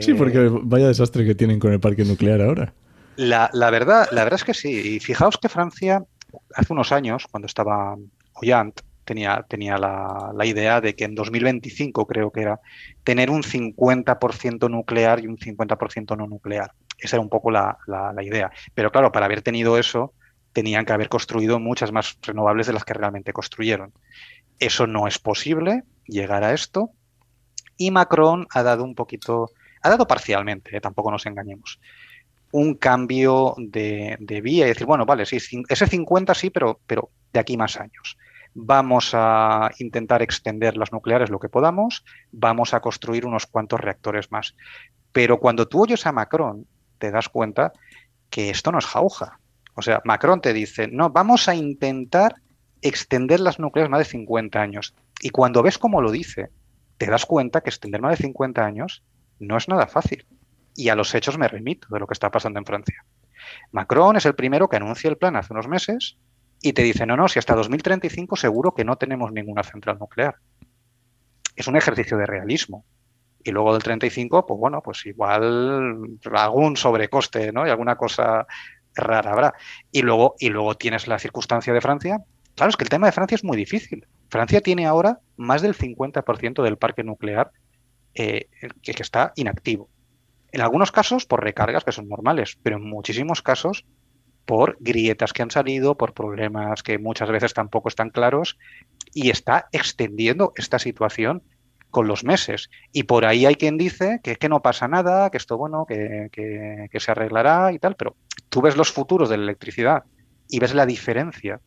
sí, 0.00 0.14
porque 0.14 0.48
vaya 0.62 0.88
desastre 0.88 1.24
que 1.24 1.34
tienen 1.34 1.58
con 1.58 1.72
el 1.72 1.80
parque 1.80 2.04
nuclear 2.04 2.40
ahora. 2.40 2.72
La, 3.16 3.50
la, 3.52 3.70
verdad, 3.70 4.08
la 4.12 4.24
verdad 4.24 4.38
es 4.40 4.44
que 4.44 4.54
sí. 4.54 4.94
Y 4.94 5.00
fijaos 5.00 5.38
que 5.38 5.48
Francia, 5.48 6.04
hace 6.54 6.72
unos 6.72 6.92
años, 6.92 7.26
cuando 7.30 7.46
estaba 7.46 7.96
Hollande, 8.34 8.82
tenía, 9.06 9.46
tenía 9.48 9.78
la, 9.78 10.44
idea 10.44 10.82
de 10.82 10.94
que 10.94 11.04
en 11.04 11.14
2025, 11.14 12.06
creo 12.06 12.30
que 12.30 12.42
era, 12.42 12.60
tener 13.04 13.30
un 13.30 13.42
50% 13.42 14.68
nuclear 14.68 15.20
y 15.20 15.28
un 15.28 15.38
50% 15.38 16.16
no 16.16 16.26
nuclear. 16.26 16.72
Esa 16.98 17.16
era 17.16 17.22
un 17.22 17.30
poco 17.30 17.50
la, 17.50 17.78
idea. 18.20 18.50
Pero 18.74 18.90
claro, 18.90 19.12
para 19.12 19.26
haber 19.26 19.40
tenido 19.40 19.78
eso, 19.78 20.12
tenían 20.52 20.84
que 20.84 20.92
haber 20.92 21.08
construido 21.08 21.58
muchas 21.58 21.92
más 21.92 22.18
renovables 22.22 22.66
de 22.66 22.72
las 22.74 22.84
que 22.84 22.94
realmente 22.94 23.32
construyeron. 23.32 23.92
Eso 24.58 24.86
no 24.86 25.06
es 25.06 25.18
posible, 25.18 25.84
llegar 26.06 26.44
a 26.44 26.52
esto. 26.52 26.90
Y 27.76 27.90
Macron 27.90 28.46
ha 28.50 28.62
dado 28.62 28.84
un 28.84 28.94
poquito, 28.94 29.50
ha 29.82 29.90
dado 29.90 30.06
parcialmente, 30.06 30.76
eh, 30.76 30.80
tampoco 30.80 31.10
nos 31.10 31.26
engañemos, 31.26 31.78
un 32.52 32.74
cambio 32.74 33.54
de, 33.58 34.16
vía 34.42 34.66
y 34.66 34.68
decir, 34.68 34.86
bueno, 34.86 35.04
vale, 35.04 35.26
sí, 35.26 35.38
ese 35.68 35.86
50 35.86 36.34
sí, 36.34 36.50
pero, 36.50 36.80
pero 36.86 37.10
de 37.32 37.40
aquí 37.40 37.56
más 37.56 37.78
años 37.78 38.16
vamos 38.58 39.10
a 39.12 39.70
intentar 39.78 40.22
extender 40.22 40.78
las 40.78 40.90
nucleares 40.90 41.28
lo 41.28 41.38
que 41.38 41.50
podamos, 41.50 42.04
vamos 42.32 42.72
a 42.72 42.80
construir 42.80 43.26
unos 43.26 43.44
cuantos 43.44 43.80
reactores 43.80 44.32
más. 44.32 44.56
Pero 45.12 45.38
cuando 45.38 45.68
tú 45.68 45.82
oyes 45.82 46.06
a 46.06 46.12
Macron, 46.12 46.66
te 46.98 47.10
das 47.10 47.28
cuenta 47.28 47.72
que 48.30 48.48
esto 48.48 48.72
no 48.72 48.78
es 48.78 48.86
jauja. 48.86 49.40
O 49.74 49.82
sea, 49.82 50.00
Macron 50.06 50.40
te 50.40 50.54
dice, 50.54 50.88
no, 50.88 51.10
vamos 51.10 51.48
a 51.50 51.54
intentar 51.54 52.36
extender 52.80 53.40
las 53.40 53.58
nucleares 53.58 53.90
más 53.90 54.00
de 54.00 54.04
50 54.06 54.60
años. 54.60 54.94
Y 55.20 55.30
cuando 55.30 55.62
ves 55.62 55.76
cómo 55.76 56.00
lo 56.00 56.10
dice, 56.10 56.48
te 56.96 57.06
das 57.06 57.26
cuenta 57.26 57.60
que 57.60 57.68
extender 57.68 58.00
más 58.00 58.18
de 58.18 58.24
50 58.24 58.64
años 58.64 59.02
no 59.38 59.58
es 59.58 59.68
nada 59.68 59.86
fácil. 59.86 60.24
Y 60.76 60.90
a 60.90 60.94
los 60.94 61.14
hechos 61.14 61.38
me 61.38 61.48
remito 61.48 61.88
de 61.90 61.98
lo 61.98 62.06
que 62.06 62.12
está 62.12 62.30
pasando 62.30 62.58
en 62.58 62.66
Francia. 62.66 63.04
Macron 63.72 64.16
es 64.16 64.26
el 64.26 64.34
primero 64.34 64.68
que 64.68 64.76
anuncia 64.76 65.08
el 65.08 65.16
plan 65.16 65.36
hace 65.36 65.52
unos 65.52 65.68
meses 65.68 66.18
y 66.60 66.72
te 66.72 66.82
dice, 66.82 67.06
no, 67.06 67.16
no, 67.16 67.28
si 67.28 67.38
hasta 67.38 67.54
2035 67.54 68.36
seguro 68.36 68.74
que 68.74 68.84
no 68.84 68.96
tenemos 68.96 69.32
ninguna 69.32 69.62
central 69.62 69.98
nuclear. 69.98 70.36
Es 71.54 71.66
un 71.66 71.76
ejercicio 71.76 72.16
de 72.18 72.26
realismo. 72.26 72.84
Y 73.42 73.52
luego 73.52 73.72
del 73.72 73.82
35, 73.82 74.44
pues 74.44 74.58
bueno, 74.58 74.82
pues 74.82 75.06
igual 75.06 76.18
algún 76.32 76.76
sobrecoste, 76.76 77.52
¿no? 77.52 77.66
Y 77.66 77.70
alguna 77.70 77.96
cosa 77.96 78.46
rara 78.94 79.30
habrá. 79.30 79.54
Y 79.92 80.02
luego, 80.02 80.34
y 80.38 80.48
luego 80.48 80.74
tienes 80.76 81.06
la 81.06 81.18
circunstancia 81.18 81.72
de 81.72 81.80
Francia. 81.80 82.18
Claro, 82.56 82.70
es 82.70 82.76
que 82.76 82.84
el 82.84 82.90
tema 82.90 83.06
de 83.06 83.12
Francia 83.12 83.36
es 83.36 83.44
muy 83.44 83.56
difícil. 83.56 84.06
Francia 84.28 84.60
tiene 84.60 84.86
ahora 84.86 85.20
más 85.36 85.62
del 85.62 85.76
50% 85.76 86.62
del 86.62 86.76
parque 86.76 87.04
nuclear 87.04 87.52
eh, 88.14 88.48
que, 88.82 88.92
que 88.92 89.02
está 89.02 89.32
inactivo. 89.36 89.88
En 90.56 90.62
algunos 90.62 90.90
casos 90.90 91.26
por 91.26 91.44
recargas 91.44 91.84
que 91.84 91.92
son 91.92 92.08
normales, 92.08 92.58
pero 92.62 92.78
en 92.78 92.88
muchísimos 92.88 93.42
casos 93.42 93.84
por 94.46 94.78
grietas 94.80 95.34
que 95.34 95.42
han 95.42 95.50
salido, 95.50 95.98
por 95.98 96.14
problemas 96.14 96.82
que 96.82 96.96
muchas 96.96 97.30
veces 97.30 97.52
tampoco 97.52 97.90
están 97.90 98.08
claros, 98.08 98.56
y 99.12 99.28
está 99.28 99.68
extendiendo 99.70 100.54
esta 100.56 100.78
situación 100.78 101.42
con 101.90 102.06
los 102.08 102.24
meses. 102.24 102.70
Y 102.90 103.02
por 103.02 103.26
ahí 103.26 103.44
hay 103.44 103.56
quien 103.56 103.76
dice 103.76 104.20
que, 104.22 104.36
que 104.36 104.48
no 104.48 104.62
pasa 104.62 104.88
nada, 104.88 105.28
que 105.28 105.36
esto, 105.36 105.58
bueno, 105.58 105.84
que, 105.84 106.30
se 106.90 107.10
arreglará 107.10 107.70
y 107.74 107.78
tal, 107.78 107.94
pero 107.94 108.16
tú 108.48 108.62
ves 108.62 108.78
los 108.78 108.90
futuros 108.90 109.28
de 109.28 109.36
la 109.36 109.42
electricidad 109.42 110.04
y 110.48 110.58
ves 110.58 110.74
la 110.74 110.86
diferencia 110.86 111.60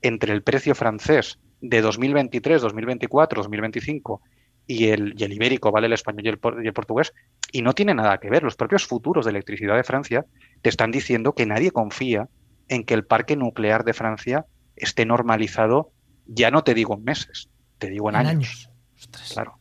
entre 0.00 0.32
el 0.32 0.44
precio 0.44 0.76
francés 0.76 1.40
de 1.60 1.80
2023, 1.80 2.62
2024, 2.62 3.42
2025 3.42 4.22
y 4.68 4.88
el, 4.88 5.14
y 5.16 5.24
el 5.24 5.32
ibérico, 5.32 5.72
¿vale? 5.72 5.86
El 5.86 5.94
español 5.94 6.26
y 6.26 6.28
el, 6.28 6.38
y 6.62 6.66
el, 6.68 6.72
portugués, 6.74 7.14
y 7.50 7.62
no 7.62 7.72
tiene 7.72 7.94
nada 7.94 8.18
que 8.18 8.30
ver. 8.30 8.44
Los 8.44 8.54
propios 8.54 8.86
futuros 8.86 9.24
de 9.24 9.30
electricidad 9.30 9.74
de 9.74 9.82
Francia 9.82 10.26
te 10.62 10.68
están 10.68 10.92
diciendo 10.92 11.32
que 11.32 11.46
nadie 11.46 11.72
confía 11.72 12.28
en 12.68 12.84
que 12.84 12.94
el 12.94 13.04
parque 13.04 13.34
nuclear 13.34 13.82
de 13.84 13.94
Francia 13.94 14.44
esté 14.76 15.06
normalizado, 15.06 15.90
ya 16.26 16.50
no 16.50 16.62
te 16.62 16.74
digo 16.74 16.94
en 16.94 17.04
meses, 17.04 17.48
te 17.78 17.88
digo 17.88 18.10
en, 18.10 18.16
en 18.16 18.26
años. 18.26 18.70
años. 18.94 19.32
Claro. 19.32 19.58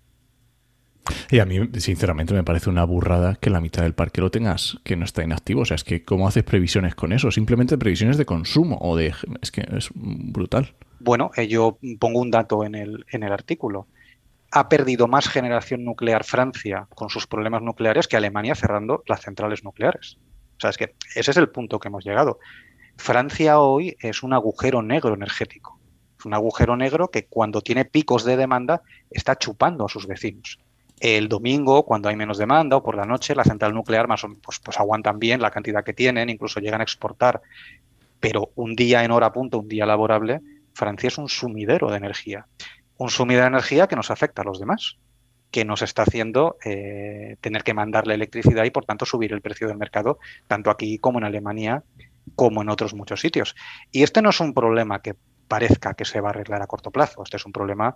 Y 1.32 1.40
a 1.40 1.46
mí, 1.46 1.58
sinceramente, 1.78 2.34
me 2.34 2.44
parece 2.44 2.70
una 2.70 2.84
burrada 2.84 3.36
que 3.36 3.50
la 3.50 3.62
mitad 3.62 3.84
del 3.84 3.94
parque 3.94 4.20
lo 4.20 4.30
tengas 4.30 4.78
que 4.84 4.98
no 4.98 5.06
está 5.06 5.24
inactivo. 5.24 5.62
O 5.62 5.66
sea, 5.66 5.76
es 5.76 5.86
que, 5.86 6.04
¿cómo 6.04 6.28
haces 6.28 6.44
previsiones 6.44 6.96
con 6.96 7.14
eso? 7.14 7.32
Simplemente 7.32 7.78
previsiones 7.78 8.18
de 8.18 8.26
consumo 8.26 8.78
o 8.82 8.98
de. 8.98 9.14
Es 9.42 9.52
que 9.52 9.66
es 9.76 9.90
brutal. 9.96 10.74
Bueno, 11.00 11.32
eh, 11.38 11.48
yo 11.48 11.78
pongo 11.98 12.20
un 12.20 12.30
dato 12.30 12.66
en 12.66 12.76
el, 12.76 13.06
en 13.10 13.24
el 13.24 13.32
artículo 13.32 13.88
ha 14.52 14.70
perdido 14.70 15.08
más 15.08 15.28
generación 15.28 15.84
nuclear 15.84 16.24
Francia 16.24 16.88
con 16.96 17.10
sus 17.10 17.28
problemas 17.28 17.62
nucleares 17.62 18.08
que 18.08 18.18
Alemania 18.18 18.56
cerrando 18.56 19.04
las 19.08 19.22
centrales 19.22 19.64
nucleares. 19.64 20.18
O 20.58 20.60
sea, 20.60 20.70
es 20.70 20.78
que 20.78 20.96
ese 21.16 21.32
es 21.32 21.38
el 21.38 21.50
punto 21.50 21.80
que 21.80 21.90
hemos 21.90 22.04
llegado. 22.06 22.40
Francia 22.98 23.60
hoy 23.60 23.96
es 24.00 24.24
un 24.24 24.34
agujero 24.34 24.82
negro 24.82 25.14
energético. 25.14 25.80
Es 26.18 26.26
un 26.26 26.34
agujero 26.34 26.76
negro 26.76 27.10
que 27.10 27.26
cuando 27.26 27.62
tiene 27.62 27.86
picos 27.86 28.24
de 28.24 28.38
demanda 28.38 28.82
está 29.12 29.36
chupando 29.36 29.86
a 29.86 29.90
sus 29.90 30.08
vecinos. 30.08 30.60
El 31.00 31.28
domingo, 31.28 31.86
cuando 31.86 32.10
hay 32.10 32.16
menos 32.16 32.40
demanda 32.40 32.78
o 32.78 32.84
por 32.84 32.96
la 32.96 33.06
noche, 33.06 33.36
la 33.36 33.44
central 33.44 33.74
nuclear 33.74 34.08
más 34.08 34.24
o 34.24 34.30
menos 34.30 34.42
pues, 34.44 34.60
pues 34.60 34.80
aguantan 34.80 35.20
bien 35.20 35.42
la 35.42 35.52
cantidad 35.52 35.84
que 35.84 35.94
tienen, 35.94 36.30
incluso 36.30 36.60
llegan 36.60 36.82
a 36.82 36.84
exportar. 36.84 37.42
Pero 38.20 38.50
un 38.56 38.76
día 38.76 39.04
en 39.04 39.12
hora 39.12 39.32
punta, 39.32 39.58
un 39.58 39.68
día 39.68 39.86
laborable, 39.86 40.42
Francia 40.74 41.10
es 41.10 41.20
un 41.20 41.30
sumidero 41.30 41.92
de 41.92 41.98
energía 41.98 42.48
un 42.98 43.10
sumido 43.10 43.42
de 43.42 43.48
energía 43.48 43.88
que 43.88 43.96
nos 43.96 44.12
afecta 44.12 44.42
a 44.42 44.46
los 44.46 44.60
demás, 44.60 44.98
que 45.52 45.66
nos 45.66 45.82
está 45.82 46.04
haciendo 46.04 46.58
eh, 46.64 47.38
tener 47.42 47.64
que 47.64 47.74
mandarle 47.74 48.16
electricidad 48.16 48.66
y 48.66 48.72
por 48.72 48.86
tanto 48.86 49.06
subir 49.06 49.34
el 49.34 49.42
precio 49.42 49.68
del 49.68 49.78
mercado, 49.78 50.20
tanto 50.48 50.70
aquí 50.70 50.98
como 50.98 51.20
en 51.20 51.26
Alemania, 51.26 51.84
como 52.36 52.62
en 52.62 52.70
otros 52.70 52.94
muchos 52.94 53.22
sitios. 53.22 53.56
Y 53.92 54.04
este 54.04 54.22
no 54.22 54.32
es 54.32 54.40
un 54.40 54.54
problema 54.54 55.02
que 55.02 55.16
parezca 55.48 55.94
que 55.94 56.06
se 56.06 56.20
va 56.20 56.30
a 56.30 56.32
arreglar 56.32 56.62
a 56.62 56.68
corto 56.68 56.92
plazo, 56.92 57.24
este 57.24 57.38
es 57.38 57.46
un 57.46 57.54
problema 57.54 57.96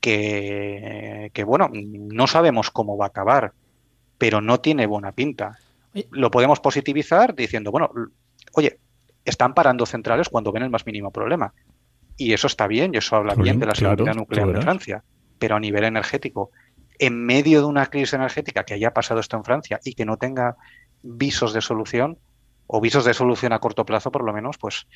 que, 0.00 1.30
que 1.32 1.44
bueno, 1.44 1.70
no 1.72 2.26
sabemos 2.26 2.70
cómo 2.70 2.96
va 2.96 3.06
a 3.06 3.08
acabar, 3.08 3.52
pero 4.18 4.40
no 4.40 4.60
tiene 4.60 4.86
buena 4.86 5.12
pinta. 5.12 5.58
Lo 6.10 6.30
podemos 6.30 6.60
positivizar 6.60 7.34
diciendo, 7.34 7.70
bueno, 7.70 7.90
oye, 8.54 8.78
están 9.24 9.54
parando 9.54 9.86
centrales 9.86 10.28
cuando 10.28 10.52
ven 10.52 10.64
el 10.64 10.70
más 10.70 10.86
mínimo 10.86 11.10
problema. 11.10 11.54
Y 12.22 12.32
eso 12.32 12.46
está 12.46 12.68
bien, 12.68 12.94
y 12.94 12.98
eso 12.98 13.16
habla 13.16 13.34
bien, 13.34 13.58
de 13.58 13.66
la 13.66 13.74
seguridad 13.74 14.14
nuclear 14.14 14.52
de 14.52 14.60
Francia. 14.62 15.02
Pero 15.38 15.56
a 15.56 15.60
nivel 15.60 15.82
energético, 15.82 16.50
en 16.98 17.24
medio 17.24 17.60
de 17.60 17.66
una 17.66 17.86
crisis 17.86 18.12
energética 18.12 18.64
que 18.64 18.74
haya 18.74 18.92
pasado 18.92 19.18
esto 19.18 19.36
en 19.36 19.44
Francia 19.44 19.80
y 19.84 19.94
que 19.94 20.04
no 20.04 20.18
tenga 20.18 20.56
visos 21.02 21.52
de 21.52 21.60
solución, 21.60 22.18
o 22.68 22.80
visos 22.80 23.04
de 23.04 23.12
solución 23.12 23.52
a 23.52 23.58
corto 23.58 23.84
plazo 23.84 24.12
por 24.12 24.24
lo 24.24 24.32
menos, 24.32 24.56
pues 24.56 24.86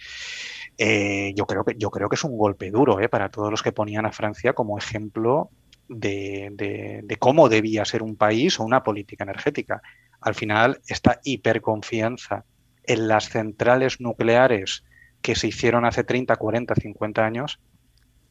eh, 0.79 1.33
yo, 1.35 1.47
creo 1.47 1.65
que, 1.65 1.75
yo 1.77 1.91
creo 1.91 2.09
que 2.09 2.15
es 2.15 2.25
un 2.25 2.39
golpe 2.39 2.71
duro 2.71 3.01
eh, 3.01 3.09
para 3.09 3.29
todos 3.29 3.51
los 3.51 3.63
que 3.63 3.73
ponían 3.73 4.07
a 4.07 4.13
Francia 4.13 4.53
como 4.53 4.79
ejemplo 4.79 5.51
de, 5.89 6.51
de, 6.53 7.01
de, 7.03 7.17
cómo 7.17 7.49
debía 7.49 7.85
ser 7.85 8.03
un 8.03 8.17
país 8.17 8.61
o 8.61 8.65
una 8.65 8.83
política 8.83 9.25
energética. 9.25 9.83
Al 10.21 10.35
final, 10.35 10.81
esta 10.87 11.21
hiperconfianza 11.25 12.45
en 12.85 13.09
las 13.09 13.29
centrales 13.29 14.01
nucleares 14.01 14.85
que 15.27 15.35
se 15.35 15.49
hicieron 15.49 15.85
hace 15.85 16.05
30, 16.05 16.37
40, 16.37 16.73
50 16.77 17.27
años 17.27 17.59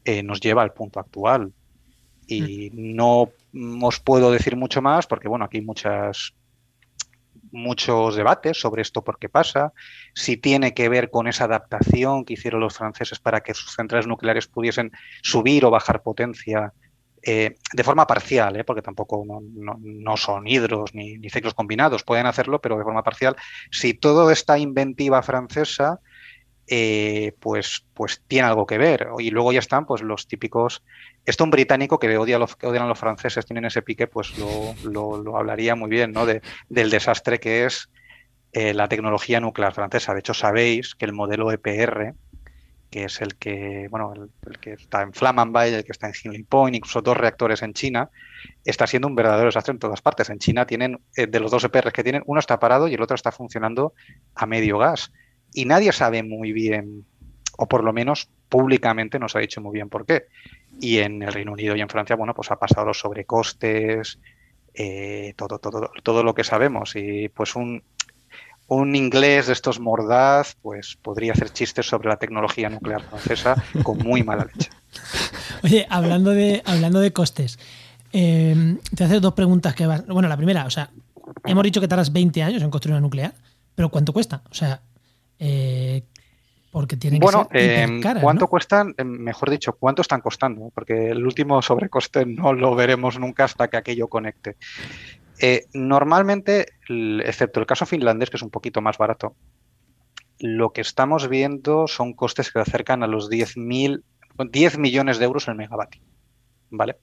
eh, 0.06 0.24
nos 0.24 0.40
lleva 0.40 0.62
al 0.62 0.72
punto 0.72 1.02
actual. 1.02 1.52
Y 2.26 2.70
mm. 2.72 2.96
no 2.96 3.34
os 3.82 4.00
puedo 4.00 4.32
decir 4.32 4.56
mucho 4.56 4.82
más 4.82 5.06
porque, 5.06 5.28
bueno, 5.28 5.44
aquí 5.44 5.58
hay 5.58 5.66
muchas, 5.66 6.34
muchos 7.52 8.16
debates 8.16 8.62
sobre 8.62 8.82
esto, 8.82 9.04
por 9.04 9.20
qué 9.20 9.28
pasa, 9.28 9.74
si 10.14 10.38
tiene 10.38 10.74
que 10.74 10.88
ver 10.88 11.10
con 11.10 11.28
esa 11.28 11.44
adaptación 11.44 12.24
que 12.24 12.36
hicieron 12.36 12.62
los 12.62 12.78
franceses 12.78 13.20
para 13.20 13.42
que 13.42 13.54
sus 13.54 13.76
centrales 13.76 14.08
nucleares 14.08 14.48
pudiesen 14.48 14.94
subir 15.22 15.66
o 15.66 15.72
bajar 15.72 16.02
potencia 16.02 16.72
eh, 17.24 17.58
de 17.74 17.84
forma 17.84 18.08
parcial, 18.08 18.56
¿eh? 18.56 18.64
porque 18.64 18.82
tampoco 18.82 19.26
no, 19.28 19.42
no, 19.42 19.78
no 19.82 20.16
son 20.16 20.48
hidros 20.48 20.96
ni, 20.96 21.18
ni, 21.18 21.30
ciclos 21.30 21.56
combinados, 21.56 22.04
pueden 22.04 22.26
hacerlo, 22.26 22.62
pero 22.62 22.78
de 22.78 22.86
forma 22.86 23.04
parcial. 23.04 23.36
Si 23.70 23.96
toda 23.96 24.32
esta 24.32 24.58
inventiva 24.58 25.22
francesa 25.24 26.00
eh, 26.68 27.34
pues, 27.40 27.86
pues 27.94 28.22
tiene 28.28 28.48
algo 28.48 28.66
que 28.66 28.78
ver. 28.78 29.08
Y 29.20 29.30
luego 29.30 29.52
ya 29.52 29.60
están 29.60 29.86
pues 29.86 30.02
los 30.02 30.28
típicos... 30.28 30.84
Esto 31.26 31.44
un 31.44 31.52
británico 31.52 32.00
que 32.00 32.18
odia 32.18 32.36
a 32.36 32.40
los, 32.40 32.56
que 32.56 32.68
odian 32.68 32.84
a 32.84 32.88
los 32.88 33.00
franceses, 33.00 33.46
tienen 33.46 33.66
ese 33.66 33.82
pique, 33.82 34.08
pues 34.08 34.34
lo, 34.38 35.18
lo, 35.18 35.38
hablaría 35.38 35.76
muy 35.76 35.90
bien, 35.90 36.12
¿no? 36.12 36.26
De, 36.26 36.42
del 36.70 36.90
desastre 36.90 37.40
que 37.40 37.66
es 37.66 37.90
eh, 38.52 38.74
la 38.74 38.88
tecnología 38.88 39.40
nuclear 39.40 39.74
francesa. 39.74 40.14
De 40.14 40.20
hecho, 40.20 40.34
sabéis 40.34 40.96
que 40.96 41.06
el 41.06 41.14
modelo 41.14 41.52
EPR, 41.52 42.14
que 42.90 43.06
es 43.06 43.22
el 43.22 43.36
que, 43.36 43.88
bueno, 43.90 44.14
el, 44.14 44.60
que 44.60 44.74
está 44.74 45.02
en 45.02 45.14
Flamanville, 45.14 45.78
el 45.78 45.84
que 45.84 45.92
está 45.92 46.08
en 46.08 46.14
Hinley 46.24 46.44
Point, 46.44 46.76
incluso 46.76 47.02
dos 47.02 47.18
reactores 47.18 47.62
en 47.64 47.74
China, 47.74 48.10
está 48.64 48.88
siendo 48.88 49.08
un 49.08 49.16
verdadero 49.16 49.48
desastre 49.48 49.74
en 49.74 49.80
todas 49.80 50.02
partes. 50.02 50.30
En 50.30 50.40
China 50.40 50.66
tienen, 50.66 51.00
eh, 51.16 51.28
de 51.28 51.40
los 51.40 51.52
dos 51.52 51.64
EPRs 51.64 51.92
que 51.92 52.04
tienen, 52.04 52.24
uno 52.28 52.40
está 52.40 52.60
parado 52.60 52.88
y 52.88 52.94
el 52.94 53.02
otro 53.02 53.16
está 53.16 53.32
funcionando 53.32 53.94
a 54.36 54.46
medio 54.46 54.78
gas 54.78 55.12
y 55.56 55.66
nadie 55.66 55.92
sabe 55.94 56.22
muy 56.22 56.52
bien, 56.52 57.06
o 57.58 57.66
por 57.66 57.84
lo 57.84 57.94
menos 57.94 58.28
públicamente 58.50 59.18
nos 59.18 59.36
ha 59.36 59.40
dicho 59.40 59.62
muy 59.62 59.74
bien 59.74 59.90
por 59.90 60.06
qué. 60.06 60.26
Y 60.82 60.98
en 60.98 61.24
el 61.24 61.32
Reino 61.32 61.54
Unido 61.54 61.76
y 61.76 61.82
en 61.82 61.88
Francia, 61.88 62.18
bueno, 62.18 62.34
pues 62.34 62.52
ha 62.52 62.60
pasado 62.60 62.88
los 62.88 63.00
sobrecostes, 63.00 64.20
eh, 64.74 65.34
todo, 65.38 65.58
todo, 65.60 65.90
todo 66.04 66.24
lo 66.24 66.36
que 66.36 66.44
sabemos. 66.44 66.98
Y 66.98 67.30
pues 67.30 67.56
un, 67.56 67.82
un 68.68 68.96
inglés 68.98 69.48
de 69.48 69.54
estos 69.54 69.80
mordaz, 69.80 70.58
pues 70.62 70.98
podría 71.02 71.32
hacer 71.32 71.52
chistes 71.54 71.88
sobre 71.88 72.10
la 72.10 72.18
tecnología 72.18 72.70
nuclear 72.70 73.02
francesa 73.02 73.56
con 73.84 74.00
muy 74.00 74.24
mala 74.24 74.46
leche. 74.54 74.70
Oye, 75.64 75.88
hablando 75.90 76.32
de, 76.32 76.62
hablando 76.66 77.00
de 77.00 77.14
costes, 77.14 77.58
eh, 78.12 78.78
te 78.94 79.06
haces 79.06 79.22
dos 79.22 79.34
preguntas 79.34 79.74
que 79.74 79.88
van. 79.88 80.06
Bueno, 80.10 80.28
la 80.28 80.36
primera, 80.36 80.66
o 80.66 80.70
sea, 80.70 80.90
hemos 81.46 81.64
dicho 81.64 81.80
que 81.80 81.88
tardas 81.88 82.12
20 82.12 82.44
años 82.44 82.62
en 82.62 82.70
construir 82.70 82.96
una 82.96 83.02
nuclear, 83.02 83.34
pero 83.74 83.90
¿cuánto 83.90 84.12
cuesta? 84.12 84.42
O 84.52 84.54
sea, 84.54 84.82
eh, 85.40 86.04
porque 86.76 86.98
tienen 86.98 87.22
bueno, 87.22 87.48
que 87.48 87.58
ser 87.58 87.90
eh, 87.90 88.00
caras, 88.02 88.22
¿cuánto 88.22 88.44
¿no? 88.44 88.50
cuestan? 88.50 88.94
Eh, 88.98 89.06
mejor 89.06 89.50
dicho, 89.50 89.78
¿cuánto 89.80 90.02
están 90.02 90.20
costando? 90.20 90.72
Porque 90.74 91.12
el 91.12 91.26
último 91.26 91.62
sobrecoste 91.62 92.26
no 92.26 92.52
lo 92.52 92.76
veremos 92.76 93.18
nunca 93.18 93.46
hasta 93.46 93.70
que 93.70 93.78
aquello 93.78 94.10
conecte. 94.10 94.58
Eh, 95.40 95.68
normalmente, 95.74 96.74
excepto 97.24 97.62
el 97.62 97.66
caso 97.66 97.86
finlandés, 97.86 98.30
que 98.30 98.36
es 98.36 98.44
un 98.44 98.50
poquito 98.50 98.82
más 98.82 98.98
barato, 98.98 99.38
lo 100.40 100.74
que 100.74 100.82
estamos 100.82 101.30
viendo 101.30 101.88
son 101.88 102.12
costes 102.12 102.48
que 102.48 102.60
se 102.60 102.70
acercan 102.70 103.04
a 103.04 103.08
los 103.08 103.30
10, 103.30 103.56
10 103.56 104.78
millones 104.78 105.18
de 105.18 105.24
euros 105.24 105.48
el 105.48 105.56
megavatio. 105.56 106.02
¿Vale? 106.72 106.98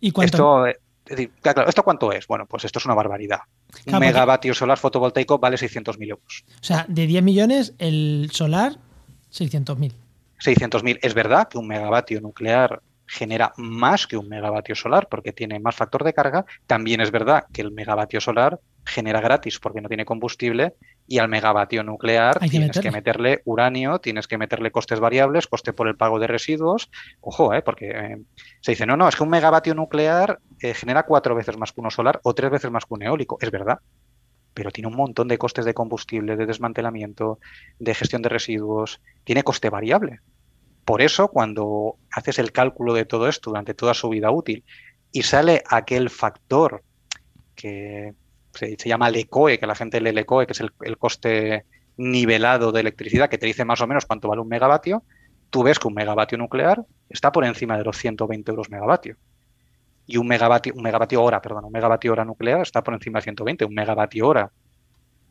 ¿Y 0.00 0.12
cuánto? 0.12 0.66
Esto, 0.66 0.80
Claro, 1.42 1.68
¿esto 1.68 1.82
cuánto 1.82 2.12
es? 2.12 2.26
Bueno, 2.26 2.46
pues 2.46 2.64
esto 2.64 2.78
es 2.78 2.86
una 2.86 2.94
barbaridad. 2.94 3.40
Claro, 3.84 3.98
un 3.98 4.00
megavatio 4.00 4.54
solar 4.54 4.78
fotovoltaico 4.78 5.38
vale 5.38 5.56
600.000 5.56 6.10
euros. 6.10 6.44
O 6.60 6.64
sea, 6.64 6.84
de 6.88 7.06
10 7.06 7.22
millones, 7.22 7.74
el 7.78 8.30
solar, 8.32 8.78
600.000. 9.32 9.92
600.000. 10.40 10.98
Es 11.02 11.14
verdad 11.14 11.48
que 11.48 11.58
un 11.58 11.66
megavatio 11.66 12.20
nuclear 12.20 12.82
genera 13.06 13.52
más 13.56 14.06
que 14.06 14.16
un 14.16 14.28
megavatio 14.28 14.74
solar 14.74 15.08
porque 15.08 15.32
tiene 15.32 15.58
más 15.60 15.74
factor 15.74 16.04
de 16.04 16.14
carga. 16.14 16.46
También 16.66 17.00
es 17.00 17.10
verdad 17.10 17.44
que 17.52 17.62
el 17.62 17.70
megavatio 17.70 18.20
solar 18.20 18.58
genera 18.84 19.20
gratis 19.20 19.58
porque 19.58 19.80
no 19.80 19.88
tiene 19.88 20.04
combustible 20.04 20.74
y 21.12 21.18
al 21.18 21.28
megavatio 21.28 21.82
nuclear 21.82 22.38
tienes 22.38 22.80
que 22.80 22.90
meterle 22.90 23.42
uranio, 23.44 23.98
tienes 23.98 24.26
que 24.26 24.38
meterle 24.38 24.70
costes 24.70 24.98
variables, 24.98 25.46
coste 25.46 25.74
por 25.74 25.86
el 25.86 25.94
pago 25.94 26.18
de 26.18 26.26
residuos. 26.26 26.90
Ojo, 27.20 27.52
¿eh? 27.52 27.60
porque 27.60 27.90
eh, 27.90 28.16
se 28.62 28.72
dice, 28.72 28.86
no, 28.86 28.96
no, 28.96 29.06
es 29.06 29.14
que 29.14 29.22
un 29.22 29.28
megavatio 29.28 29.74
nuclear 29.74 30.38
eh, 30.58 30.72
genera 30.72 31.02
cuatro 31.02 31.34
veces 31.34 31.58
más 31.58 31.70
que 31.70 31.82
uno 31.82 31.90
solar 31.90 32.18
o 32.22 32.32
tres 32.32 32.50
veces 32.50 32.70
más 32.70 32.86
que 32.86 32.94
un 32.94 33.02
eólico. 33.02 33.36
Es 33.42 33.50
verdad, 33.50 33.80
pero 34.54 34.70
tiene 34.70 34.88
un 34.88 34.96
montón 34.96 35.28
de 35.28 35.36
costes 35.36 35.66
de 35.66 35.74
combustible, 35.74 36.34
de 36.34 36.46
desmantelamiento, 36.46 37.40
de 37.78 37.94
gestión 37.94 38.22
de 38.22 38.30
residuos, 38.30 39.02
tiene 39.24 39.42
coste 39.42 39.68
variable. 39.68 40.20
Por 40.86 41.02
eso, 41.02 41.28
cuando 41.28 41.96
haces 42.10 42.38
el 42.38 42.52
cálculo 42.52 42.94
de 42.94 43.04
todo 43.04 43.28
esto 43.28 43.50
durante 43.50 43.74
toda 43.74 43.92
su 43.92 44.08
vida 44.08 44.30
útil 44.30 44.64
y 45.12 45.24
sale 45.24 45.62
aquel 45.68 46.08
factor 46.08 46.82
que 47.54 48.14
se, 48.54 48.76
llama 48.76 49.10
LECOE, 49.10 49.58
que 49.58 49.66
la 49.66 49.74
gente 49.74 50.00
lee 50.00 50.12
LECOE, 50.12 50.46
que 50.46 50.52
es 50.52 50.60
el, 50.60 50.98
coste 50.98 51.64
nivelado 51.96 52.72
de 52.72 52.80
electricidad, 52.80 53.28
que 53.28 53.38
te 53.38 53.46
dice 53.46 53.64
más 53.64 53.80
o 53.80 53.86
menos 53.86 54.06
cuánto 54.06 54.28
vale 54.28 54.42
un 54.42 54.48
megavatio, 54.48 55.04
tú 55.50 55.62
ves 55.62 55.78
que 55.78 55.88
un 55.88 55.94
megavatio 55.94 56.38
nuclear 56.38 56.84
está 57.08 57.32
por 57.32 57.44
encima 57.44 57.76
de 57.76 57.84
los 57.84 57.96
120 57.96 58.50
euros 58.50 58.70
megavatio. 58.70 59.16
Y 60.06 60.16
un 60.16 60.26
megavatio, 60.26 60.74
un 60.74 60.82
megavatio 60.82 61.22
hora, 61.22 61.40
perdón, 61.40 61.66
un 61.66 61.72
megavatio 61.72 62.12
hora 62.12 62.24
nuclear 62.24 62.62
está 62.62 62.82
por 62.82 62.94
encima 62.94 63.18
de 63.20 63.24
120. 63.24 63.64
Un 63.64 63.74
megavatio 63.74 64.26
hora 64.26 64.50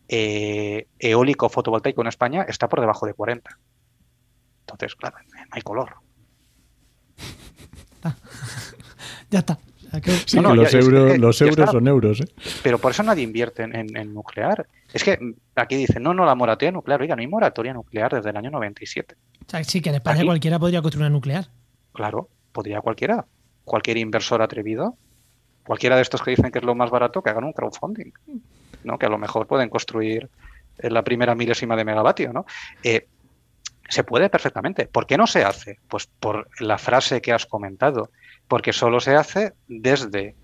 eh, 0.07 0.87
eólico 0.99 1.49
fotovoltaico 1.49 2.01
en 2.01 2.07
España 2.07 2.45
está 2.47 2.69
por 2.69 2.79
debajo 2.79 3.05
de 3.05 3.13
40. 3.13 3.59
Entonces, 4.61 4.95
claro, 4.95 5.17
no 5.27 5.45
hay 5.51 5.61
color. 5.61 5.95
ya 9.29 9.39
está. 9.39 9.59
Sí, 10.25 10.39
los, 10.39 10.73
euros, 11.41 11.69
son 11.69 11.87
euros. 11.87 12.21
¿eh? 12.21 12.25
Pero 12.63 12.79
por 12.79 12.91
eso 12.91 13.03
nadie 13.03 13.23
invierte 13.23 13.63
en, 13.63 14.13
nuclear. 14.13 14.65
Es 14.93 15.03
que 15.03 15.19
aquí 15.55 15.75
dicen, 15.75 16.01
no, 16.03 16.13
no, 16.13 16.25
la 16.25 16.35
moratoria 16.35 16.71
nuclear. 16.71 17.01
Oiga, 17.01 17.15
no 17.15 17.21
hay 17.21 17.27
moratoria 17.27 17.73
nuclear 17.73 18.13
desde 18.13 18.29
el 18.29 18.37
año 18.37 18.51
97. 18.51 19.15
O 19.45 19.49
sea, 19.49 19.63
sí, 19.63 19.81
que 19.81 19.89
en 19.89 19.95
España 19.95 20.23
cualquiera 20.23 20.59
podría 20.59 20.81
construir 20.81 21.07
una 21.07 21.09
nuclear. 21.09 21.49
Claro, 21.91 22.29
podría 22.53 22.79
cualquiera. 22.81 23.25
Cualquier 23.65 23.97
inversor 23.97 24.41
atrevido. 24.41 24.95
Cualquiera 25.65 25.97
de 25.97 26.03
estos 26.03 26.21
que 26.21 26.31
dicen 26.31 26.51
que 26.51 26.59
es 26.59 26.65
lo 26.65 26.73
más 26.73 26.89
barato, 26.89 27.21
que 27.21 27.29
hagan 27.29 27.43
un 27.43 27.53
crowdfunding. 27.53 28.13
¿no? 28.85 28.97
Que 28.97 29.05
a 29.07 29.09
lo 29.09 29.17
mejor 29.17 29.45
pueden 29.45 29.69
construir 29.69 30.29
la 30.77 31.03
primera 31.03 31.35
milésima 31.35 31.75
de 31.75 31.83
megavatio. 31.83 32.31
¿no? 32.31 32.45
Eh, 32.81 33.07
se 33.91 34.05
puede 34.05 34.29
perfectamente. 34.29 34.87
¿Por 34.87 35.05
qué 35.05 35.17
no 35.17 35.27
se 35.27 35.43
hace? 35.43 35.79
Pues 35.89 36.07
por 36.07 36.47
la 36.61 36.77
frase 36.77 37.21
que 37.21 37.33
has 37.33 37.45
comentado, 37.45 38.09
porque 38.51 38.73
solo 38.73 38.99
se 38.99 39.15
hace 39.15 39.53
desde 39.69 40.35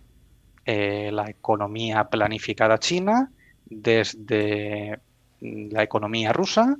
eh, 0.65 1.09
la 1.11 1.29
economía 1.29 2.05
planificada 2.05 2.77
china, 2.77 3.33
desde 3.65 5.01
la 5.41 5.83
economía 5.83 6.31
rusa 6.31 6.77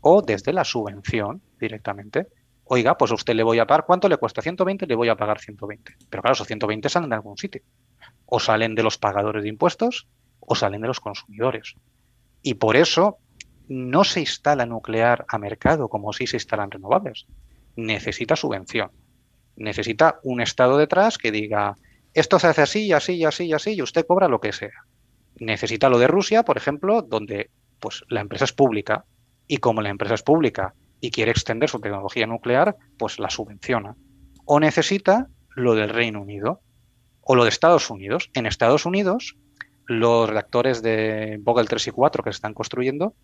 o 0.00 0.22
desde 0.22 0.54
la 0.54 0.64
subvención 0.64 1.42
directamente. 1.60 2.28
Oiga, 2.64 2.96
pues 2.96 3.10
a 3.10 3.14
usted 3.14 3.34
le 3.34 3.42
voy 3.42 3.58
a 3.58 3.66
pagar, 3.66 3.84
¿cuánto 3.84 4.08
le 4.08 4.16
cuesta? 4.16 4.40
120, 4.40 4.86
le 4.86 4.94
voy 4.94 5.10
a 5.10 5.16
pagar 5.16 5.38
120. 5.38 5.96
Pero 6.08 6.22
claro, 6.22 6.32
esos 6.32 6.46
120 6.46 6.88
salen 6.88 7.10
de 7.10 7.16
algún 7.16 7.36
sitio. 7.36 7.60
O 8.24 8.40
salen 8.40 8.74
de 8.74 8.82
los 8.82 8.96
pagadores 8.96 9.42
de 9.42 9.50
impuestos 9.50 10.08
o 10.38 10.54
salen 10.54 10.80
de 10.80 10.86
los 10.86 11.00
consumidores. 11.00 11.74
Y 12.40 12.54
por 12.54 12.78
eso 12.78 13.18
no 13.68 14.02
se 14.02 14.20
instala 14.20 14.64
nuclear 14.64 15.26
a 15.28 15.36
mercado 15.36 15.90
como 15.90 16.14
si 16.14 16.26
se 16.26 16.38
instalan 16.38 16.70
renovables. 16.70 17.26
Necesita 17.76 18.34
subvención. 18.34 18.90
Necesita 19.60 20.20
un 20.22 20.40
Estado 20.40 20.78
detrás 20.78 21.18
que 21.18 21.30
diga, 21.30 21.76
esto 22.14 22.38
se 22.38 22.46
hace 22.46 22.62
así 22.62 22.92
así 22.92 23.24
así 23.24 23.52
así 23.52 23.74
y 23.74 23.82
usted 23.82 24.06
cobra 24.06 24.26
lo 24.26 24.40
que 24.40 24.52
sea. 24.52 24.86
Necesita 25.38 25.90
lo 25.90 25.98
de 25.98 26.06
Rusia, 26.06 26.44
por 26.44 26.56
ejemplo, 26.56 27.02
donde 27.02 27.50
pues, 27.78 28.02
la 28.08 28.22
empresa 28.22 28.46
es 28.46 28.54
pública 28.54 29.04
y 29.46 29.58
como 29.58 29.82
la 29.82 29.90
empresa 29.90 30.14
es 30.14 30.22
pública 30.22 30.74
y 30.98 31.10
quiere 31.10 31.30
extender 31.30 31.68
su 31.68 31.78
tecnología 31.78 32.26
nuclear, 32.26 32.74
pues 32.98 33.18
la 33.18 33.28
subvenciona. 33.28 33.96
O 34.46 34.60
necesita 34.60 35.28
lo 35.54 35.74
del 35.74 35.90
Reino 35.90 36.22
Unido 36.22 36.62
o 37.20 37.34
lo 37.34 37.44
de 37.44 37.50
Estados 37.50 37.90
Unidos. 37.90 38.30
En 38.32 38.46
Estados 38.46 38.86
Unidos, 38.86 39.36
los 39.84 40.30
reactores 40.30 40.82
de 40.82 41.38
Vogel 41.42 41.68
3 41.68 41.88
y 41.88 41.90
4 41.90 42.24
que 42.24 42.32
se 42.32 42.36
están 42.36 42.54
construyendo 42.54 43.14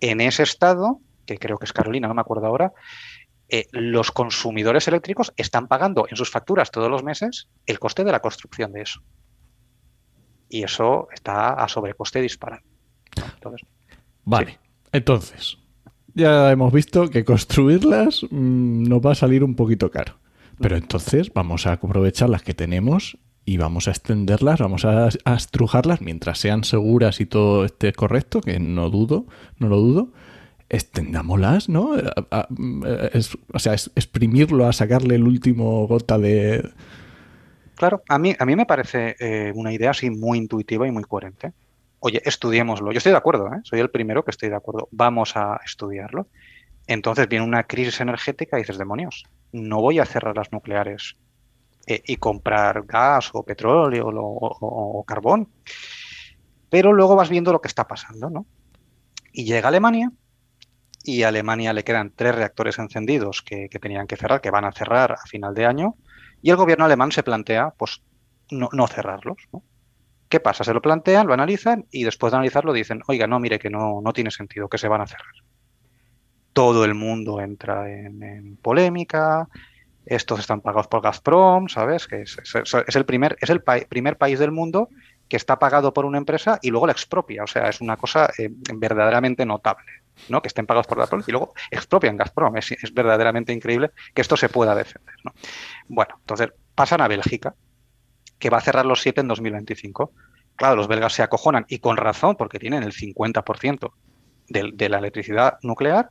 en 0.00 0.22
ese 0.22 0.44
estado, 0.44 1.00
que 1.26 1.36
creo 1.36 1.58
que 1.58 1.66
es 1.66 1.74
Carolina, 1.74 2.08
no 2.08 2.14
me 2.14 2.20
acuerdo 2.22 2.46
ahora, 2.46 2.72
eh, 3.48 3.66
los 3.72 4.10
consumidores 4.10 4.88
eléctricos 4.88 5.32
están 5.36 5.68
pagando 5.68 6.06
en 6.08 6.16
sus 6.16 6.30
facturas 6.30 6.70
todos 6.70 6.90
los 6.90 7.02
meses 7.02 7.48
el 7.66 7.78
coste 7.78 8.04
de 8.04 8.12
la 8.12 8.20
construcción 8.20 8.72
de 8.72 8.82
eso. 8.82 9.02
Y 10.48 10.62
eso 10.62 11.08
está 11.12 11.54
a 11.54 11.68
sobrecoste 11.68 12.20
disparado. 12.20 12.62
vale, 14.24 14.58
entonces, 14.92 15.58
ya 16.14 16.50
hemos 16.50 16.72
visto 16.72 17.08
que 17.10 17.24
construirlas 17.24 18.22
mm, 18.30 18.84
nos 18.84 19.00
va 19.00 19.12
a 19.12 19.14
salir 19.14 19.44
un 19.44 19.54
poquito 19.54 19.90
caro. 19.90 20.18
Pero 20.58 20.76
entonces 20.76 21.32
vamos 21.32 21.66
a 21.66 21.74
aprovechar 21.74 22.28
las 22.28 22.42
que 22.42 22.54
tenemos 22.54 23.16
y 23.44 23.56
vamos 23.56 23.88
a 23.88 23.92
extenderlas, 23.92 24.60
vamos 24.60 24.84
a, 24.84 25.08
estrujarlas 25.08 26.00
mientras 26.00 26.38
sean 26.38 26.64
seguras 26.64 27.20
y 27.20 27.26
todo 27.26 27.64
esté 27.64 27.92
correcto, 27.92 28.40
que 28.40 28.58
no 28.58 28.90
dudo, 28.90 29.26
no 29.58 29.68
lo 29.68 29.78
dudo. 29.78 30.12
Extendámoslas, 30.70 31.68
¿no? 31.68 31.92
o 33.52 33.58
sea, 33.58 33.72
exprimirlo 33.72 34.66
a 34.66 34.72
sacarle 34.72 35.14
el 35.14 35.24
último 35.24 35.86
gota 35.86 36.18
de. 36.18 36.70
Claro, 37.74 38.02
a 38.08 38.18
mí, 38.18 38.34
a 38.38 38.44
mí 38.44 38.54
me 38.54 38.66
parece 38.66 39.16
eh, 39.18 39.52
una 39.54 39.72
idea 39.72 39.90
así 39.90 40.10
muy 40.10 40.36
intuitiva 40.36 40.86
y 40.86 40.90
muy 40.90 41.04
coherente. 41.04 41.52
Oye, 42.00 42.20
estudiémoslo. 42.24 42.92
Yo 42.92 42.98
estoy 42.98 43.12
de 43.12 43.18
acuerdo, 43.18 43.46
¿eh? 43.46 43.60
soy 43.62 43.80
el 43.80 43.90
primero 43.90 44.24
que 44.24 44.30
estoy 44.30 44.50
de 44.50 44.56
acuerdo. 44.56 44.88
Vamos 44.90 45.36
a 45.36 45.58
estudiarlo. 45.64 46.28
Entonces 46.86 47.28
viene 47.28 47.44
una 47.44 47.64
crisis 47.64 48.00
energética 48.00 48.56
y 48.58 48.62
dices, 48.62 48.78
demonios, 48.78 49.24
no 49.52 49.80
voy 49.80 49.98
a 49.98 50.06
cerrar 50.06 50.36
las 50.36 50.52
nucleares 50.52 51.16
eh, 51.86 52.02
y 52.06 52.16
comprar 52.16 52.84
gas 52.84 53.30
o 53.32 53.42
petróleo 53.42 54.08
o, 54.10 55.04
carbón. 55.06 55.48
Pero 56.70 56.92
luego 56.92 57.16
vas 57.16 57.30
viendo 57.30 57.52
lo 57.52 57.60
que 57.60 57.68
está 57.68 57.88
pasando, 57.88 58.28
¿no? 58.28 58.46
Y 59.32 59.44
llega 59.44 59.68
Alemania 59.68 60.12
y 61.02 61.22
a 61.22 61.28
Alemania 61.28 61.72
le 61.72 61.84
quedan 61.84 62.12
tres 62.14 62.34
reactores 62.34 62.78
encendidos 62.78 63.42
que, 63.42 63.68
tenían 63.68 64.06
que 64.06 64.16
cerrar, 64.16 64.40
que 64.40 64.50
van 64.50 64.64
a 64.64 64.72
cerrar 64.72 65.12
a 65.12 65.26
final 65.26 65.54
de 65.54 65.66
año, 65.66 65.94
y 66.42 66.50
el 66.50 66.56
gobierno 66.56 66.84
alemán 66.84 67.12
se 67.12 67.22
plantea, 67.22 67.72
pues, 67.76 68.02
no, 68.50 68.86
cerrarlos, 68.86 69.36
¿Qué 70.28 70.40
pasa? 70.40 70.62
Se 70.62 70.74
lo 70.74 70.82
plantean, 70.82 71.26
lo 71.26 71.32
analizan 71.32 71.86
y 71.90 72.04
después 72.04 72.30
de 72.30 72.36
analizarlo 72.36 72.74
dicen, 72.74 73.00
oiga, 73.08 73.26
no, 73.26 73.40
mire 73.40 73.58
que 73.58 73.70
no, 73.70 74.02
no 74.02 74.12
tiene 74.12 74.30
sentido, 74.30 74.68
que 74.68 74.76
se 74.76 74.86
van 74.86 75.00
a 75.00 75.06
cerrar. 75.06 75.32
Todo 76.52 76.84
el 76.84 76.94
mundo 76.94 77.40
entra 77.40 77.90
en 77.90 78.58
polémica, 78.60 79.48
estos 80.08 80.40
están 80.40 80.62
pagados 80.62 80.88
por 80.88 81.02
Gazprom, 81.02 81.68
¿sabes? 81.68 82.06
Que 82.06 82.22
es, 82.22 82.36
el, 82.96 83.04
primer, 83.04 83.36
es 83.40 83.50
el 83.50 83.60
primer 83.60 84.16
país 84.16 84.38
del 84.38 84.52
mundo 84.52 84.88
que 85.28 85.36
está 85.36 85.58
pagado 85.58 85.92
por 85.92 86.06
una 86.06 86.16
empresa 86.16 86.58
y 86.62 86.70
luego 86.70 86.86
la 86.86 86.92
expropia. 86.92 87.44
O 87.44 87.46
sea, 87.46 87.68
es 87.68 87.82
una 87.82 87.98
cosa 87.98 88.30
eh, 88.38 88.48
verdaderamente 88.74 89.44
notable, 89.44 89.90
¿no? 90.28 90.42
Que 90.42 90.48
estén 90.48 90.66
pagados 90.66 90.86
por 90.86 90.98
Gazprom 90.98 91.22
y 91.26 91.30
luego 91.30 91.54
expropian 91.70 92.16
Gazprom. 92.16 92.56
Es, 92.56 92.74
verdaderamente 92.92 93.52
increíble 93.52 93.90
que 94.14 94.22
esto 94.22 94.36
se 94.36 94.48
pueda 94.48 94.74
defender, 94.74 95.14
¿no? 95.24 95.32
Bueno, 95.88 96.16
entonces 96.20 96.50
pasan 96.74 97.00
a 97.00 97.08
Bélgica, 97.08 97.54
que 98.38 98.50
va 98.50 98.58
a 98.58 98.62
cerrar 98.62 98.86
los 98.86 99.00
siete 99.00 99.20
en 99.20 99.28
2025. 99.28 100.12
Claro, 100.56 100.76
los 100.76 100.88
belgas 100.88 101.12
se 101.12 101.22
acojonan 101.22 101.66
y 101.68 101.78
con 101.78 101.96
razón, 101.96 102.36
porque 102.36 102.58
tienen 102.58 102.82
el 102.82 102.92
50% 102.92 103.92
de 104.48 104.88
la 104.88 104.98
electricidad 104.98 105.58
nuclear 105.62 106.10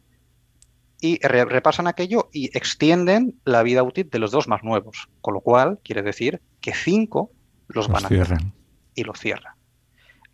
y 0.99 1.19
repasan 1.19 1.87
aquello 1.87 2.29
y 2.31 2.45
extienden 2.57 3.39
la 3.45 3.63
vida 3.63 3.83
útil 3.83 4.09
de 4.09 4.19
los 4.19 4.31
dos 4.31 4.47
más 4.47 4.63
nuevos, 4.63 5.09
con 5.21 5.33
lo 5.33 5.41
cual 5.41 5.79
quiere 5.83 6.01
decir 6.01 6.41
que 6.59 6.73
cinco 6.73 7.31
los, 7.67 7.87
van 7.87 8.05
a 8.05 8.07
cierran. 8.07 8.53
y 8.95 9.03
los 9.03 9.19
cierran. 9.19 9.53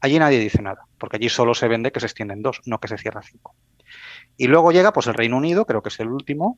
Allí 0.04 0.20
nadie 0.20 0.38
dice 0.38 0.62
nada, 0.62 0.86
porque 0.98 1.16
allí 1.16 1.30
solo 1.30 1.54
se 1.54 1.70
vende 1.70 1.94
que 1.94 2.02
se 2.02 2.08
extienden 2.08 2.42
dos, 2.42 2.60
no 2.66 2.78
que 2.78 2.90
se 2.90 2.98
cierra 2.98 3.22
cinco. 3.22 3.56
Y 4.36 4.48
luego 4.48 4.74
llega 4.74 4.92
pues 4.92 5.08
el 5.08 5.14
Reino 5.14 5.38
Unido, 5.38 5.66
creo 5.66 5.82
que 5.82 5.88
es 5.88 6.00
el 6.02 6.10
último, 6.10 6.58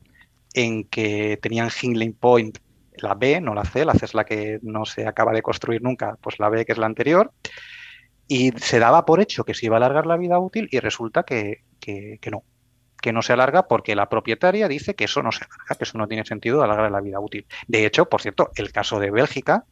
en 0.52 0.82
que 0.82 1.38
tenían 1.40 1.70
Hinkley 1.70 2.10
Point 2.10 2.58
la 2.96 3.14
B, 3.14 3.40
no 3.40 3.54
la 3.54 3.64
C, 3.64 3.84
la 3.84 3.94
C 3.94 4.06
es 4.06 4.14
la 4.14 4.24
que 4.24 4.58
no 4.62 4.84
se 4.84 5.06
acaba 5.06 5.32
de 5.32 5.42
construir 5.42 5.80
nunca, 5.80 6.18
pues 6.20 6.40
la 6.40 6.48
B 6.48 6.64
que 6.64 6.72
es 6.72 6.78
la 6.78 6.86
anterior, 6.86 7.30
y 8.26 8.50
se 8.56 8.80
daba 8.80 9.06
por 9.06 9.20
hecho 9.20 9.44
que 9.44 9.54
se 9.54 9.66
iba 9.66 9.76
a 9.76 9.78
alargar 9.78 10.06
la 10.06 10.16
vida 10.16 10.40
útil 10.40 10.68
y 10.72 10.80
resulta 10.80 11.22
que 11.22 11.60
no, 12.28 12.42
que 13.00 13.12
no 13.12 13.22
se 13.22 13.32
alarga 13.32 13.68
porque 13.68 13.94
la 13.94 14.08
propietaria 14.08 14.66
dice 14.66 14.96
que 14.96 15.04
eso 15.04 15.22
no 15.22 15.30
se 15.30 15.44
alarga, 15.44 15.76
que 15.76 15.84
eso 15.84 15.98
no 15.98 16.08
tiene 16.08 16.24
sentido 16.24 16.64
alargar 16.64 16.90
la 16.90 17.00
vida 17.00 17.20
útil. 17.20 17.46
De 17.68 17.86
hecho, 17.86 18.08
por 18.08 18.22
cierto, 18.22 18.50
el 18.56 18.72
caso 18.72 18.98
de 18.98 19.12
Bélgica, 19.12 19.66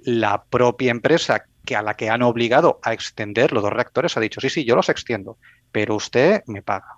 la 0.00 0.42
propia 0.42 0.90
empresa 0.90 1.44
que 1.66 1.76
a 1.76 1.82
la 1.82 1.94
que 1.94 2.08
han 2.08 2.22
obligado 2.22 2.80
a 2.82 2.94
extender 2.94 3.52
los 3.52 3.62
dos 3.62 3.72
reactores 3.72 4.16
ha 4.16 4.20
dicho, 4.20 4.40
sí, 4.40 4.48
sí, 4.48 4.64
yo 4.64 4.74
los 4.74 4.88
extiendo, 4.88 5.36
pero 5.70 5.94
usted 5.94 6.42
me 6.46 6.62
paga. 6.62 6.96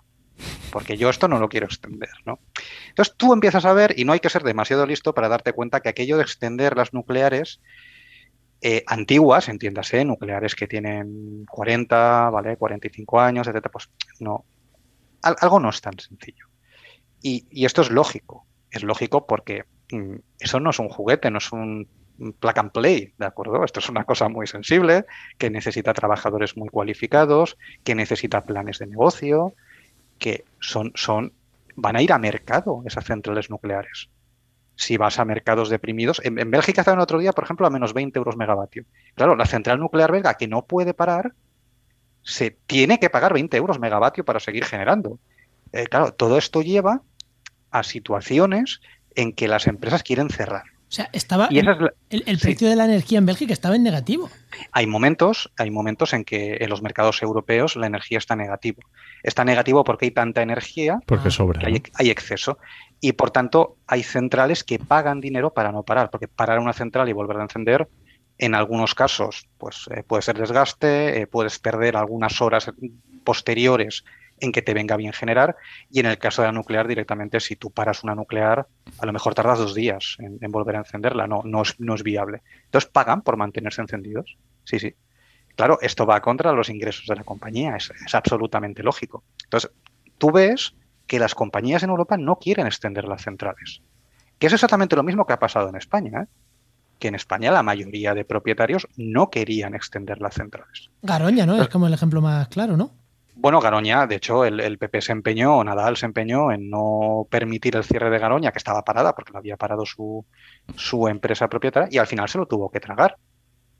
porque 0.71 0.95
yo 0.95 1.09
esto 1.09 1.27
no 1.27 1.39
lo 1.39 1.49
quiero 1.49 1.65
extender, 1.65 2.11
¿no? 2.25 2.39
Entonces 2.87 3.15
tú 3.17 3.33
empiezas 3.33 3.65
a 3.65 3.73
ver, 3.73 3.99
y 3.99 4.05
no 4.05 4.13
hay 4.13 4.21
que 4.21 4.29
ser 4.29 4.43
demasiado 4.43 4.85
listo 4.85 5.13
para 5.13 5.27
darte 5.27 5.51
cuenta 5.51 5.81
que 5.81 5.89
aquello 5.89 6.15
de 6.15 6.23
extender 6.23 6.77
las 6.77 6.93
nucleares 6.93 7.59
eh, 8.61 8.83
antiguas, 8.87 9.49
entiéndase, 9.49 10.05
nucleares 10.05 10.55
que 10.55 10.67
tienen 10.67 11.45
40, 11.49 12.29
¿vale? 12.29 12.55
45 12.55 13.19
años, 13.19 13.47
etcétera, 13.47 13.71
pues 13.71 13.89
no, 14.19 14.45
algo 15.21 15.59
no 15.59 15.69
es 15.69 15.81
tan 15.81 15.97
sencillo. 15.99 16.47
Y, 17.21 17.65
esto 17.65 17.81
es 17.81 17.89
lógico, 17.89 18.45
es 18.71 18.83
lógico 18.83 19.27
porque 19.27 19.65
mm, 19.91 20.15
eso 20.39 20.59
no 20.59 20.69
es 20.69 20.79
un 20.79 20.89
juguete, 20.89 21.31
no 21.31 21.39
es 21.39 21.51
un 21.51 21.87
plug 22.39 22.59
and 22.59 22.71
play, 22.71 23.13
¿de 23.17 23.25
acuerdo? 23.25 23.63
Esto 23.63 23.79
es 23.79 23.89
una 23.89 24.03
cosa 24.03 24.29
muy 24.29 24.47
sensible, 24.47 25.05
que 25.37 25.49
necesita 25.49 25.93
trabajadores 25.93 26.57
muy 26.57 26.69
cualificados, 26.69 27.57
que 27.83 27.95
necesita 27.95 28.43
planes 28.43 28.79
de 28.79 28.87
negocio, 28.87 29.53
que 30.17 30.45
son, 30.59 30.91
son, 30.95 31.33
van 31.75 31.95
a 31.95 32.01
ir 32.01 32.11
a 32.11 32.19
mercado 32.19 32.83
esas 32.85 33.05
centrales 33.05 33.49
nucleares. 33.49 34.09
Si 34.75 34.97
vas 34.97 35.19
a 35.19 35.25
mercados 35.25 35.69
deprimidos, 35.69 36.21
en, 36.23 36.39
en 36.39 36.51
Bélgica 36.51 36.83
el 36.85 36.99
otro 36.99 37.19
día, 37.19 37.33
por 37.33 37.43
ejemplo, 37.43 37.67
a 37.67 37.69
menos 37.69 37.93
20 37.93 38.17
euros 38.17 38.37
megavatio. 38.37 38.85
Claro, 39.15 39.35
la 39.35 39.45
central 39.45 39.79
nuclear 39.79 40.11
belga 40.11 40.35
que 40.35 40.47
no 40.47 40.65
puede 40.65 40.93
parar, 40.93 41.33
se 42.21 42.51
tiene 42.51 42.99
que 42.99 43.09
pagar 43.09 43.33
20 43.33 43.57
euros 43.57 43.79
megavatio 43.79 44.23
para 44.23 44.39
seguir 44.39 44.65
generando. 44.65 45.19
Eh, 45.71 45.87
claro, 45.87 46.13
todo 46.13 46.37
esto 46.37 46.61
lleva 46.61 47.01
a 47.71 47.83
situaciones 47.83 48.81
en 49.15 49.33
que 49.33 49.47
las 49.47 49.67
empresas 49.67 50.03
quieren 50.03 50.29
cerrar. 50.29 50.63
O 50.89 50.91
sea, 50.91 51.07
estaba 51.13 51.47
el, 51.51 52.39
precio 52.39 52.67
de 52.67 52.75
la 52.75 52.85
energía 52.85 53.19
en 53.19 53.27
Bélgica 53.27 53.53
estaba 53.53 53.75
en 53.75 53.83
negativo. 53.83 54.27
Hay 54.71 54.87
momentos, 54.87 55.51
hay 55.55 55.69
momentos 55.69 56.13
en 56.13 56.25
que 56.25 56.57
en 56.59 56.69
los 56.69 56.81
mercados 56.81 57.21
europeos 57.21 57.75
la 57.75 57.85
energía 57.85 58.17
está 58.17 58.35
negativo. 58.35 58.81
Está 59.21 59.45
negativo 59.45 59.83
porque 59.83 60.05
hay 60.05 60.11
tanta 60.11 60.41
energía, 60.41 60.99
porque 61.05 61.29
sobra, 61.29 61.61
hay, 61.63 61.83
hay, 61.93 62.09
exceso 62.09 62.57
y 62.99 63.11
por 63.11 63.29
tanto 63.29 63.77
hay 63.85 64.01
centrales 64.01 64.63
que 64.63 64.79
pagan 64.79 65.21
dinero 65.21 65.53
para 65.53 65.71
no 65.71 65.83
parar, 65.83 66.09
porque 66.09 66.27
parar 66.27 66.57
una 66.57 66.73
central 66.73 67.07
y 67.07 67.13
volver 67.13 67.37
a 67.37 67.43
encender 67.43 67.87
en 68.39 68.55
algunos 68.55 68.95
casos 68.95 69.47
pues 69.59 69.87
eh, 69.95 70.01
puede 70.01 70.23
ser 70.23 70.39
desgaste, 70.39 71.21
eh, 71.21 71.27
puedes 71.27 71.59
perder 71.59 71.97
algunas 71.97 72.41
horas 72.41 72.71
posteriores 73.23 74.03
en 74.41 74.51
que 74.51 74.61
te 74.61 74.73
venga 74.73 74.95
bien 74.97 75.13
generar. 75.13 75.55
Y 75.89 75.99
en 75.99 76.05
el 76.05 76.17
caso 76.17 76.41
de 76.41 76.47
la 76.47 76.51
nuclear, 76.51 76.87
directamente, 76.87 77.39
si 77.39 77.55
tú 77.55 77.71
paras 77.71 78.03
una 78.03 78.15
nuclear, 78.15 78.67
a 78.99 79.05
lo 79.05 79.13
mejor 79.13 79.35
tardas 79.35 79.59
dos 79.59 79.73
días 79.73 80.17
en, 80.19 80.39
volver 80.51 80.75
a 80.75 80.79
encenderla. 80.79 81.27
No, 81.27 81.41
no 81.43 81.61
es, 81.61 81.79
no 81.79 81.95
es 81.95 82.03
viable. 82.03 82.41
Entonces 82.65 82.89
pagan 82.89 83.21
por 83.21 83.37
mantenerse 83.37 83.81
encendidos. 83.81 84.37
Sí, 84.63 84.79
sí. 84.79 84.95
Claro, 85.55 85.79
esto 85.81 86.05
va 86.05 86.21
contra 86.21 86.51
los 86.53 86.69
ingresos 86.69 87.05
de 87.07 87.15
la 87.15 87.23
compañía. 87.23 87.75
Es, 87.75 87.91
es 88.05 88.15
absolutamente 88.15 88.83
lógico. 88.83 89.23
Entonces, 89.43 89.71
tú 90.17 90.31
ves 90.31 90.75
que 91.07 91.19
las 91.19 91.35
compañías 91.35 91.83
en 91.83 91.89
Europa 91.89 92.17
no 92.17 92.37
quieren 92.37 92.67
extender 92.67 93.05
las 93.05 93.23
centrales. 93.23 93.81
Que 94.37 94.47
es 94.47 94.53
exactamente 94.53 94.95
lo 94.95 95.03
mismo 95.03 95.25
que 95.25 95.33
ha 95.33 95.39
pasado 95.39 95.69
en 95.69 95.75
España. 95.75 96.21
¿eh? 96.21 96.27
que 96.99 97.07
en 97.07 97.15
España 97.15 97.51
la 97.51 97.63
mayoría 97.63 98.13
de 98.13 98.25
propietarios 98.25 98.87
no 98.97 99.29
querían 99.29 99.73
extender 99.73 100.21
las 100.21 100.35
centrales. 100.35 100.91
Garoña, 101.01 101.45
¿no? 101.45 101.59
Es 101.59 101.69
como 101.69 101.87
el 101.87 101.93
ejemplo 101.93 102.21
más 102.21 102.49
claro, 102.49 102.77
¿no? 102.77 102.91
Bueno, 103.35 103.61
Garoña, 103.61 104.05
de 104.05 104.15
hecho, 104.15 104.43
el, 104.43 104.77
PP 104.77 105.01
se 105.01 105.11
empeñó, 105.13 105.63
Nadal 105.63 105.95
se 105.95 106.05
empeñó 106.05 106.51
en 106.51 106.69
no 106.69 107.25
permitir 107.29 107.75
el 107.77 107.85
cierre 107.85 108.09
de 108.09 108.19
Garoña, 108.19 108.51
que 108.51 108.57
estaba 108.57 108.83
parada 108.83 109.15
porque 109.15 109.31
lo 109.31 109.39
había 109.39 109.55
parado 109.55 109.85
su, 109.85 110.25
empresa 111.07 111.47
propietaria, 111.47 111.89
y 111.89 111.97
al 111.97 112.07
final 112.07 112.27
se 112.27 112.37
lo 112.37 112.47
tuvo 112.47 112.69
que 112.69 112.79
tragar. 112.79 113.15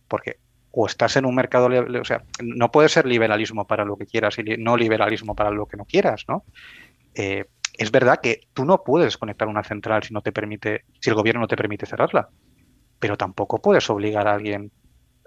Porque 0.07 0.37
o 0.71 0.85
estás 0.85 1.17
en 1.17 1.25
un 1.25 1.35
mercado, 1.35 1.67
o 1.67 2.05
sea, 2.05 2.23
no 2.41 2.71
puede 2.71 2.89
ser 2.89 3.05
liberalismo 3.05 3.65
para 3.65 3.83
lo 3.83 3.97
que 3.97 4.05
quieras 4.05 4.37
y 4.37 4.43
no 4.57 4.77
liberalismo 4.77 5.35
para 5.35 5.49
lo 5.49 5.65
que 5.65 5.77
no 5.77 5.85
quieras, 5.85 6.25
¿no? 6.27 6.45
Eh, 7.15 7.45
es 7.77 7.91
verdad 7.91 8.19
que 8.21 8.41
tú 8.53 8.65
no 8.65 8.83
puedes 8.83 9.17
conectar 9.17 9.47
una 9.47 9.63
central 9.63 10.03
si 10.03 10.13
no 10.13 10.21
te 10.21 10.31
permite, 10.31 10.83
si 10.99 11.09
el 11.09 11.15
gobierno 11.15 11.41
no 11.41 11.47
te 11.47 11.55
permite 11.55 11.85
cerrarla, 11.85 12.29
pero 12.99 13.17
tampoco 13.17 13.61
puedes 13.61 13.89
obligar 13.89 14.27
a 14.27 14.33
alguien 14.33 14.71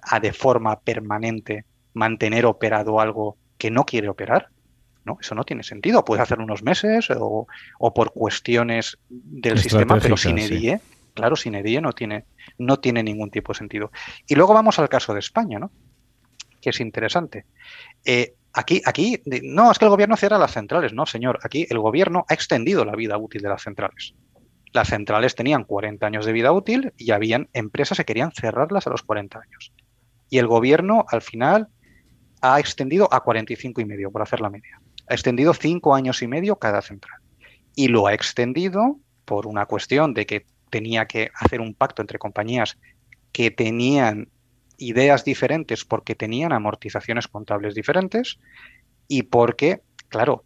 a 0.03 0.21
de 0.21 0.33
forma 0.33 0.79
permanente 0.81 1.65
mantener 1.95 2.47
operado 2.47 3.01
algo 3.01 3.37
que 3.63 3.71
no 3.71 3.85
quiere 3.85 4.09
operar. 4.09 4.49
¿no? 5.05 5.19
Eso 5.21 5.37
no 5.37 5.45
tiene 5.45 5.63
sentido. 5.63 6.05
Puedes 6.05 6.21
hacerlo 6.21 6.43
unos 6.43 6.65
meses 6.65 7.07
o, 7.17 7.47
por 7.95 8.13
cuestiones 8.13 8.99
del 9.09 9.57
sistema, 9.61 10.01
pero 10.01 10.17
sin 10.17 10.37
EDIE, 10.37 10.81
claro, 11.15 11.37
sin 11.37 11.55
EDIE 11.55 11.81
no 11.81 11.93
tiene, 11.93 12.25
no 12.59 12.81
tiene 12.81 13.05
ningún 13.05 13.31
tipo 13.31 13.53
de 13.53 13.59
sentido. 13.59 13.93
Y 14.27 14.35
luego 14.35 14.53
vamos 14.53 14.81
al 14.81 14.89
caso 14.89 15.15
de 15.15 15.21
España, 15.21 15.61
¿no? 15.61 15.71
que 16.61 16.71
es 16.71 16.81
interesante. 16.81 17.45
Eh, 18.05 18.35
aquí, 18.53 18.83
aquí, 18.85 19.23
no, 19.45 19.71
es 19.71 19.79
que 19.79 19.85
el 19.85 19.91
gobierno 19.93 20.17
cierra 20.17 20.39
las 20.39 20.55
centrales. 20.55 20.93
No, 20.93 21.07
señor, 21.07 21.39
aquí 21.45 21.65
el 21.71 21.79
gobierno 21.79 22.25
ha 22.29 22.35
extendido 22.35 22.85
la 22.85 22.97
vida 22.97 23.17
útil 23.17 23.43
de 23.43 23.49
las 23.49 23.63
centrales. 23.63 24.17
Las 24.73 24.89
centrales 24.89 25.37
tenían 25.37 25.63
40 25.63 26.05
años 26.05 26.27
de 26.27 26.33
vida 26.33 26.51
útil 26.51 26.93
y 26.97 27.13
habían 27.13 27.49
empresas 27.53 27.97
que 27.97 28.05
querían 28.05 28.33
cerrarlas 28.33 28.89
a 28.89 28.91
los 28.91 29.03
40 29.03 29.39
años. 29.39 29.73
Y 30.31 30.39
el 30.39 30.49
gobierno, 30.49 31.05
al 31.09 31.23
final, 31.23 31.69
ha 32.43 32.59
extendido 32.59 33.09
a 33.13 33.23
45 33.23 33.81
y 33.81 33.85
medio, 33.85 34.11
por 34.11 34.21
hacer 34.21 34.41
la 34.41 34.51
media. 34.51 34.81
Ha 35.09 35.15
extendido 35.15 35.55
cinco 35.55 35.95
años 35.95 36.23
y 36.23 36.27
medio 36.27 36.57
cada 36.57 36.83
central. 36.83 37.21
Y 37.75 37.89
lo 37.89 38.07
ha 38.07 38.15
extendido 38.15 38.99
por 39.25 39.47
una 39.47 39.67
cuestión 39.67 40.13
de 40.13 40.27
que 40.27 40.45
tenía 40.69 41.07
que 41.07 41.31
hacer 41.35 41.61
un 41.61 41.75
pacto 41.75 42.03
entre 42.03 42.19
compañías 42.19 42.79
que 43.31 43.51
tenían 43.51 44.29
ideas 44.77 45.25
diferentes 45.25 45.85
porque 45.85 46.15
tenían 46.15 46.53
amortizaciones 46.53 47.29
contables 47.29 47.75
diferentes 47.75 48.39
y 49.07 49.23
porque, 49.23 49.83
claro, 50.09 50.45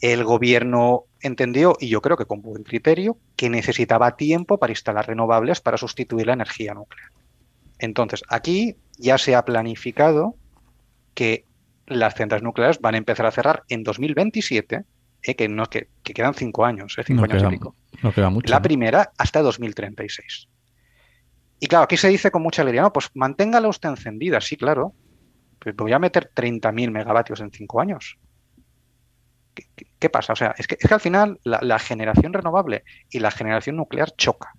el 0.00 0.24
gobierno 0.24 1.04
entendió, 1.20 1.76
y 1.78 1.88
yo 1.88 2.00
creo 2.00 2.16
que 2.16 2.24
con 2.24 2.40
buen 2.40 2.62
criterio, 2.62 3.18
que 3.36 3.50
necesitaba 3.50 4.16
tiempo 4.16 4.58
para 4.58 4.72
instalar 4.72 5.06
renovables 5.06 5.60
para 5.60 5.76
sustituir 5.76 6.28
la 6.28 6.34
energía 6.34 6.72
nuclear. 6.72 7.10
Entonces, 7.78 8.22
aquí 8.28 8.76
ya 8.96 9.18
se 9.18 9.34
ha 9.34 9.44
planificado 9.44 10.36
que 11.18 11.46
las 11.88 12.14
centrales 12.14 12.44
nucleares 12.44 12.78
van 12.80 12.94
a 12.94 12.98
empezar 12.98 13.26
a 13.26 13.32
cerrar 13.32 13.64
en 13.68 13.82
2027, 13.82 14.84
eh, 15.24 15.34
que, 15.34 15.48
no, 15.48 15.66
que, 15.66 15.88
que, 16.04 16.14
quedan 16.14 16.32
cinco 16.32 16.64
años, 16.64 16.96
eh, 16.96 17.02
cinco 17.04 17.24
años 17.24 17.38
queda, 17.38 17.48
y 17.48 17.56
pico. 17.56 17.74
No 18.04 18.12
queda 18.12 18.30
mucho. 18.30 18.48
La 18.52 18.62
primera 18.62 19.10
hasta 19.18 19.42
2036. 19.42 20.48
Y 21.58 21.66
claro, 21.66 21.82
aquí 21.82 21.96
se 21.96 22.06
dice 22.06 22.30
con 22.30 22.40
mucha 22.42 22.62
alegría, 22.62 22.82
no, 22.82 22.92
pues 22.92 23.10
manténgala 23.14 23.66
usted 23.66 23.88
encendida, 23.88 24.40
sí, 24.40 24.56
claro. 24.56 24.94
Pues 25.58 25.74
voy 25.74 25.92
a 25.92 25.98
meter 25.98 26.30
30.000 26.32 26.92
megavatios 26.92 27.40
en 27.40 27.50
cinco 27.50 27.80
años. 27.80 28.16
¿Qué, 29.54 29.64
qué, 29.98 30.08
pasa? 30.08 30.34
O 30.34 30.36
sea, 30.36 30.54
es 30.56 30.68
que, 30.68 30.76
es 30.78 30.86
que 30.86 30.94
al 30.94 31.00
final 31.00 31.40
la, 31.42 31.58
la 31.62 31.80
generación 31.80 32.32
renovable 32.32 32.84
y 33.10 33.18
la 33.18 33.32
generación 33.32 33.74
nuclear 33.74 34.14
choca. 34.16 34.52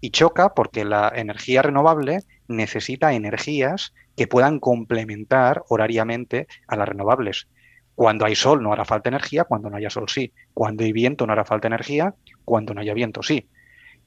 Y 0.00 0.10
choca 0.10 0.54
porque 0.54 0.84
la 0.84 1.12
energía 1.14 1.62
renovable 1.62 2.24
necesita 2.48 3.12
energías 3.12 3.92
que 4.18 4.26
puedan 4.26 4.58
complementar 4.58 5.62
horariamente 5.68 6.48
a 6.66 6.76
las 6.76 6.88
renovables. 6.88 7.48
Cuando 7.94 8.26
hay 8.26 8.34
sol 8.34 8.62
no 8.62 8.72
hará 8.72 8.84
falta 8.84 9.08
energía, 9.08 9.44
cuando 9.44 9.70
no 9.70 9.76
haya 9.76 9.88
sol 9.88 10.08
sí. 10.08 10.32
Cuando 10.52 10.84
hay 10.84 10.92
viento 10.92 11.26
no 11.26 11.32
hará 11.32 11.44
falta 11.44 11.68
energía, 11.68 12.14
cuando 12.44 12.74
no 12.74 12.80
haya 12.80 12.92
viento 12.92 13.22
sí. 13.22 13.48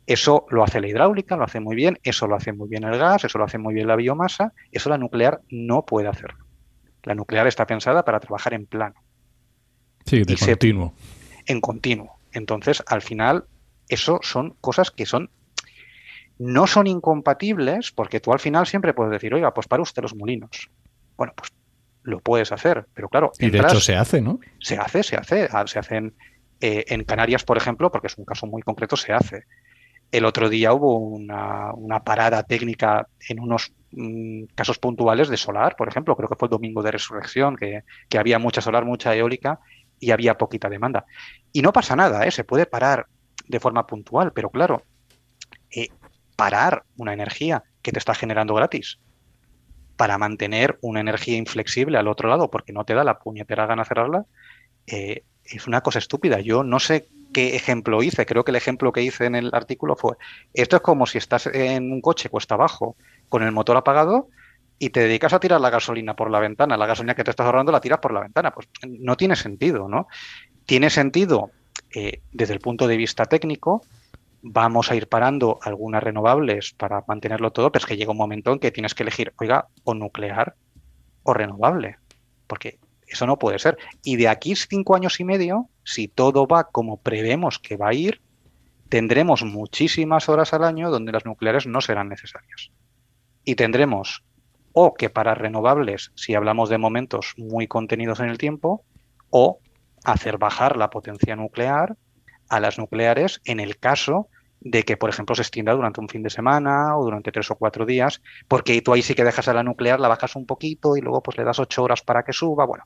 Eso 0.06 0.46
lo 0.50 0.64
hace 0.64 0.82
la 0.82 0.88
hidráulica, 0.88 1.38
lo 1.38 1.46
hace 1.46 1.60
muy 1.60 1.76
bien, 1.76 1.98
eso 2.04 2.28
lo 2.28 2.36
hace 2.36 2.52
muy 2.52 2.68
bien 2.68 2.84
el 2.84 2.98
gas, 3.00 3.24
eso 3.24 3.38
lo 3.38 3.46
hace 3.46 3.58
muy 3.58 3.74
bien 3.74 3.88
la 3.88 3.96
biomasa, 3.96 4.54
eso 4.72 4.90
la 4.90 4.98
nuclear 4.98 5.42
no 5.50 5.86
puede 5.86 6.08
hacerlo. 6.08 6.46
La 7.04 7.16
nuclear 7.16 7.48
está 7.48 7.66
pensada 7.66 8.04
para 8.04 8.20
trabajar 8.20 8.54
en 8.54 8.66
plano. 8.66 8.96
Sí, 10.06 10.24
de 10.24 10.36
continuo. 10.36 10.94
en 11.46 11.62
continuo. 11.62 12.18
Entonces, 12.34 12.84
al 12.88 13.02
final, 13.02 13.46
eso 13.88 14.20
son 14.24 14.56
cosas 14.62 14.92
que 14.92 15.06
son 15.06 15.30
no 16.42 16.66
son 16.66 16.88
incompatibles 16.88 17.92
porque 17.92 18.20
tú 18.20 18.34
al 18.34 18.40
final 18.40 18.66
siempre 18.66 18.96
puedes 18.96 19.12
decir, 19.12 19.32
oiga, 19.32 19.54
pues 19.54 19.68
para 19.68 19.84
usted 19.84 20.02
los 20.02 20.16
molinos. 20.16 20.72
Bueno, 21.16 21.34
pues 21.36 21.52
lo 22.02 22.20
puedes 22.20 22.52
hacer, 22.52 22.88
pero 22.96 23.10
claro. 23.10 23.32
Y 23.38 23.52
de 23.52 23.60
hecho 23.60 23.80
se 23.80 23.96
hace, 23.96 24.22
¿no? 24.22 24.40
Se 24.60 24.76
hace, 24.76 25.04
se 25.04 25.18
hace. 25.18 25.48
Se 25.68 25.78
hacen 25.78 26.16
eh, 26.60 26.86
en 26.88 27.04
Canarias, 27.04 27.44
por 27.44 27.58
ejemplo, 27.58 27.92
porque 27.92 28.08
es 28.08 28.18
un 28.18 28.26
caso 28.26 28.48
muy 28.48 28.64
concreto, 28.64 28.98
se 28.98 29.14
hace. 29.14 29.44
El 30.12 30.26
otro 30.26 30.50
día 30.50 30.74
hubo 30.74 30.98
una, 30.98 31.74
una 31.74 32.04
parada 32.04 32.42
técnica 32.42 33.08
en 33.30 33.40
unos 33.40 33.72
mm, 33.92 34.46
casos 34.56 34.80
puntuales 34.80 35.30
de 35.30 35.38
solar, 35.38 35.76
por 35.76 35.90
ejemplo, 35.90 36.16
creo 36.16 36.28
que 36.28 36.36
fue 36.36 36.48
el 36.48 36.52
domingo 36.52 36.82
de 36.82 36.92
resurrección, 36.92 37.56
que, 37.56 37.84
que, 38.10 38.18
había 38.18 38.40
mucha 38.40 38.62
solar, 38.62 38.84
mucha 38.84 39.16
eólica 39.16 39.60
y 40.00 40.10
había 40.10 40.40
poquita 40.40 40.70
demanda. 40.70 41.06
Y 41.54 41.62
no 41.62 41.72
pasa 41.72 41.96
nada, 41.96 42.26
¿eh? 42.26 42.32
se 42.32 42.44
puede 42.44 42.66
parar 42.66 43.06
de 43.48 43.60
forma 43.60 43.86
puntual, 43.86 44.34
pero 44.34 44.50
claro, 44.50 44.82
eh, 45.70 45.90
parar 46.42 46.86
una 46.98 47.14
energía 47.14 47.62
que 47.84 47.92
te 47.92 48.00
está 48.00 48.16
generando 48.16 48.56
gratis 48.56 48.98
para 49.96 50.18
mantener 50.18 50.80
una 50.82 51.00
energía 51.00 51.38
inflexible 51.38 52.00
al 52.00 52.08
otro 52.08 52.28
lado 52.30 52.50
porque 52.50 52.74
no 52.74 52.84
te 52.84 52.96
da 52.96 53.04
la 53.04 53.20
puñetera 53.20 53.68
gana 53.68 53.86
cerrarla, 53.86 54.26
eh, 54.88 55.24
es 55.44 55.68
una 55.68 55.82
cosa 55.82 56.00
estúpida. 56.00 56.40
Yo 56.40 56.64
no 56.64 56.80
sé 56.80 57.08
qué 57.32 57.56
ejemplo 57.56 58.02
hice, 58.02 58.26
creo 58.26 58.44
que 58.44 58.50
el 58.50 58.56
ejemplo 58.56 58.92
que 58.92 59.04
hice 59.04 59.26
en 59.26 59.36
el 59.36 59.52
artículo 59.54 59.96
fue, 59.96 60.16
esto 60.56 60.78
es 60.78 60.82
como 60.82 61.06
si 61.06 61.20
estás 61.20 61.46
en 61.46 61.92
un 61.92 62.02
coche 62.02 62.30
cuesta 62.30 62.56
abajo 62.56 62.96
con 63.30 63.44
el 63.44 63.52
motor 63.52 63.78
apagado 63.78 64.28
y 64.80 64.90
te 64.90 65.02
dedicas 65.02 65.34
a 65.34 65.40
tirar 65.40 65.62
la 65.62 65.70
gasolina 65.70 66.16
por 66.16 66.32
la 66.32 66.40
ventana, 66.40 66.76
la 66.76 66.88
gasolina 66.88 67.14
que 67.14 67.24
te 67.24 67.30
estás 67.30 67.46
ahorrando 67.46 67.72
la 67.72 67.82
tiras 67.82 68.00
por 68.00 68.14
la 68.14 68.22
ventana. 68.22 68.50
Pues 68.50 68.68
no 68.88 69.16
tiene 69.16 69.36
sentido, 69.36 69.88
¿no? 69.88 70.08
Tiene 70.66 70.90
sentido 70.90 71.52
eh, 71.94 72.24
desde 72.32 72.56
el 72.56 72.62
punto 72.62 72.88
de 72.88 72.98
vista 72.98 73.28
técnico, 73.28 73.84
vamos 74.42 74.92
a 74.92 74.96
ir 74.96 75.08
parando 75.08 75.60
algunas 75.62 76.04
renovables 76.04 76.74
para 76.74 77.04
mantenerlo 77.08 77.52
todo, 77.52 77.72
pero 77.72 77.84
es 77.84 77.86
que 77.86 77.98
llega 77.98 78.12
un 78.12 78.18
momento 78.18 78.52
en 78.52 78.60
que 78.60 78.72
tienes 78.72 78.96
que 78.96 79.04
elegir, 79.04 79.34
oiga, 79.40 79.68
o 79.84 79.94
nuclear 79.94 80.56
o 81.24 81.34
renovable, 81.34 81.98
porque 82.48 82.80
eso 83.08 83.28
no 83.28 83.38
puede 83.38 83.60
ser. 83.60 83.78
Y 84.04 84.16
de 84.16 84.28
aquí 84.28 84.56
cinco 84.56 84.96
años 84.96 85.20
y 85.20 85.24
medio, 85.24 85.70
si 85.84 86.08
todo 86.08 86.48
va 86.48 86.66
como 86.66 86.98
prevemos 86.98 87.60
que 87.60 87.78
va 87.78 87.90
a 87.90 87.94
ir, 87.94 88.22
tendremos 88.90 89.44
muchísimas 89.44 90.30
horas 90.30 90.54
al 90.54 90.64
año 90.64 90.90
donde 90.90 91.12
las 91.12 91.26
nucleares 91.26 91.68
no 91.68 91.82
serán 91.82 92.10
necesarias. 92.10 92.72
Y 93.44 93.56
tendremos 93.56 94.24
o 94.74 94.94
que 94.94 95.10
para 95.10 95.36
renovables, 95.36 96.12
si 96.16 96.34
hablamos 96.34 96.70
de 96.70 96.78
momentos 96.78 97.34
muy 97.38 97.68
contenidos 97.68 98.20
en 98.22 98.30
el 98.30 98.38
tiempo, 98.38 98.84
o 99.30 99.60
hacer 100.04 100.38
bajar 100.38 100.78
la 100.78 100.90
potencia 100.90 101.36
nuclear 101.36 101.98
a 102.50 102.60
las 102.60 102.78
nucleares 102.78 103.42
en 103.46 103.60
el 103.60 103.78
caso 103.78 104.28
de 104.62 104.84
que, 104.84 104.96
por 104.96 105.10
ejemplo, 105.10 105.36
se 105.36 105.42
extienda 105.42 105.74
durante 105.74 106.00
un 106.00 106.08
fin 106.08 106.22
de 106.22 106.30
semana 106.30 106.96
o 106.96 107.04
durante 107.04 107.32
tres 107.32 107.50
o 107.52 107.56
cuatro 107.56 107.86
días, 107.86 108.22
porque 108.48 108.80
tú 108.82 108.94
ahí 108.94 109.02
sí 109.02 109.16
que 109.16 109.24
dejas 109.24 109.48
a 109.48 109.54
la 109.54 109.64
nuclear, 109.64 110.00
la 110.00 110.08
bajas 110.08 110.36
un 110.36 110.46
poquito 110.46 110.96
y 110.96 111.02
luego 111.02 111.22
pues 111.22 111.38
le 111.38 111.44
das 111.44 111.60
ocho 111.60 111.84
horas 111.84 112.04
para 112.04 112.24
que 112.24 112.32
suba. 112.32 112.66
Bueno, 112.66 112.84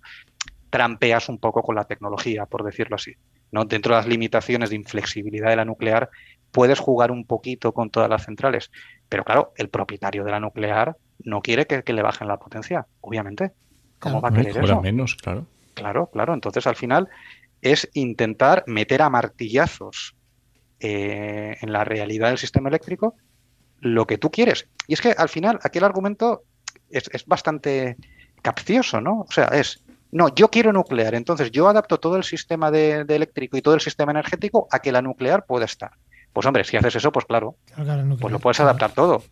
trampeas 0.70 1.28
un 1.28 1.38
poco 1.38 1.62
con 1.62 1.76
la 1.76 1.84
tecnología, 1.84 2.46
por 2.46 2.64
decirlo 2.64 2.96
así. 2.96 3.14
¿no? 3.52 3.66
Dentro 3.66 3.94
de 3.94 4.00
las 4.00 4.08
limitaciones 4.08 4.70
de 4.70 4.78
inflexibilidad 4.78 5.50
de 5.50 5.58
la 5.58 5.66
nuclear, 5.66 6.10
puedes 6.52 6.80
jugar 6.80 7.12
un 7.12 7.26
poquito 7.26 7.74
con 7.74 7.90
todas 7.90 8.10
las 8.10 8.24
centrales. 8.24 8.72
Pero 9.10 9.26
claro, 9.26 9.52
el 9.58 9.70
propietario 9.70 10.24
de 10.24 10.32
la 10.32 10.40
nuclear 10.40 10.96
no 11.24 11.42
quiere 11.42 11.66
que, 11.68 11.94
le 11.94 12.02
bajen 12.02 12.30
la 12.30 12.38
potencia, 12.38 12.88
obviamente. 13.02 13.52
¿Cómo 14.00 14.22
va 14.22 14.30
a 14.30 14.34
querer 14.34 14.58
eso? 14.58 14.82
menos, 14.82 15.16
claro. 15.16 15.46
Claro, 15.74 16.10
claro. 16.12 16.34
Entonces, 16.34 16.66
al 16.68 16.78
final, 16.78 17.10
es 17.62 17.90
intentar 17.94 18.64
meter 18.66 19.02
a 19.02 19.10
martillazos 19.10 20.16
eh, 20.80 21.58
en 21.62 21.72
la 21.72 21.84
realidad 21.84 22.30
del 22.30 22.38
sistema 22.38 22.70
eléctrico 22.70 23.16
lo 23.80 24.08
que 24.08 24.18
tú 24.18 24.32
quieres. 24.32 24.68
Y 24.88 24.94
es 24.94 25.02
que 25.02 25.12
al 25.12 25.30
final 25.30 25.60
aquel 25.64 25.84
argumento 25.84 26.44
es, 26.90 27.26
bastante 27.26 27.98
capcioso, 28.42 29.02
¿no? 29.02 29.22
O 29.28 29.32
sea, 29.32 29.46
es, 29.46 29.84
no, 30.12 30.34
yo 30.34 30.50
quiero 30.50 30.72
nuclear, 30.74 31.16
entonces 31.16 31.52
yo 31.52 31.68
adapto 31.68 32.00
todo 32.00 32.16
el 32.16 32.24
sistema 32.24 32.72
de, 32.72 33.06
eléctrico 33.08 33.58
y 33.58 33.62
todo 33.62 33.76
el 33.76 33.82
sistema 33.82 34.12
energético 34.12 34.68
a 34.72 34.80
que 34.80 34.92
la 34.92 35.02
nuclear 35.02 35.46
pueda 35.46 35.66
estar. 35.66 35.92
Pues 36.34 36.46
hombre, 36.46 36.64
si 36.64 36.78
haces 36.78 36.96
eso, 36.96 37.12
pues 37.12 37.26
claro, 37.26 37.56
pues 38.20 38.32
lo 38.32 38.40
puedes 38.40 38.60
adaptar 38.60 38.92
todo. 38.92 39.24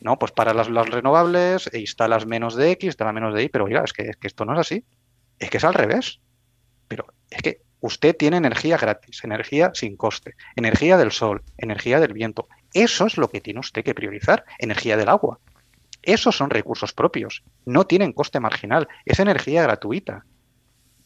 ¿no? 0.00 0.18
Pues 0.18 0.32
para 0.32 0.52
las, 0.52 0.68
renovables 0.68 1.70
e 1.72 1.78
instalas 1.80 2.26
menos 2.26 2.54
de 2.56 2.72
X, 2.72 2.88
instalas 2.88 3.14
menos 3.14 3.34
de 3.34 3.44
Y, 3.44 3.48
pero 3.48 3.64
oiga, 3.64 3.82
es 3.84 3.92
que, 3.92 4.02
es 4.10 4.16
que 4.16 4.26
esto 4.26 4.44
no 4.44 4.52
es 4.54 4.60
así. 4.60 4.84
Es 5.38 5.48
que 5.50 5.56
es 5.58 5.64
al 5.64 5.74
revés. 5.74 6.20
Pero 6.88 7.06
es 7.30 7.40
que 7.42 7.62
usted 7.82 8.16
tiene 8.16 8.38
energía 8.38 8.78
gratis, 8.78 9.22
energía 9.24 9.72
sin 9.74 9.96
coste, 9.96 10.34
energía 10.56 10.96
del 10.96 11.10
sol, 11.10 11.42
energía 11.58 12.00
del 12.00 12.14
viento. 12.14 12.48
Eso 12.72 13.06
es 13.06 13.18
lo 13.18 13.28
que 13.28 13.42
tiene 13.42 13.60
usted 13.60 13.84
que 13.84 13.94
priorizar, 13.94 14.44
energía 14.58 14.96
del 14.96 15.10
agua. 15.10 15.38
Esos 16.02 16.36
son 16.36 16.50
recursos 16.50 16.92
propios, 16.92 17.44
no 17.66 17.84
tienen 17.84 18.12
coste 18.12 18.40
marginal, 18.40 18.88
es 19.04 19.20
energía 19.20 19.62
gratuita. 19.62 20.24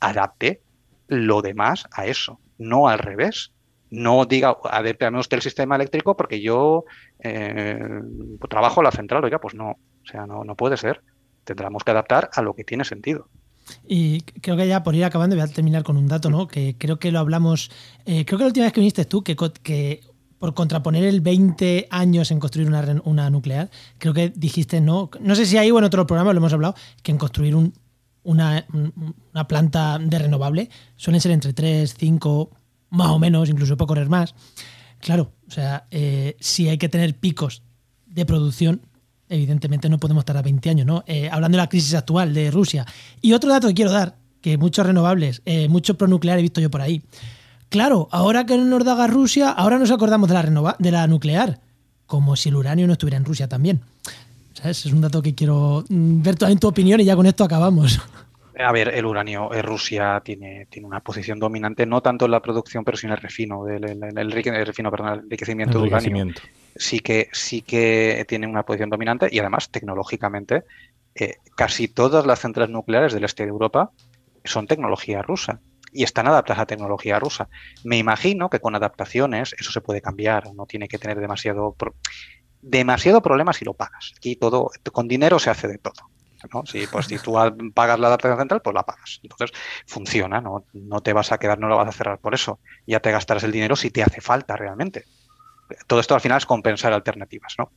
Adapte 0.01 0.61
lo 1.09 1.43
demás 1.43 1.87
a 1.93 2.07
eso, 2.07 2.41
no 2.59 2.89
al 2.89 2.99
revés. 2.99 3.53
No 3.89 4.27
diga, 4.27 4.57
adapte 4.65 5.09
usted 5.09 5.37
el 5.37 5.43
sistema 5.43 5.77
eléctrico 5.77 6.17
porque 6.17 6.41
yo 6.41 6.85
eh, 7.21 7.79
trabajo 8.51 8.83
la 8.83 8.91
central, 8.91 9.25
oiga, 9.25 9.39
pues 9.39 9.55
no, 9.55 9.71
o 9.71 10.07
sea, 10.07 10.27
no, 10.27 10.45
no 10.45 10.57
puede 10.57 10.77
ser. 10.77 11.03
Tendremos 11.45 11.85
que 11.85 11.93
adaptar 11.93 12.29
a 12.35 12.43
lo 12.43 12.55
que 12.55 12.65
tiene 12.65 12.85
sentido. 12.85 13.29
Y 13.87 14.21
creo 14.21 14.57
que 14.57 14.69
ya 14.69 14.83
por 14.83 14.95
ir 14.95 15.05
acabando 15.05 15.37
voy 15.37 15.45
a 15.45 15.49
terminar 15.49 15.83
con 15.83 15.97
un 15.97 16.07
dato, 16.07 16.31
¿no? 16.31 16.47
Que 16.47 16.77
creo 16.79 16.99
que 16.99 17.11
lo 17.13 17.19
hablamos, 17.19 17.71
eh, 18.05 18.25
creo 18.25 18.39
que 18.39 18.45
la 18.45 18.49
última 18.49 18.67
vez 18.67 18.73
que 18.73 18.81
viniste 18.81 19.05
tú, 19.05 19.23
que, 19.23 19.37
que 19.63 20.01
por 20.39 20.55
contraponer 20.55 21.05
el 21.05 21.21
20 21.21 21.89
años 21.91 22.31
en 22.31 22.41
construir 22.41 22.69
una, 22.69 22.85
una, 23.05 23.31
nuclear, 23.31 23.71
creo 23.99 24.15
que 24.15 24.31
dijiste, 24.31 24.81
no, 24.81 25.11
no 25.21 25.35
sé 25.35 25.47
si 25.47 25.57
ahí 25.57 25.71
o 25.71 25.79
en 25.79 25.85
otro 25.85 26.07
programa 26.07 26.33
lo 26.33 26.39
hemos 26.39 26.53
hablado, 26.53 26.75
que 27.03 27.13
en 27.13 27.19
construir 27.19 27.55
un, 27.55 27.73
una, 28.23 28.67
una, 29.33 29.49
planta 29.49 29.99
de 29.99 30.19
renovable 30.19 30.69
suelen 30.97 31.21
ser 31.21 31.33
entre 31.33 31.53
3, 31.53 31.95
5, 31.97 32.51
más 32.91 33.09
o 33.09 33.19
menos, 33.19 33.49
incluso 33.49 33.77
puede 33.77 33.89
correr 33.89 34.09
más. 34.09 34.35
Claro, 34.99 35.33
o 35.47 35.51
sea, 35.51 35.87
eh, 35.91 36.37
si 36.41 36.69
hay 36.69 36.79
que 36.79 36.89
tener 36.89 37.19
picos 37.19 37.63
de 38.07 38.27
producción, 38.27 38.83
evidentemente 39.29 39.89
no 39.89 39.99
podemos 39.99 40.23
estar 40.23 40.37
a 40.37 40.43
20 40.43 40.71
años, 40.71 40.87
¿no? 40.87 41.05
Eh, 41.07 41.29
hablando 41.31 41.57
de 41.57 41.63
la 41.63 41.69
crisis 41.69 41.95
actual 41.95 42.33
de 42.33 42.51
Rusia. 42.51 42.87
Y 43.21 43.33
otro 43.33 43.51
dato 43.51 43.69
que 43.69 43.75
quiero 43.75 43.93
dar, 43.93 44.17
que 44.41 44.59
muchos 44.59 44.87
renovables, 44.87 45.43
eh, 45.45 45.69
mucho 45.69 45.97
pronuclear 45.97 46.39
he 46.39 46.43
visto 46.43 46.61
yo 46.61 46.71
por 46.71 46.81
ahí. 46.81 47.03
Claro, 47.69 48.09
ahora 48.13 48.47
que 48.47 48.57
nos 48.57 48.85
da 48.85 49.07
Rusia, 49.07 49.51
ahora 49.51 49.79
nos 49.79 49.91
acordamos 49.91 50.29
de 50.29 50.35
la, 50.35 50.43
renova 50.43 50.77
de 50.79 50.91
la 50.93 51.07
nuclear, 51.07 51.61
como 52.07 52.37
si 52.37 52.49
el 52.49 52.57
uranio 52.57 52.87
no 52.87 52.93
estuviera 52.93 53.17
en 53.17 53.25
Rusia 53.25 53.49
también. 53.49 53.81
¿Sabes? 54.55 54.87
Es 54.87 54.93
un 54.93 55.01
dato 55.01 55.21
que 55.21 55.35
quiero 55.35 55.85
mm, 55.89 56.23
ver 56.23 56.37
en 56.43 56.59
tu 56.59 56.69
opinión 56.69 57.01
y 57.01 57.05
ya 57.05 57.17
con 57.17 57.27
esto 57.27 57.45
acabamos. 57.45 58.01
A 58.59 58.73
ver, 58.73 58.89
el 58.89 59.05
uranio, 59.05 59.53
eh, 59.53 59.61
Rusia 59.61 60.23
tiene, 60.25 60.67
tiene 60.71 60.89
una 60.89 61.01
posición 61.01 61.39
dominante, 61.39 61.85
no 61.85 62.01
tanto 62.01 62.25
en 62.25 62.31
la 62.31 62.41
producción, 62.41 62.85
pero 62.85 62.97
sí 62.97 63.07
en 63.07 63.13
el 63.13 63.19
refino, 63.19 63.69
el, 63.69 63.85
el, 63.85 64.33
refino, 64.33 64.91
perdón, 64.91 65.13
el 65.13 65.19
enriquecimiento 65.21 65.79
de 65.79 65.89
uranio. 65.89 66.35
Sí 66.75 67.01
que, 67.01 67.29
sí 67.33 67.61
que 67.61 68.25
tiene 68.27 68.47
una 68.47 68.63
posición 68.63 68.89
dominante 68.89 69.29
y 69.31 69.41
además, 69.41 69.71
tecnológicamente, 69.71 70.65
eh, 71.15 71.37
casi 71.55 71.89
todas 71.89 72.25
las 72.25 72.41
centrales 72.41 72.71
nucleares 72.71 73.13
del 73.13 73.25
este 73.25 73.45
de 73.45 73.51
Europa 73.51 73.91
son 74.45 74.67
tecnología 74.67 75.21
rusa 75.21 75.61
y 75.93 76.05
están 76.05 76.27
adaptadas 76.27 76.63
a 76.63 76.67
tecnología 76.67 77.19
rusa. 77.19 77.49
Me 77.85 77.99
imagino 77.99 78.49
que 78.49 78.61
con 78.61 78.75
adaptaciones 78.75 79.55
eso 79.59 79.71
se 79.71 79.81
puede 79.83 80.01
cambiar, 80.01 80.55
no 80.55 80.65
tiene 80.65 80.89
que 80.89 80.99
tener 80.99 81.21
demasiado, 81.21 81.77
demasiado 82.63 83.21
problema 83.21 83.53
si 83.53 83.67
lo 83.67 83.75
pagas. 83.75 84.15
Aquí 84.17 84.37
todo, 84.37 84.71
con 84.93 85.09
dinero 85.09 85.39
se 85.39 85.51
hace 85.51 85.69
de 85.69 85.79
todo. 85.79 86.16
Si, 86.67 86.87
pues, 86.87 87.07
si 87.07 87.19
tú 87.19 87.35
pagas 87.75 87.99
la 87.99 88.09
adaptación 88.09 88.39
central, 88.39 88.63
pues 88.63 88.75
la 88.75 88.83
pagas. 88.83 89.21
Entonces 89.23 89.53
funciona, 89.87 90.41
¿no? 90.41 90.65
no 90.73 91.01
te 91.01 91.13
vas 91.13 91.33
a 91.33 91.39
quedar, 91.39 91.59
no 91.59 91.69
lo 91.69 91.77
vas 91.77 91.89
a 91.89 91.93
cerrar 91.93 92.19
por 92.19 92.35
eso. 92.35 92.61
Ya 92.87 93.01
te 93.01 93.11
gastarás 93.11 93.45
el 93.45 93.53
dinero 93.53 93.77
si 93.77 93.91
te 93.91 94.03
hace 94.03 94.21
falta 94.21 94.57
realmente. 94.57 95.05
Todo 95.87 95.99
esto 95.99 96.15
al 96.15 96.21
final 96.21 96.39
es 96.39 96.47
compensar 96.47 96.93
alternativas, 96.93 97.55
¿no? 97.59 97.73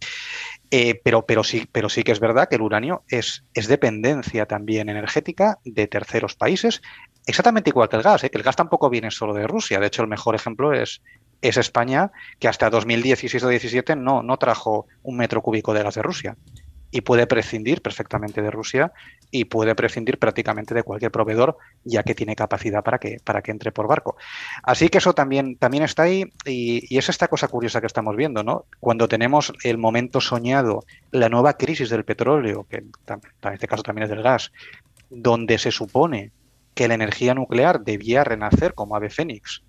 Eh, 0.70 1.02
pero, 1.04 1.26
pero, 1.26 1.44
sí, 1.44 1.68
pero 1.72 1.90
sí 1.90 2.04
que 2.04 2.12
es 2.12 2.20
verdad 2.20 2.48
que 2.48 2.56
el 2.56 2.62
uranio 2.62 3.04
es, 3.08 3.44
es 3.56 3.68
dependencia 3.68 4.46
también 4.46 4.90
energética 4.90 5.58
de 5.66 5.88
terceros 5.88 6.36
países, 6.36 6.84
exactamente 7.26 7.72
igual 7.72 7.90
que 7.90 7.96
el 7.96 8.04
gas, 8.04 8.24
¿eh? 8.24 8.30
el 8.32 8.44
gas 8.44 8.56
tampoco 8.56 8.92
viene 8.92 9.10
solo 9.10 9.34
de 9.34 9.48
Rusia. 9.48 9.80
De 9.80 9.88
hecho, 9.88 10.04
el 10.04 10.08
mejor 10.08 10.36
ejemplo 10.36 10.72
es, 10.72 11.02
es 11.42 11.58
España, 11.58 12.12
que 12.38 12.48
hasta 12.48 12.70
2016 12.70 13.42
o 13.42 13.48
2017 13.48 13.96
no, 13.96 14.22
no 14.22 14.38
trajo 14.38 14.86
un 15.02 15.18
metro 15.18 15.42
cúbico 15.42 15.74
de 15.74 15.82
gas 15.82 15.96
de 15.96 16.04
Rusia 16.04 16.38
y 16.92 17.02
puede 17.02 17.28
prescindir 17.28 17.82
perfectamente 17.82 18.42
de 18.42 18.52
Rusia 18.52 18.92
y 19.32 19.46
puede 19.46 19.76
prescindir 19.76 20.18
prácticamente 20.18 20.74
de 20.74 20.84
cualquier 20.84 21.12
proveedor 21.12 21.58
ya 21.84 22.04
que 22.04 22.16
tiene 22.16 22.36
capacidad 22.36 22.84
para 22.84 22.98
que, 22.98 23.18
para 23.24 23.42
que 23.42 23.52
entre 23.52 23.72
por 23.72 23.88
barco. 23.88 24.18
Así 24.64 24.90
que 24.90 24.98
eso 24.98 25.14
también, 25.14 25.56
también 25.58 25.84
está 25.84 26.04
ahí 26.04 26.32
y, 26.46 26.98
es 26.98 27.10
esta 27.10 27.28
cosa 27.28 27.48
curiosa 27.48 27.80
que 27.80 27.88
estamos 27.88 28.16
viendo, 28.16 28.44
¿no? 28.44 28.66
Cuando 28.80 29.08
tenemos 29.08 29.54
el 29.64 29.78
momento 29.78 30.20
soñado, 30.20 30.84
la 31.12 31.30
nueva 31.30 31.54
crisis 31.54 31.90
del 31.90 32.04
petróleo, 32.04 32.66
que 32.70 32.78
en 32.78 33.54
este 33.54 33.68
caso 33.68 33.84
también 33.84 34.04
es 34.04 34.10
del 34.10 34.24
gas, 34.24 34.52
donde 35.10 35.58
se 35.58 35.72
supone 35.72 36.32
que 36.74 36.88
la 36.88 36.96
energía 36.96 37.34
nuclear 37.34 37.82
debía 37.82 38.24
renacer 38.24 38.74
como 38.74 38.96
ave 38.96 39.10
fénix, 39.10 39.64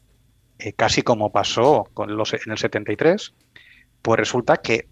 eh, 0.59 0.73
casi 0.73 1.03
como 1.03 1.33
pasó 1.33 1.89
con 1.95 2.17
los, 2.17 2.35
en 2.35 2.53
el 2.53 2.59
73, 2.59 3.35
pues 4.03 4.19
resulta 4.19 4.59
que 4.59 4.89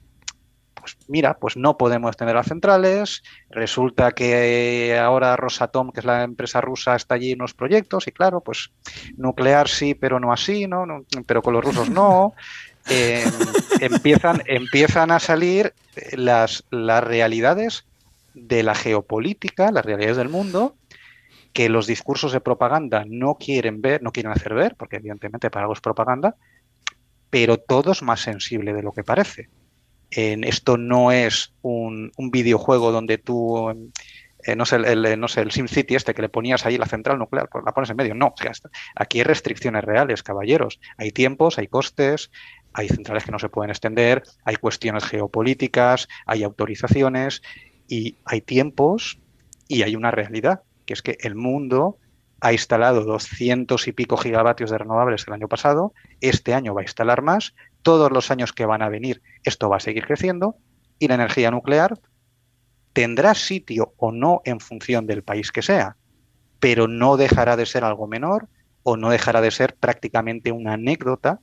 pues 0.94 1.08
mira, 1.08 1.38
pues 1.38 1.56
no 1.56 1.76
podemos 1.76 2.16
tener 2.16 2.34
las 2.34 2.46
centrales, 2.46 3.22
resulta 3.50 4.12
que 4.12 4.98
ahora 4.98 5.36
Rosatom, 5.36 5.92
que 5.92 6.00
es 6.00 6.06
la 6.06 6.22
empresa 6.22 6.60
rusa, 6.60 6.96
está 6.96 7.14
allí 7.14 7.32
en 7.32 7.40
unos 7.40 7.54
proyectos 7.54 8.06
y 8.06 8.12
claro, 8.12 8.40
pues 8.40 8.70
nuclear 9.16 9.68
sí, 9.68 9.94
pero 9.94 10.20
no 10.20 10.32
así, 10.32 10.66
¿no? 10.66 10.84
pero 11.26 11.42
con 11.42 11.54
los 11.54 11.64
rusos 11.64 11.90
no. 11.90 12.34
Em, 12.90 13.30
empiezan, 13.82 14.42
empiezan 14.46 15.10
a 15.10 15.18
salir 15.18 15.74
las, 16.12 16.64
las 16.70 17.04
realidades 17.04 17.84
de 18.32 18.62
la 18.62 18.74
geopolítica, 18.74 19.70
las 19.70 19.84
realidades 19.84 20.16
del 20.16 20.30
mundo, 20.30 20.74
que 21.52 21.68
los 21.68 21.86
discursos 21.86 22.32
de 22.32 22.40
propaganda 22.40 23.04
no 23.06 23.34
quieren 23.34 23.82
ver, 23.82 24.02
no 24.02 24.10
quieren 24.10 24.32
hacer 24.32 24.54
ver, 24.54 24.74
porque 24.74 24.96
evidentemente 24.96 25.50
para 25.50 25.64
algo 25.64 25.74
es 25.74 25.82
propaganda, 25.82 26.36
pero 27.28 27.58
todo 27.58 27.92
es 27.92 28.00
más 28.02 28.20
sensible 28.20 28.72
de 28.72 28.82
lo 28.82 28.92
que 28.92 29.04
parece 29.04 29.50
esto 30.10 30.76
no 30.76 31.12
es 31.12 31.52
un, 31.62 32.12
videojuego 32.16 32.92
donde 32.92 33.18
tú, 33.18 33.70
eh, 34.44 34.56
no, 34.56 34.64
sé, 34.64 34.76
el, 34.76 35.20
no 35.20 35.28
sé, 35.28 35.42
el 35.42 35.50
SimCity 35.50 35.94
este 35.94 36.14
que 36.14 36.22
le 36.22 36.28
ponías 36.28 36.64
ahí 36.64 36.78
la 36.78 36.86
central 36.86 37.18
nuclear, 37.18 37.48
pues 37.50 37.64
la 37.64 37.72
pones 37.72 37.90
en 37.90 37.96
medio. 37.96 38.14
No, 38.14 38.34
aquí 38.96 39.18
hay 39.18 39.24
restricciones 39.24 39.84
reales, 39.84 40.22
caballeros. 40.22 40.80
Hay 40.96 41.10
tiempos, 41.10 41.58
hay 41.58 41.66
costes, 41.66 42.30
hay 42.72 42.88
centrales 42.88 43.24
que 43.24 43.32
no 43.32 43.38
se 43.38 43.48
pueden 43.48 43.70
extender, 43.70 44.22
hay 44.44 44.56
cuestiones 44.56 45.04
geopolíticas, 45.04 46.08
hay 46.26 46.42
autorizaciones 46.42 47.42
Y 47.90 48.16
hay 48.26 48.42
tiempos 48.42 49.18
y 49.66 49.82
hay 49.82 49.96
una 49.96 50.10
realidad, 50.10 50.62
que 50.84 50.92
es 50.92 51.02
que 51.02 51.16
el 51.20 51.34
mundo 51.34 51.98
ha 52.40 52.52
instalado 52.52 53.04
200 53.04 53.88
y 53.88 53.92
pico 53.92 54.16
gigavatios 54.16 54.70
de 54.70 54.78
renovables 54.78 55.26
el 55.26 55.34
año 55.34 55.48
pasado, 55.48 55.92
este 56.20 56.54
año 56.54 56.74
va 56.74 56.82
a 56.82 56.84
instalar 56.84 57.22
más, 57.22 57.54
todos 57.82 58.12
los 58.12 58.30
años 58.30 58.52
que 58.52 58.66
van 58.66 58.82
a 58.82 58.88
venir 58.88 59.22
esto 59.44 59.68
va 59.68 59.78
a 59.78 59.80
seguir 59.80 60.06
creciendo 60.06 60.56
y 60.98 61.08
la 61.08 61.14
energía 61.14 61.50
nuclear 61.50 61.98
tendrá 62.92 63.34
sitio 63.34 63.94
o 63.96 64.12
no 64.12 64.40
en 64.44 64.60
función 64.60 65.06
del 65.06 65.22
país 65.22 65.52
que 65.52 65.62
sea, 65.62 65.96
pero 66.60 66.88
no 66.88 67.16
dejará 67.16 67.56
de 67.56 67.66
ser 67.66 67.84
algo 67.84 68.06
menor 68.06 68.48
o 68.82 68.96
no 68.96 69.10
dejará 69.10 69.40
de 69.40 69.50
ser 69.50 69.74
prácticamente 69.76 70.52
una 70.52 70.74
anécdota 70.74 71.40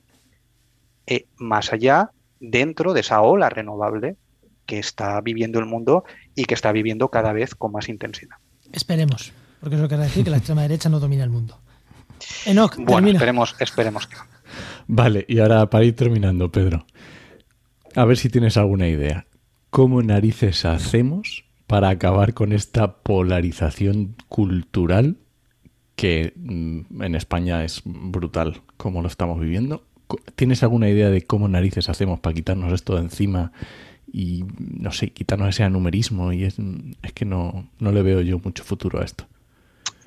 eh, 1.06 1.26
más 1.36 1.72
allá 1.72 2.10
dentro 2.40 2.92
de 2.92 3.00
esa 3.00 3.22
ola 3.22 3.48
renovable 3.48 4.16
que 4.66 4.78
está 4.78 5.20
viviendo 5.20 5.58
el 5.58 5.66
mundo 5.66 6.04
y 6.34 6.44
que 6.44 6.54
está 6.54 6.72
viviendo 6.72 7.08
cada 7.08 7.32
vez 7.32 7.54
con 7.54 7.72
más 7.72 7.88
intensidad. 7.88 8.36
Esperemos, 8.72 9.32
porque 9.66 9.78
eso 9.78 9.88
quiere 9.88 10.04
decir 10.04 10.22
que 10.22 10.30
la 10.30 10.36
extrema 10.36 10.62
derecha 10.62 10.88
no 10.88 11.00
domina 11.00 11.24
el 11.24 11.30
mundo. 11.30 11.58
Enoch, 12.44 12.76
bueno, 12.78 13.08
esperemos, 13.08 13.56
esperemos 13.58 14.06
que 14.06 14.14
Vale, 14.86 15.24
y 15.28 15.40
ahora 15.40 15.68
para 15.68 15.84
ir 15.84 15.96
terminando, 15.96 16.52
Pedro, 16.52 16.86
a 17.96 18.04
ver 18.04 18.16
si 18.16 18.28
tienes 18.28 18.56
alguna 18.56 18.86
idea. 18.86 19.26
¿Cómo 19.70 20.02
narices 20.02 20.64
hacemos 20.64 21.46
para 21.66 21.88
acabar 21.88 22.32
con 22.32 22.52
esta 22.52 22.98
polarización 22.98 24.14
cultural 24.28 25.16
que 25.96 26.32
mm, 26.36 27.02
en 27.02 27.16
España 27.16 27.64
es 27.64 27.82
brutal, 27.84 28.62
como 28.76 29.02
lo 29.02 29.08
estamos 29.08 29.40
viviendo? 29.40 29.82
¿Tienes 30.36 30.62
alguna 30.62 30.88
idea 30.88 31.10
de 31.10 31.22
cómo 31.22 31.48
narices 31.48 31.88
hacemos 31.88 32.20
para 32.20 32.34
quitarnos 32.34 32.72
esto 32.72 32.94
de 32.94 33.00
encima 33.00 33.50
y, 34.12 34.44
no 34.60 34.92
sé, 34.92 35.10
quitarnos 35.10 35.48
ese 35.48 35.64
anumerismo? 35.64 36.32
Y 36.32 36.44
es, 36.44 36.54
es 37.02 37.12
que 37.14 37.24
no, 37.24 37.68
no 37.80 37.90
le 37.90 38.02
veo 38.02 38.20
yo 38.20 38.38
mucho 38.38 38.62
futuro 38.62 39.00
a 39.00 39.04
esto. 39.04 39.26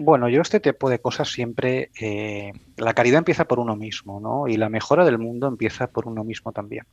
Bueno, 0.02 0.30
yo 0.30 0.41
este 0.41 0.62
tipo 0.62 0.89
de 0.89 1.02
cosas 1.02 1.30
siempre, 1.30 1.91
eh, 2.00 2.54
la 2.78 2.93
caridad 2.93 3.18
empieza 3.18 3.50
por 3.50 3.60
uno 3.60 3.76
mismo, 3.76 4.22
¿no? 4.22 4.47
Y 4.47 4.56
la 4.56 4.70
mejora 4.70 5.04
del 5.04 5.18
mundo 5.18 5.45
empieza 5.47 5.88
por 5.88 6.08
uno 6.08 6.24
mismo 6.24 6.54
también. 6.54 6.86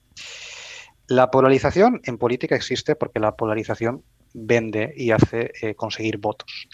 La 1.06 1.30
polarización 1.30 2.00
en 2.02 2.18
política 2.18 2.56
existe 2.56 2.96
porque 2.96 3.20
la 3.20 3.36
polarización 3.36 4.02
vende 4.34 4.92
y 4.96 5.12
hace 5.12 5.52
eh, 5.62 5.76
conseguir 5.76 6.18
votos. 6.18 6.68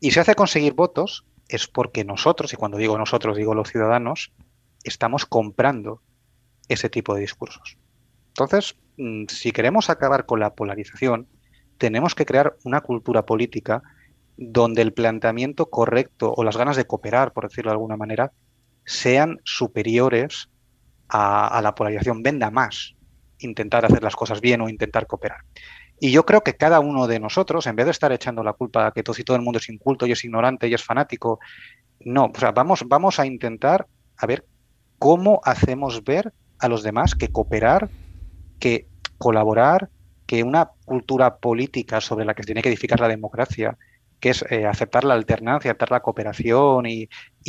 Y 0.00 0.10
si 0.10 0.20
hace 0.20 0.34
conseguir 0.34 0.74
votos 0.74 1.24
es 1.48 1.66
porque 1.66 2.04
nosotros, 2.04 2.52
y 2.52 2.56
cuando 2.56 2.76
digo 2.76 2.98
nosotros 2.98 3.34
digo 3.34 3.54
los 3.54 3.70
ciudadanos, 3.70 4.34
estamos 4.84 5.24
comprando 5.24 6.02
ese 6.68 6.90
tipo 6.90 7.14
de 7.14 7.22
discursos. 7.22 7.78
Entonces, 8.28 8.76
mm, 8.98 9.24
si 9.28 9.52
queremos 9.52 9.88
acabar 9.88 10.26
con 10.26 10.40
la 10.40 10.54
polarización, 10.54 11.26
tenemos 11.78 12.14
que 12.14 12.26
crear 12.26 12.58
una 12.64 12.82
cultura 12.82 13.24
política 13.24 13.82
donde 14.40 14.82
el 14.82 14.92
planteamiento 14.92 15.66
correcto 15.66 16.32
o 16.34 16.44
las 16.44 16.56
ganas 16.56 16.76
de 16.76 16.86
cooperar, 16.86 17.32
por 17.32 17.48
decirlo 17.48 17.72
de 17.72 17.74
alguna 17.74 17.96
manera, 17.96 18.32
sean 18.86 19.40
superiores 19.44 20.48
a, 21.08 21.60
la 21.60 21.74
polarización, 21.74 22.22
venda 22.22 22.50
más 22.50 22.94
intentar 23.40 23.84
hacer 23.84 24.02
las 24.02 24.14
cosas 24.14 24.40
bien 24.40 24.60
o 24.60 24.68
intentar 24.68 25.08
cooperar. 25.08 25.40
Y 26.00 26.12
yo 26.12 26.24
creo 26.24 26.42
que 26.42 26.56
cada 26.56 26.78
uno 26.78 27.08
de 27.08 27.18
nosotros, 27.18 27.66
en 27.66 27.74
vez 27.74 27.86
de 27.86 27.90
estar 27.90 28.12
echando 28.12 28.44
la 28.44 28.52
culpa 28.52 28.86
a 28.86 28.92
que 28.92 29.02
todo, 29.02 29.16
todo 29.24 29.36
el 29.36 29.42
mundo 29.42 29.58
es 29.58 29.68
inculto 29.68 30.06
y 30.06 30.12
es 30.12 30.24
ignorante 30.24 30.68
y 30.68 30.74
es 30.74 30.84
fanático, 30.84 31.40
no, 32.00 32.30
o 32.32 32.38
sea, 32.38 32.52
vamos, 32.52 32.84
vamos 32.86 33.18
a 33.18 33.26
intentar 33.26 33.86
a 34.16 34.26
ver 34.26 34.46
cómo 35.00 35.40
hacemos 35.42 36.04
ver 36.04 36.32
a 36.60 36.68
los 36.68 36.84
demás 36.84 37.16
que 37.16 37.28
cooperar, 37.28 37.90
que 38.60 38.86
colaborar, 39.18 39.88
que 40.26 40.44
una 40.44 40.70
cultura 40.84 41.38
política 41.38 42.00
sobre 42.00 42.24
la 42.24 42.34
que 42.34 42.42
se 42.42 42.46
tiene 42.46 42.62
que 42.62 42.68
edificar 42.68 43.00
la 43.00 43.08
democracia 43.08 43.76
que 44.20 44.30
es 44.30 44.44
eh, 44.50 44.66
aceptar 44.66 45.04
la 45.04 45.14
alternancia, 45.14 45.70
aceptar 45.70 45.90
la 45.90 46.00
cooperación 46.00 46.86
y, 46.86 47.08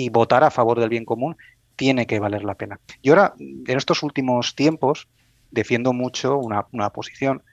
votar 0.10 0.44
a 0.44 0.52
favor 0.52 0.80
del 0.80 0.90
bien 0.90 1.06
común, 1.06 1.36
tiene 1.76 2.08
que 2.08 2.20
valer 2.20 2.44
la 2.44 2.56
pena. 2.56 2.80
Y 3.02 3.10
ahora, 3.10 3.34
en 3.38 3.78
estos 3.78 4.04
últimos 4.04 4.56
tiempos, 4.56 5.08
defiendo 5.52 5.94
mucho 5.94 6.38
una, 6.38 6.90
posición. 6.92 7.44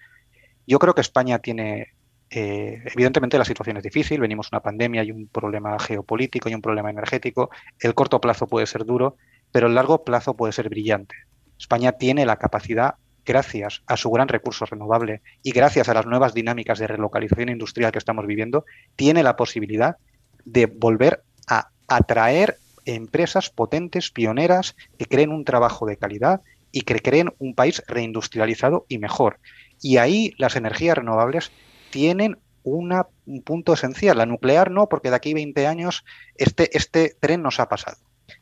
Yo 0.67 0.79
creo 0.79 0.95
que 0.95 1.01
España 1.01 1.39
tiene, 1.39 1.95
eh, 2.31 2.83
evidentemente 2.93 3.39
la 3.39 3.45
situación 3.45 3.77
es 3.77 3.83
difícil, 3.83 4.21
venimos 4.21 4.49
una 4.53 4.61
pandemia 4.61 5.05
y 5.05 5.13
un 5.13 5.29
problema 5.29 5.79
geopolítico 5.79 6.49
y 6.49 6.55
un 6.55 6.63
problema 6.63 6.91
energético. 6.91 7.51
El 7.79 7.95
corto 7.95 8.21
plazo 8.21 8.47
puede 8.47 8.67
ser 8.67 8.85
duro, 8.85 9.17
pero 9.53 9.69
el 9.69 9.75
largo 9.75 10.05
plazo 10.05 10.35
puede 10.35 10.53
ser 10.53 10.69
brillante. 10.69 11.15
España 11.59 11.93
tiene 11.93 12.27
la 12.27 12.37
capacidad 12.37 12.97
gracias 13.27 13.83
a 13.87 13.97
su 13.97 14.11
gran 14.11 14.29
recurso 14.29 14.65
renovable 14.65 15.21
y 15.43 15.51
gracias 15.51 15.89
a 15.89 15.95
las 15.95 16.07
nuevas 16.07 16.33
dinámicas 16.33 16.79
de 16.79 16.87
relocalización 16.87 17.51
industrial 17.51 17.93
que 17.93 17.99
estamos 17.99 18.27
viviendo, 18.27 18.65
tiene 18.95 19.23
la 19.23 19.37
posibilidad 19.37 19.97
de 20.45 20.67
volver 20.67 21.23
a 21.49 21.69
atraer 21.89 22.59
empresas 22.87 23.51
potentes, 23.51 24.11
pioneras, 24.11 24.77
que 24.99 25.07
creen 25.07 25.31
un 25.31 25.45
trabajo 25.45 25.87
de 25.87 25.97
calidad 25.97 26.41
y 26.73 26.83
que 26.83 27.01
creen 27.01 27.35
un 27.39 27.55
país 27.55 27.83
reindustrializado 27.87 28.87
y 28.89 28.99
mejor. 28.99 29.39
Y 29.83 29.99
ahí 29.99 30.33
las 30.39 30.57
energías 30.57 30.97
renovables 30.97 31.51
tienen 31.91 32.39
un 32.63 33.05
punto 33.45 33.75
esencial. 33.75 34.19
La 34.19 34.27
nuclear 34.27 34.71
no, 34.71 34.89
porque 34.89 35.11
de 35.11 35.17
aquí 35.17 35.35
20 35.35 35.67
años 35.67 36.05
este, 36.37 36.77
este 36.77 37.17
tren 37.21 37.43
nos 37.43 37.61
ha 37.61 37.69
pasado. 37.69 37.99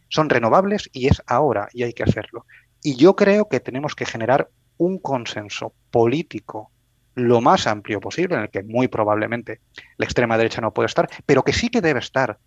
Son 0.08 0.30
renovables 0.30 0.88
y 0.92 1.08
es 1.08 1.22
ahora 1.26 1.68
y 1.72 1.82
hay 1.82 1.92
que 1.92 2.04
hacerlo. 2.04 2.46
Y 2.82 2.96
yo 2.96 3.16
creo 3.16 3.48
que 3.48 3.60
tenemos 3.60 3.94
que 3.94 4.06
generar 4.06 4.48
un 4.78 4.98
consenso 4.98 5.72
político 5.90 6.70
lo 7.14 7.40
más 7.40 7.66
amplio 7.66 8.00
posible, 8.00 8.34
en 8.34 8.42
el 8.42 8.50
que 8.50 8.62
muy 8.62 8.88
probablemente 8.88 9.60
la 9.96 10.04
extrema 10.04 10.36
derecha 10.36 10.60
no 10.60 10.74
puede 10.74 10.86
estar, 10.86 11.08
pero 11.26 11.42
que 11.42 11.52
sí 11.52 11.68
que 11.68 11.80
debe 11.80 12.00
estar 12.00 12.38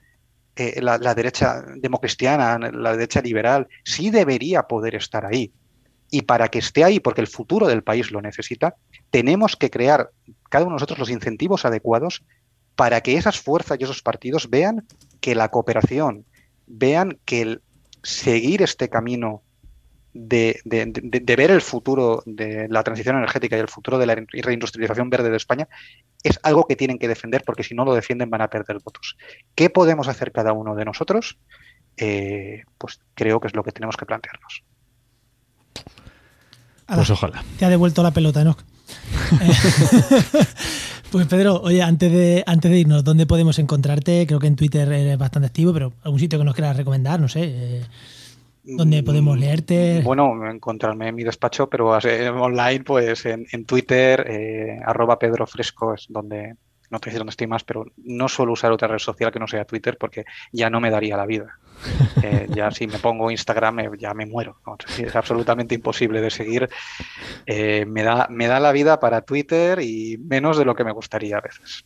eh, 0.55 0.81
la, 0.81 0.97
derecha 1.13 1.63
democristiana, 1.77 2.57
la 2.57 2.93
derecha 2.93 3.21
liberal, 3.21 3.67
sí 3.83 4.09
debería 4.09 4.63
poder 4.63 4.95
estar 4.95 5.25
ahí. 5.25 5.53
Y 6.09 6.23
para 6.23 6.47
que 6.47 6.59
esté 6.59 6.83
ahí, 6.83 6.99
porque 6.99 7.21
el 7.21 7.27
futuro 7.27 7.67
del 7.67 7.83
país 7.83 8.11
lo 8.11 8.21
necesita, 8.21 8.75
tenemos 9.11 9.55
que 9.55 9.69
crear 9.69 10.09
cada 10.49 10.65
uno 10.65 10.71
de 10.71 10.75
nosotros 10.77 10.99
los 10.99 11.09
incentivos 11.09 11.65
adecuados 11.65 12.23
para 12.75 13.01
que 13.01 13.17
esas 13.17 13.39
fuerzas 13.39 13.77
y 13.79 13.83
esos 13.83 14.01
partidos 14.01 14.49
vean 14.49 14.85
que 15.21 15.35
la 15.35 15.49
cooperación, 15.49 16.25
vean 16.65 17.19
que 17.25 17.41
el 17.41 17.61
seguir 18.03 18.61
este 18.61 18.89
camino 18.89 19.43
de, 20.17 20.61
ver 21.37 21.51
el 21.51 21.61
futuro 21.61 22.23
de 22.25 22.67
la 22.69 22.83
transición 22.83 23.17
energética 23.17 23.55
y 23.55 23.59
el 23.59 23.67
futuro 23.67 23.97
de 23.97 24.05
la 24.05 24.15
reindustrialización 24.15 25.09
verde 25.09 25.29
de 25.29 25.37
España 25.37 25.67
es 26.23 26.39
algo 26.43 26.65
que 26.65 26.75
tienen 26.75 26.97
que 26.97 27.07
defender 27.07 27.43
porque 27.45 27.63
si 27.63 27.75
no 27.75 27.85
lo 27.85 27.93
defienden 27.93 28.29
van 28.29 28.41
a 28.41 28.49
perder 28.49 28.79
votos. 28.83 29.17
¿Qué 29.55 29.69
podemos 29.69 30.07
hacer 30.07 30.31
cada 30.31 30.53
uno 30.53 30.75
de 30.75 30.85
nosotros? 30.85 31.37
Eh, 31.97 32.63
pues 32.77 32.99
creo 33.13 33.39
que 33.39 33.47
es 33.47 33.55
lo 33.55 33.63
que 33.63 33.71
tenemos 33.71 33.95
que 33.95 34.05
plantearnos. 34.05 34.63
Pues 36.87 37.09
ojalá. 37.09 37.43
Te 37.59 37.65
ha 37.65 37.69
devuelto 37.69 38.01
la 38.01 38.11
pelota, 38.11 38.43
¿no? 38.43 38.57
pues 41.11 41.27
Pedro, 41.27 41.61
oye, 41.61 41.81
antes 41.83 42.11
de, 42.11 42.43
antes 42.47 42.71
de 42.71 42.79
irnos, 42.79 43.03
¿dónde 43.03 43.25
podemos 43.25 43.59
encontrarte? 43.59 44.25
Creo 44.25 44.39
que 44.39 44.47
en 44.47 44.55
Twitter 44.55 44.89
eres 44.91 45.17
bastante 45.17 45.47
activo, 45.47 45.73
pero 45.73 45.93
algún 46.03 46.19
sitio 46.19 46.39
que 46.39 46.45
nos 46.45 46.55
quieras 46.55 46.77
recomendar, 46.77 47.19
no 47.19 47.27
sé. 47.27 47.43
Eh, 47.43 47.83
¿Dónde 48.75 49.01
podemos 49.01 49.37
mm, 49.37 49.39
leerte? 49.39 50.01
Bueno, 50.03 50.49
encontrarme 50.49 51.07
en 51.07 51.15
mi 51.15 51.23
despacho, 51.23 51.69
pero 51.69 51.87
online, 51.89 52.83
pues 52.83 53.25
en, 53.25 53.65
Twitter, 53.65 54.25
eh, 54.29 54.79
arroba 54.85 55.17
Pedro 55.17 55.47
Fresco 55.47 55.93
es 55.93 56.05
donde, 56.09 56.55
no 56.89 56.99
te 56.99 57.11
sé 57.11 57.17
dónde 57.17 57.31
estoy 57.31 57.47
más, 57.47 57.63
pero 57.63 57.85
no 58.03 58.27
suelo 58.27 58.51
usar 58.51 58.73
otra 58.73 58.89
red 58.89 58.99
social 58.99 59.31
que 59.31 59.39
no 59.39 59.47
sea 59.47 59.63
Twitter 59.63 59.97
porque 59.97 60.25
ya 60.51 60.69
no 60.69 60.81
me 60.81 60.91
daría 60.91 61.17
la 61.17 61.25
vida. 61.25 61.59
Eh, 62.23 62.47
ya 62.49 62.71
si 62.71 62.87
me 62.87 62.97
pongo 62.97 63.29
Instagram 63.29 63.79
eh, 63.79 63.89
ya 63.99 64.15
me 64.15 64.25
muero. 64.25 64.57
Es 64.97 65.15
absolutamente 65.15 65.75
imposible 65.75 66.19
de 66.19 66.31
seguir. 66.31 66.67
me, 67.45 68.03
da, 68.03 68.27
me 68.31 68.47
da 68.47 68.59
la 68.59 68.71
vida 68.71 68.99
para 68.99 69.21
Twitter 69.21 69.79
y 69.81 70.17
menos 70.17 70.57
de 70.57 70.65
lo 70.65 70.73
que 70.73 70.83
me 70.83 70.91
gustaría 70.91 71.37
a 71.37 71.41
veces. 71.41 71.85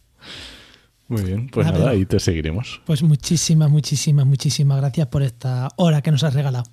Muy 1.11 1.23
bien, 1.23 1.49
pues 1.49 1.67
nada, 1.67 1.89
ahí 1.89 2.05
te 2.05 2.21
seguiremos. 2.21 2.81
Pues 2.85 3.03
muchísimas, 3.03 3.69
muchísimas, 3.69 4.25
muchísimas 4.25 4.77
gracias 4.77 5.07
por 5.07 5.23
esta 5.23 5.67
hora 5.75 6.01
que 6.01 6.09
nos 6.09 6.23
has 6.23 6.33
regalado. 6.33 6.63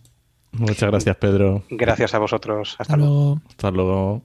Muchas 0.52 0.88
gracias, 0.88 1.16
Pedro. 1.16 1.64
Gracias 1.68 2.14
a 2.14 2.20
vosotros. 2.20 2.76
Hasta, 2.78 2.96
luego. 2.96 3.42
Hasta 3.48 3.72
luego. 3.72 4.22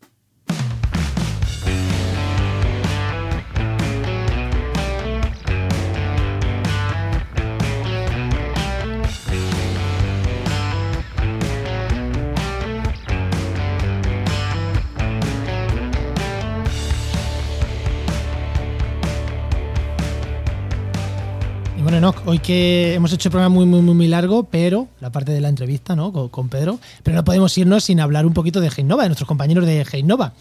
Hoy 22.25 22.39
que 22.39 22.93
hemos 22.93 23.13
hecho 23.13 23.29
el 23.29 23.31
programa 23.31 23.53
muy, 23.53 23.65
muy, 23.65 23.81
muy 23.81 24.07
largo, 24.07 24.43
pero 24.43 24.87
la 24.99 25.11
parte 25.11 25.31
de 25.31 25.41
la 25.41 25.49
entrevista, 25.49 25.95
¿no? 25.95 26.29
Con, 26.29 26.49
Pedro, 26.49 26.79
pero 27.03 27.15
no 27.15 27.23
podemos 27.23 27.57
irnos 27.57 27.83
sin 27.83 27.99
hablar 27.99 28.25
un 28.25 28.33
poquito 28.33 28.59
de 28.59 28.69
Heinova, 28.75 29.03
de 29.03 29.09
nuestros 29.09 29.27
compañeros 29.27 29.65
de 29.65 29.85
Heinova, 29.91 30.33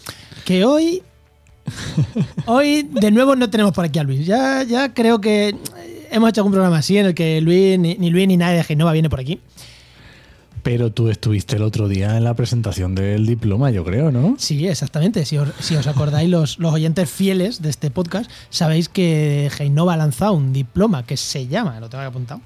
que 0.45 0.65
hoy 0.65 1.03
Hoy, 2.47 2.89
de 2.91 3.11
nuevo, 3.13 3.37
no 3.37 3.49
tenemos 3.49 3.73
por 3.73 3.85
aquí 3.85 3.99
a 3.99 4.03
Luis. 4.03 4.27
Ya, 4.27 4.65
ya 4.65 4.93
creo 4.93 5.21
que 5.21 5.55
hemos 6.11 6.31
hecho 6.31 6.41
algún 6.41 6.53
programa 6.53 6.79
así 6.79 6.99
en 6.99 7.07
el 7.07 7.15
que 7.15 7.41
Luis, 7.41 7.79
ni, 7.79 7.95
ni 7.95 8.11
Luis 8.11 8.27
ni 8.27 8.37
nadie 8.37 8.57
de 8.57 8.65
Genova 8.65 8.93
viene 8.93 9.09
por 9.09 9.21
aquí. 9.21 9.41
Pero 10.63 10.93
tú 10.93 11.09
estuviste 11.09 11.57
el 11.57 11.63
otro 11.63 11.89
día 11.89 12.17
en 12.17 12.25
la 12.25 12.35
presentación 12.35 12.95
del 12.95 13.27
diploma, 13.27 13.71
yo 13.71 13.85
creo, 13.85 14.13
¿no? 14.13 14.37
Sí, 14.39 14.69
exactamente. 14.69 15.25
Si 15.25 15.37
os, 15.37 15.87
acordáis, 15.87 16.31
los, 16.31 16.61
oyentes 16.61 17.11
fieles 17.11 17.63
de 17.63 17.71
este 17.71 17.91
podcast, 17.91 18.31
sabéis 18.51 18.89
que 18.89 19.51
Heinova 19.59 19.95
ha 19.95 19.97
lanzado 19.97 20.35
un 20.35 20.53
diploma 20.53 21.05
que 21.05 21.17
se 21.17 21.49
llama, 21.49 21.81
lo 21.81 21.89
tengo 21.89 22.03
que 22.03 22.09
apuntado, 22.09 22.41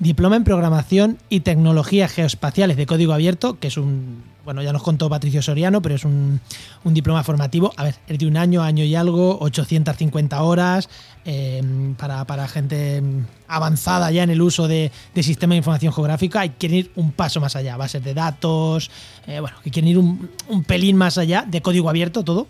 Diploma 0.00 0.36
en 0.36 0.44
Programación 0.44 1.18
y 1.28 1.40
Tecnologías 1.40 2.12
Geoespaciales 2.12 2.76
de 2.76 2.84
Código 2.84 3.12
Abierto, 3.12 3.58
que 3.60 3.68
es 3.68 3.76
un, 3.76 4.24
bueno, 4.44 4.62
ya 4.62 4.72
nos 4.72 4.82
contó 4.82 5.08
Patricio 5.08 5.42
Soriano, 5.42 5.80
pero 5.82 5.94
es 5.94 6.04
un, 6.04 6.40
un 6.84 6.94
diploma 6.94 7.24
formativo, 7.24 7.72
a 7.76 7.84
ver, 7.84 7.96
es 8.06 8.18
de 8.18 8.26
un 8.26 8.36
año, 8.36 8.62
año 8.62 8.84
y 8.84 8.94
algo, 8.94 9.38
850 9.40 10.42
horas, 10.42 10.88
eh, 11.24 11.62
para, 11.96 12.24
para 12.26 12.46
gente 12.48 13.02
avanzada 13.48 14.10
ya 14.10 14.22
en 14.22 14.30
el 14.30 14.42
uso 14.42 14.68
de, 14.68 14.92
de 15.14 15.22
sistemas 15.22 15.54
de 15.54 15.58
información 15.58 15.92
geográfica 15.92 16.44
y 16.44 16.50
quieren 16.50 16.78
ir 16.78 16.92
un 16.96 17.12
paso 17.12 17.40
más 17.40 17.56
allá, 17.56 17.76
bases 17.76 18.04
de 18.04 18.14
datos, 18.14 18.90
eh, 19.26 19.40
bueno, 19.40 19.56
que 19.62 19.70
quieren 19.70 19.90
ir 19.90 19.98
un, 19.98 20.30
un 20.48 20.64
pelín 20.64 20.96
más 20.96 21.18
allá 21.18 21.44
de 21.46 21.62
código 21.62 21.88
abierto 21.88 22.24
todo. 22.24 22.46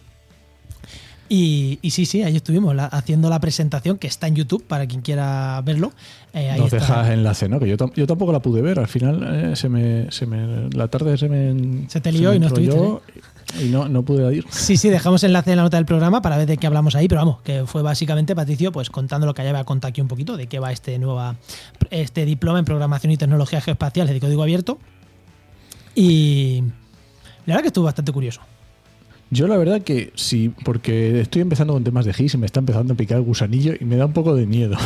Y, 1.29 1.79
y, 1.81 1.91
sí, 1.91 2.05
sí, 2.05 2.22
ahí 2.22 2.37
estuvimos 2.37 2.75
la, 2.75 2.85
haciendo 2.85 3.31
la 3.31 3.41
presentación 3.41 3.97
que 3.97 4.07
está 4.07 4.27
en 4.27 4.35
YouTube 4.35 4.62
para 4.64 4.87
quien 4.87 5.01
quiera 5.01 5.61
verlo. 5.64 5.93
Eh, 6.35 6.51
ahí 6.51 6.61
Nos 6.61 6.72
está. 6.72 6.87
dejas 6.87 7.11
enlace, 7.11 7.49
¿no? 7.49 7.59
Que 7.59 7.68
yo, 7.68 7.77
yo, 7.95 8.07
tampoco 8.07 8.31
la 8.31 8.41
pude 8.41 8.61
ver. 8.61 8.79
Al 8.79 8.89
final 8.89 9.22
eh, 9.22 9.57
se, 9.57 9.70
me, 9.70 10.11
se 10.11 10.27
me, 10.27 10.68
la 10.70 10.89
tarde 10.89 11.16
se 11.16 11.29
me. 11.29 11.89
Se 11.89 12.01
te 12.01 12.12
lió 12.12 12.31
se 12.31 12.37
y 12.37 12.41
no 12.41 12.47
estuviste. 12.49 12.77
¿eh? 12.77 12.99
Y 13.62 13.68
no, 13.68 13.89
no 13.89 14.03
pude 14.03 14.35
ir. 14.35 14.45
Sí, 14.51 14.77
sí, 14.77 14.91
dejamos 14.91 15.22
enlace 15.25 15.53
en 15.53 15.59
la 15.59 15.62
nota 15.62 15.77
del 15.79 15.87
programa 15.87 16.20
para 16.20 16.37
ver 16.37 16.47
de 16.47 16.57
qué 16.57 16.66
hablamos 16.66 16.95
ahí, 16.95 17.09
pero 17.09 17.20
vamos, 17.20 17.41
que 17.43 17.64
fue 17.66 17.83
básicamente 17.83 18.35
Patricio 18.35 18.72
pues 18.72 18.91
contando 18.91 19.27
lo 19.27 19.35
que 19.35 19.43
haya 19.43 19.64
contado 19.64 19.91
aquí 19.91 20.01
un 20.01 20.09
poquito, 20.09 20.37
de 20.37 20.47
qué 20.47 20.59
va 20.59 20.72
este 20.72 20.99
nueva 20.99 21.37
este 21.91 22.25
diploma 22.25 22.59
en 22.59 22.64
programación 22.64 23.12
y 23.12 23.16
tecnologías 23.16 23.64
geoespaciales 23.64 24.12
de 24.12 24.20
código 24.20 24.43
abierto. 24.43 24.79
Y 25.95 26.62
la 27.47 27.55
verdad 27.55 27.62
que 27.62 27.68
estuvo 27.68 27.85
bastante 27.85 28.12
curioso. 28.12 28.41
Yo 29.31 29.49
la 29.49 29.57
verdad 29.57 29.83
que 29.83 30.12
sí, 30.14 30.53
porque 30.64 31.20
estoy 31.20 31.43
empezando 31.43 31.72
con 31.72 31.85
temas 31.85 32.05
de 32.05 32.12
GIS 32.12 32.35
y 32.35 32.39
me 32.39 32.47
está 32.47 32.61
empezando 32.61 32.95
a 32.95 32.97
picar 32.97 33.18
el 33.18 33.25
gusanillo 33.25 33.75
y 33.79 33.85
me 33.85 33.97
da 33.97 34.07
un 34.07 34.12
poco 34.12 34.35
de 34.35 34.47
miedo. 34.47 34.77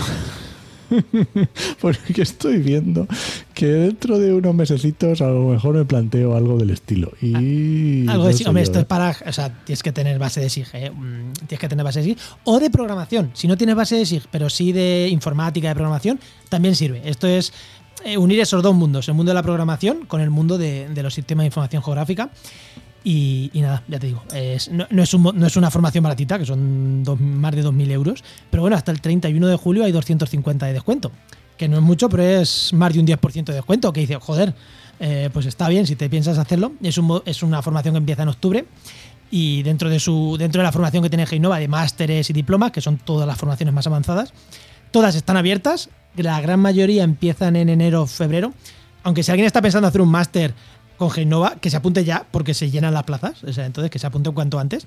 porque 1.81 2.23
estoy 2.23 2.59
viendo 2.59 3.07
que 3.55 3.67
dentro 3.67 4.19
de 4.19 4.33
unos 4.33 4.55
mesecitos 4.55 5.21
a 5.21 5.29
lo 5.29 5.49
mejor 5.49 5.75
me 5.75 5.85
planteo 5.85 6.37
algo 6.37 6.57
del 6.57 6.71
estilo. 6.71 7.13
Y 7.21 8.07
ah, 8.09 8.13
algo 8.13 8.27
de 8.27 8.35
SIG, 8.35 8.49
hombre, 8.49 8.63
esto 8.63 8.79
es 8.79 8.87
para, 8.87 9.17
o 9.27 9.33
sea, 9.33 9.65
tienes 9.65 9.83
que 9.83 9.93
tener 9.93 10.19
base 10.19 10.41
de 10.41 10.51
SIG, 10.51 10.67
¿eh? 10.75 10.93
tienes 11.47 11.61
que 11.61 11.69
tener 11.69 11.85
base 11.85 12.01
de 12.01 12.07
SIG 12.07 12.19
o 12.45 12.59
de 12.59 12.71
programación. 12.71 13.31
Si 13.35 13.47
no 13.49 13.57
tienes 13.57 13.77
base 13.77 13.97
de 13.97 14.07
SIG, 14.07 14.25
pero 14.31 14.49
sí 14.49 14.73
de 14.73 15.09
informática, 15.11 15.69
de 15.69 15.75
programación, 15.75 16.21
también 16.49 16.75
sirve. 16.75 17.03
Esto 17.05 17.27
es 17.27 17.53
eh, 18.05 18.17
unir 18.17 18.41
esos 18.41 18.63
dos 18.63 18.75
mundos, 18.75 19.09
el 19.09 19.15
mundo 19.15 19.31
de 19.31 19.35
la 19.35 19.43
programación 19.43 20.07
con 20.07 20.21
el 20.21 20.31
mundo 20.31 20.59
de, 20.59 20.89
de 20.89 21.03
los 21.03 21.15
sistemas 21.15 21.43
de 21.43 21.47
información 21.47 21.83
geográfica. 21.83 22.31
Y, 23.05 23.51
nada, 23.55 23.83
ya 23.89 23.99
te 23.99 24.09
digo, 24.09 24.23
no, 24.71 25.03
es 25.03 25.15
no, 25.15 25.47
es 25.47 25.57
una 25.57 25.71
formación 25.71 26.05
baratita, 26.05 26.39
que 26.39 26.45
son 26.45 27.03
más 27.19 27.55
de 27.55 27.65
2.000 27.65 27.91
euros, 27.93 28.25
pero 28.51 28.63
bueno, 28.63 28.77
hasta 28.77 28.93
el 28.93 29.01
31 29.01 29.47
de 29.47 29.57
julio 29.57 29.85
hay 29.85 29.93
250 29.93 30.67
de 30.67 30.73
descuento, 30.75 31.11
que 31.57 31.69
no 31.69 31.77
es 31.77 31.83
mucho, 31.83 32.09
pero 32.09 32.23
es 32.23 32.73
más 32.75 32.93
de 32.93 33.01
un 33.01 33.07
10% 33.07 33.45
de 33.45 33.55
descuento, 33.55 33.93
que 33.93 34.01
dice, 34.01 34.17
joder, 34.17 34.55
eh, 35.01 35.31
pues 35.33 35.47
está 35.47 35.69
bien 35.69 35.87
si 35.87 35.97
te 35.97 36.11
piensas 36.11 36.39
hacerlo. 36.39 36.73
Es, 36.83 36.99
un, 36.99 37.23
es 37.25 37.43
una 37.43 37.63
formación 37.63 37.95
que 37.95 37.99
empieza 37.99 38.23
en 38.23 38.29
octubre 38.29 38.67
y 39.31 39.63
dentro 39.63 39.89
de, 39.91 40.01
su, 40.01 40.37
dentro 40.39 40.61
de 40.61 40.65
la 40.65 40.73
formación 40.73 41.03
que 41.03 41.11
tiene 41.11 41.27
Geinova 41.27 41.59
de 41.59 41.69
másteres 41.69 42.31
y 42.31 42.33
diplomas, 42.33 42.73
que 42.73 42.81
son 42.81 42.99
todas 42.99 43.27
las 43.27 43.39
formaciones 43.39 43.75
más 43.75 43.87
avanzadas, 43.87 44.33
todas 44.91 45.15
están 45.15 45.37
abiertas, 45.37 45.91
la 46.17 46.41
gran 46.41 46.61
mayoría 46.61 47.05
empiezan 47.05 47.57
en 47.57 47.69
enero 47.69 48.03
o 48.03 48.07
febrero. 48.07 48.53
Aunque 49.05 49.23
si 49.23 49.31
alguien 49.31 49.47
está 49.47 49.63
pensando 49.63 49.87
hacer 49.87 50.01
un 50.01 50.09
máster 50.09 50.55
con 50.99 51.11
Genova, 51.11 51.57
que 51.61 51.71
se 51.71 51.77
apunte 51.77 52.05
ya 52.05 52.27
porque 52.31 52.55
se 52.55 52.71
llenan 52.71 52.93
las 52.93 53.05
plazas. 53.05 53.43
O 53.45 53.53
sea, 53.53 53.67
entonces 53.67 53.91
que 53.91 53.99
se 53.99 54.07
apunte 54.07 54.31
cuanto 54.31 54.59
antes. 54.59 54.87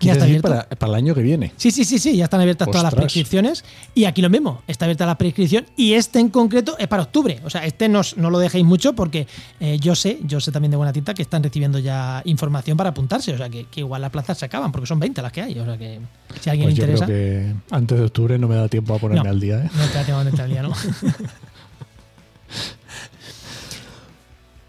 Ya 0.00 0.12
está. 0.12 0.26
Para, 0.40 0.68
para, 0.68 0.90
el 0.92 0.96
año 0.96 1.14
que 1.14 1.22
viene. 1.22 1.52
Sí, 1.56 1.70
sí, 1.70 1.84
sí, 1.84 1.98
sí, 1.98 2.16
ya 2.16 2.24
están 2.24 2.40
abiertas 2.40 2.68
Ostras. 2.68 2.82
todas 2.82 2.94
las 2.94 2.98
prescripciones. 2.98 3.64
Y 3.94 4.04
aquí 4.04 4.22
lo 4.22 4.30
mismo, 4.30 4.62
está 4.66 4.84
abierta 4.84 5.06
la 5.06 5.16
prescripción 5.16 5.66
y 5.76 5.94
este 5.94 6.18
en 6.18 6.28
concreto 6.28 6.76
es 6.78 6.86
para 6.88 7.02
octubre. 7.02 7.40
O 7.44 7.50
sea, 7.50 7.64
este 7.64 7.88
no, 7.88 8.02
no 8.16 8.30
lo 8.30 8.38
dejéis 8.38 8.64
mucho 8.64 8.94
porque 8.94 9.26
eh, 9.60 9.78
yo 9.78 9.94
sé, 9.94 10.18
yo 10.22 10.40
sé 10.40 10.52
también 10.52 10.70
de 10.70 10.76
buena 10.76 10.92
tinta 10.92 11.14
que 11.14 11.22
están 11.22 11.42
recibiendo 11.42 11.78
ya 11.78 12.22
información 12.24 12.76
para 12.76 12.90
apuntarse. 12.90 13.32
O 13.32 13.38
sea, 13.38 13.48
que, 13.48 13.64
que, 13.66 13.80
igual 13.80 14.02
las 14.02 14.10
plazas 14.10 14.38
se 14.38 14.44
acaban 14.44 14.72
porque 14.72 14.86
son 14.86 14.98
20 14.98 15.22
las 15.22 15.32
que 15.32 15.42
hay. 15.42 15.58
O 15.58 15.64
sea, 15.64 15.78
que 15.78 16.00
si 16.40 16.50
a 16.50 16.52
alguien 16.52 16.68
pues 16.68 16.78
le 16.78 16.84
interesa. 16.84 17.06
Creo 17.06 17.16
que 17.16 17.54
antes 17.74 17.98
de 17.98 18.04
octubre 18.04 18.38
no 18.38 18.48
me 18.48 18.56
da 18.56 18.68
tiempo 18.68 18.94
a 18.94 18.98
ponerme 18.98 19.24
no, 19.24 19.30
al 19.30 19.40
día. 19.40 19.58
¿eh? 19.58 19.70
No 19.74 19.86
te 19.86 19.94
da 19.94 20.04
tiempo 20.04 20.14
a 20.14 20.24
ponerte 20.24 20.42
al 20.42 20.50
día, 20.50 20.62
¿no? 20.62 20.72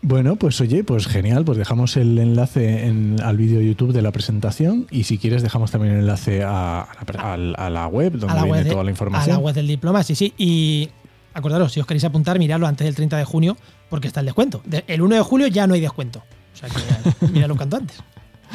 Bueno, 0.07 0.37
pues 0.37 0.61
oye, 0.61 0.85
pues 0.85 1.05
genial, 1.05 1.43
pues 1.43 1.57
dejamos 1.57 1.97
el 1.97 2.17
enlace 2.17 2.85
en, 2.85 3.17
al 3.21 3.35
vídeo 3.35 3.59
de 3.59 3.65
YouTube 3.65 3.91
de 3.91 4.01
la 4.01 4.13
presentación 4.13 4.87
y 4.89 5.03
si 5.03 5.17
quieres 5.17 5.43
dejamos 5.43 5.69
también 5.71 5.95
el 5.95 5.99
enlace 5.99 6.43
a, 6.45 6.79
a, 6.79 7.33
a 7.33 7.69
la 7.69 7.87
web 7.87 8.13
donde 8.13 8.27
la 8.27 8.43
viene 8.43 8.51
web 8.51 8.63
de, 8.63 8.71
toda 8.71 8.83
la 8.85 8.89
información. 8.89 9.35
A 9.35 9.37
la 9.37 9.43
web 9.43 9.53
del 9.53 9.67
diploma, 9.67 10.03
sí, 10.03 10.15
sí. 10.15 10.33
Y 10.37 10.89
acordaros, 11.33 11.73
si 11.73 11.81
os 11.81 11.85
queréis 11.85 12.05
apuntar, 12.05 12.39
miradlo 12.39 12.67
antes 12.67 12.85
del 12.85 12.95
30 12.95 13.17
de 13.17 13.25
junio 13.25 13.57
porque 13.89 14.07
está 14.07 14.21
el 14.21 14.27
descuento. 14.27 14.61
De, 14.63 14.85
el 14.87 15.01
1 15.01 15.13
de 15.13 15.21
julio 15.21 15.47
ya 15.47 15.67
no 15.67 15.73
hay 15.73 15.81
descuento. 15.81 16.23
O 16.53 16.57
sea 16.57 16.69
que 16.69 17.25
miradlo 17.27 17.55
un 17.55 17.59
canto 17.59 17.75
antes. 17.75 17.97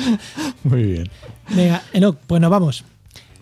Muy 0.64 0.84
bien. 0.84 1.10
Venga, 1.50 1.82
Enoch, 1.92 2.16
pues 2.26 2.40
nos 2.40 2.50
vamos. 2.50 2.82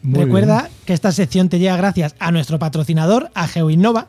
Muy 0.02 0.24
Recuerda 0.24 0.62
bien. 0.62 0.72
que 0.84 0.94
esta 0.94 1.12
sección 1.12 1.48
te 1.48 1.60
llega 1.60 1.76
gracias 1.76 2.16
a 2.18 2.32
nuestro 2.32 2.58
patrocinador, 2.58 3.30
a 3.34 3.46
GeoInnova. 3.46 4.08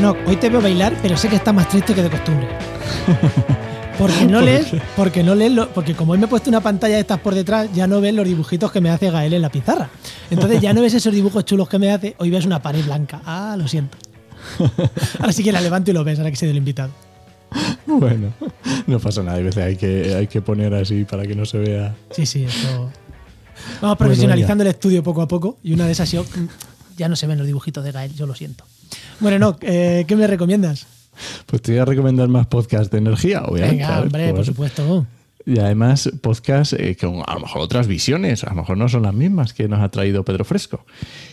No, 0.00 0.16
hoy 0.26 0.36
te 0.36 0.48
veo 0.48 0.60
bailar, 0.60 0.96
pero 1.02 1.16
sé 1.16 1.28
que 1.28 1.36
estás 1.36 1.52
más 1.52 1.68
triste 1.68 1.92
que 1.92 2.02
de 2.02 2.10
costumbre. 2.10 2.48
Porque 3.98 4.26
no 4.26 4.40
lees, 4.40 4.68
porque 4.94 5.24
no 5.24 5.34
lees, 5.34 5.50
lo, 5.50 5.70
porque 5.70 5.92
como 5.92 6.12
hoy 6.12 6.18
me 6.18 6.26
he 6.26 6.28
puesto 6.28 6.48
una 6.48 6.60
pantalla 6.60 6.94
de 6.94 7.00
estas 7.00 7.18
por 7.18 7.34
detrás, 7.34 7.68
ya 7.74 7.88
no 7.88 8.00
ves 8.00 8.14
los 8.14 8.24
dibujitos 8.24 8.70
que 8.70 8.80
me 8.80 8.90
hace 8.90 9.10
Gael 9.10 9.32
en 9.32 9.42
la 9.42 9.50
pizarra. 9.50 9.90
Entonces 10.30 10.60
ya 10.60 10.72
no 10.72 10.82
ves 10.82 10.94
esos 10.94 11.12
dibujos 11.12 11.44
chulos 11.44 11.68
que 11.68 11.80
me 11.80 11.90
hace, 11.90 12.14
hoy 12.18 12.30
ves 12.30 12.46
una 12.46 12.62
pared 12.62 12.84
blanca. 12.84 13.20
Ah, 13.24 13.56
lo 13.58 13.66
siento. 13.66 13.98
Ahora 15.18 15.32
sí 15.32 15.42
que 15.42 15.50
la 15.50 15.60
levanto 15.60 15.90
y 15.90 15.94
lo 15.94 16.04
ves, 16.04 16.16
ahora 16.20 16.30
que 16.30 16.36
se 16.36 16.48
el 16.48 16.56
invitado. 16.56 16.92
Bueno, 17.86 18.32
no 18.86 19.00
pasa 19.00 19.24
nada, 19.24 19.38
a 19.38 19.40
veces 19.40 19.64
hay 19.64 19.74
que, 19.74 20.14
hay 20.14 20.28
que 20.28 20.42
poner 20.42 20.72
así 20.74 21.04
para 21.04 21.24
que 21.24 21.34
no 21.34 21.44
se 21.44 21.58
vea. 21.58 21.96
Sí, 22.12 22.24
sí, 22.24 22.44
esto. 22.44 22.92
Vamos 23.82 23.98
profesionalizando 23.98 24.62
bueno, 24.62 24.70
el 24.70 24.76
estudio 24.76 25.02
poco 25.02 25.22
a 25.22 25.26
poco 25.26 25.58
y 25.64 25.72
una 25.72 25.86
de 25.86 25.92
esas 25.92 26.12
yo, 26.12 26.24
ya 26.96 27.08
no 27.08 27.16
se 27.16 27.26
ven 27.26 27.38
los 27.38 27.48
dibujitos 27.48 27.82
de 27.82 27.90
Gael, 27.90 28.14
yo 28.14 28.28
lo 28.28 28.36
siento. 28.36 28.62
Bueno, 29.20 29.38
no, 29.38 29.56
eh, 29.62 30.04
¿qué 30.06 30.16
me 30.16 30.26
recomiendas? 30.26 30.86
Pues 31.46 31.62
te 31.62 31.72
voy 31.72 31.80
a 31.80 31.84
recomendar 31.84 32.28
más 32.28 32.46
podcasts 32.46 32.90
de 32.90 32.98
energía, 32.98 33.42
obviamente. 33.42 33.82
Venga, 33.82 34.00
hombre, 34.00 34.26
por, 34.28 34.36
por 34.36 34.44
supuesto. 34.44 35.06
Y 35.48 35.58
además 35.60 36.10
podcasts 36.20 36.74
eh, 36.78 36.94
con 37.00 37.22
a 37.26 37.34
lo 37.34 37.40
mejor 37.40 37.62
otras 37.62 37.86
visiones, 37.86 38.44
a 38.44 38.50
lo 38.50 38.56
mejor 38.56 38.76
no 38.76 38.86
son 38.88 39.04
las 39.04 39.14
mismas 39.14 39.54
que 39.54 39.66
nos 39.66 39.80
ha 39.80 39.88
traído 39.88 40.22
Pedro 40.22 40.44
Fresco. 40.44 40.84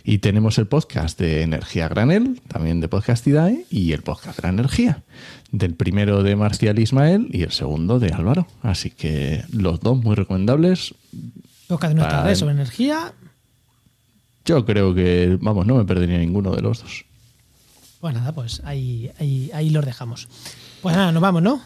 Y 0.05 0.19
tenemos 0.19 0.57
el 0.57 0.67
podcast 0.67 1.19
de 1.19 1.41
Energía 1.41 1.89
Granel, 1.89 2.39
también 2.47 2.79
de 2.79 2.87
Podcastidae, 2.87 3.65
y 3.69 3.91
el 3.91 4.03
podcast 4.03 4.37
de 4.37 4.43
la 4.43 4.53
energía, 4.53 5.03
del 5.51 5.73
primero 5.73 6.23
de 6.23 6.37
Marcial 6.37 6.79
Ismael 6.79 7.27
y 7.29 7.43
el 7.43 7.51
segundo 7.51 7.99
de 7.99 8.13
Álvaro. 8.13 8.47
Así 8.61 8.89
que 8.89 9.43
los 9.51 9.81
dos 9.81 9.97
muy 10.01 10.15
recomendables. 10.15 10.95
Podcast 11.67 11.93
de 11.93 11.99
nuestra 11.99 12.23
red 12.23 12.35
sobre 12.35 12.53
energía. 12.53 13.11
Yo 14.45 14.65
creo 14.65 14.95
que, 14.95 15.37
vamos, 15.41 15.65
no 15.65 15.75
me 15.75 15.83
perdería 15.83 16.19
ninguno 16.19 16.55
de 16.55 16.61
los 16.61 16.81
dos. 16.81 17.04
Pues 17.99 18.13
nada, 18.13 18.31
pues 18.33 18.61
ahí, 18.65 19.11
ahí, 19.19 19.51
ahí 19.53 19.69
los 19.69 19.85
dejamos. 19.85 20.27
Pues 20.81 20.95
nada, 20.95 21.11
nos 21.11 21.21
vamos, 21.21 21.41
¿no? 21.41 21.61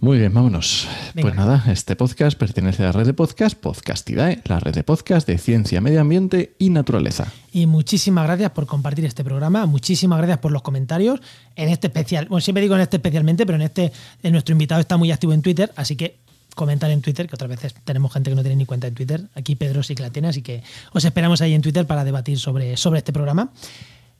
Muy 0.00 0.18
bien, 0.18 0.32
vámonos. 0.32 0.86
Pues 1.20 1.34
nada, 1.34 1.64
este 1.66 1.96
podcast 1.96 2.38
pertenece 2.38 2.84
a 2.84 2.86
la 2.86 2.92
red 2.92 3.04
de 3.04 3.14
podcast 3.14 3.58
Podcastidae, 3.58 4.34
¿eh? 4.34 4.42
la 4.44 4.60
red 4.60 4.72
de 4.72 4.84
podcast 4.84 5.26
de 5.26 5.38
ciencia, 5.38 5.80
medio 5.80 6.00
ambiente 6.00 6.54
y 6.56 6.70
naturaleza. 6.70 7.32
Y 7.52 7.66
muchísimas 7.66 8.24
gracias 8.24 8.52
por 8.52 8.66
compartir 8.66 9.04
este 9.06 9.24
programa, 9.24 9.66
muchísimas 9.66 10.18
gracias 10.18 10.38
por 10.38 10.52
los 10.52 10.62
comentarios. 10.62 11.20
En 11.56 11.68
este 11.68 11.88
especial, 11.88 12.26
bueno, 12.28 12.40
siempre 12.42 12.62
digo 12.62 12.76
en 12.76 12.82
este 12.82 12.98
especialmente, 12.98 13.44
pero 13.44 13.56
en 13.56 13.62
este, 13.62 13.90
nuestro 14.22 14.52
invitado 14.52 14.80
está 14.80 14.96
muy 14.96 15.10
activo 15.10 15.32
en 15.32 15.42
Twitter, 15.42 15.72
así 15.74 15.96
que 15.96 16.20
comentar 16.54 16.92
en 16.92 17.02
Twitter, 17.02 17.26
que 17.26 17.34
otras 17.34 17.50
veces 17.50 17.74
tenemos 17.82 18.12
gente 18.12 18.30
que 18.30 18.36
no 18.36 18.42
tiene 18.42 18.54
ni 18.54 18.66
cuenta 18.66 18.86
en 18.86 18.94
Twitter. 18.94 19.24
Aquí 19.34 19.56
Pedro 19.56 19.82
sí 19.82 19.96
que 19.96 20.04
la 20.04 20.10
tiene, 20.10 20.28
así 20.28 20.42
que 20.42 20.62
os 20.92 21.04
esperamos 21.04 21.40
ahí 21.40 21.54
en 21.54 21.62
Twitter 21.62 21.88
para 21.88 22.04
debatir 22.04 22.38
sobre, 22.38 22.76
sobre 22.76 22.98
este 22.98 23.12
programa. 23.12 23.50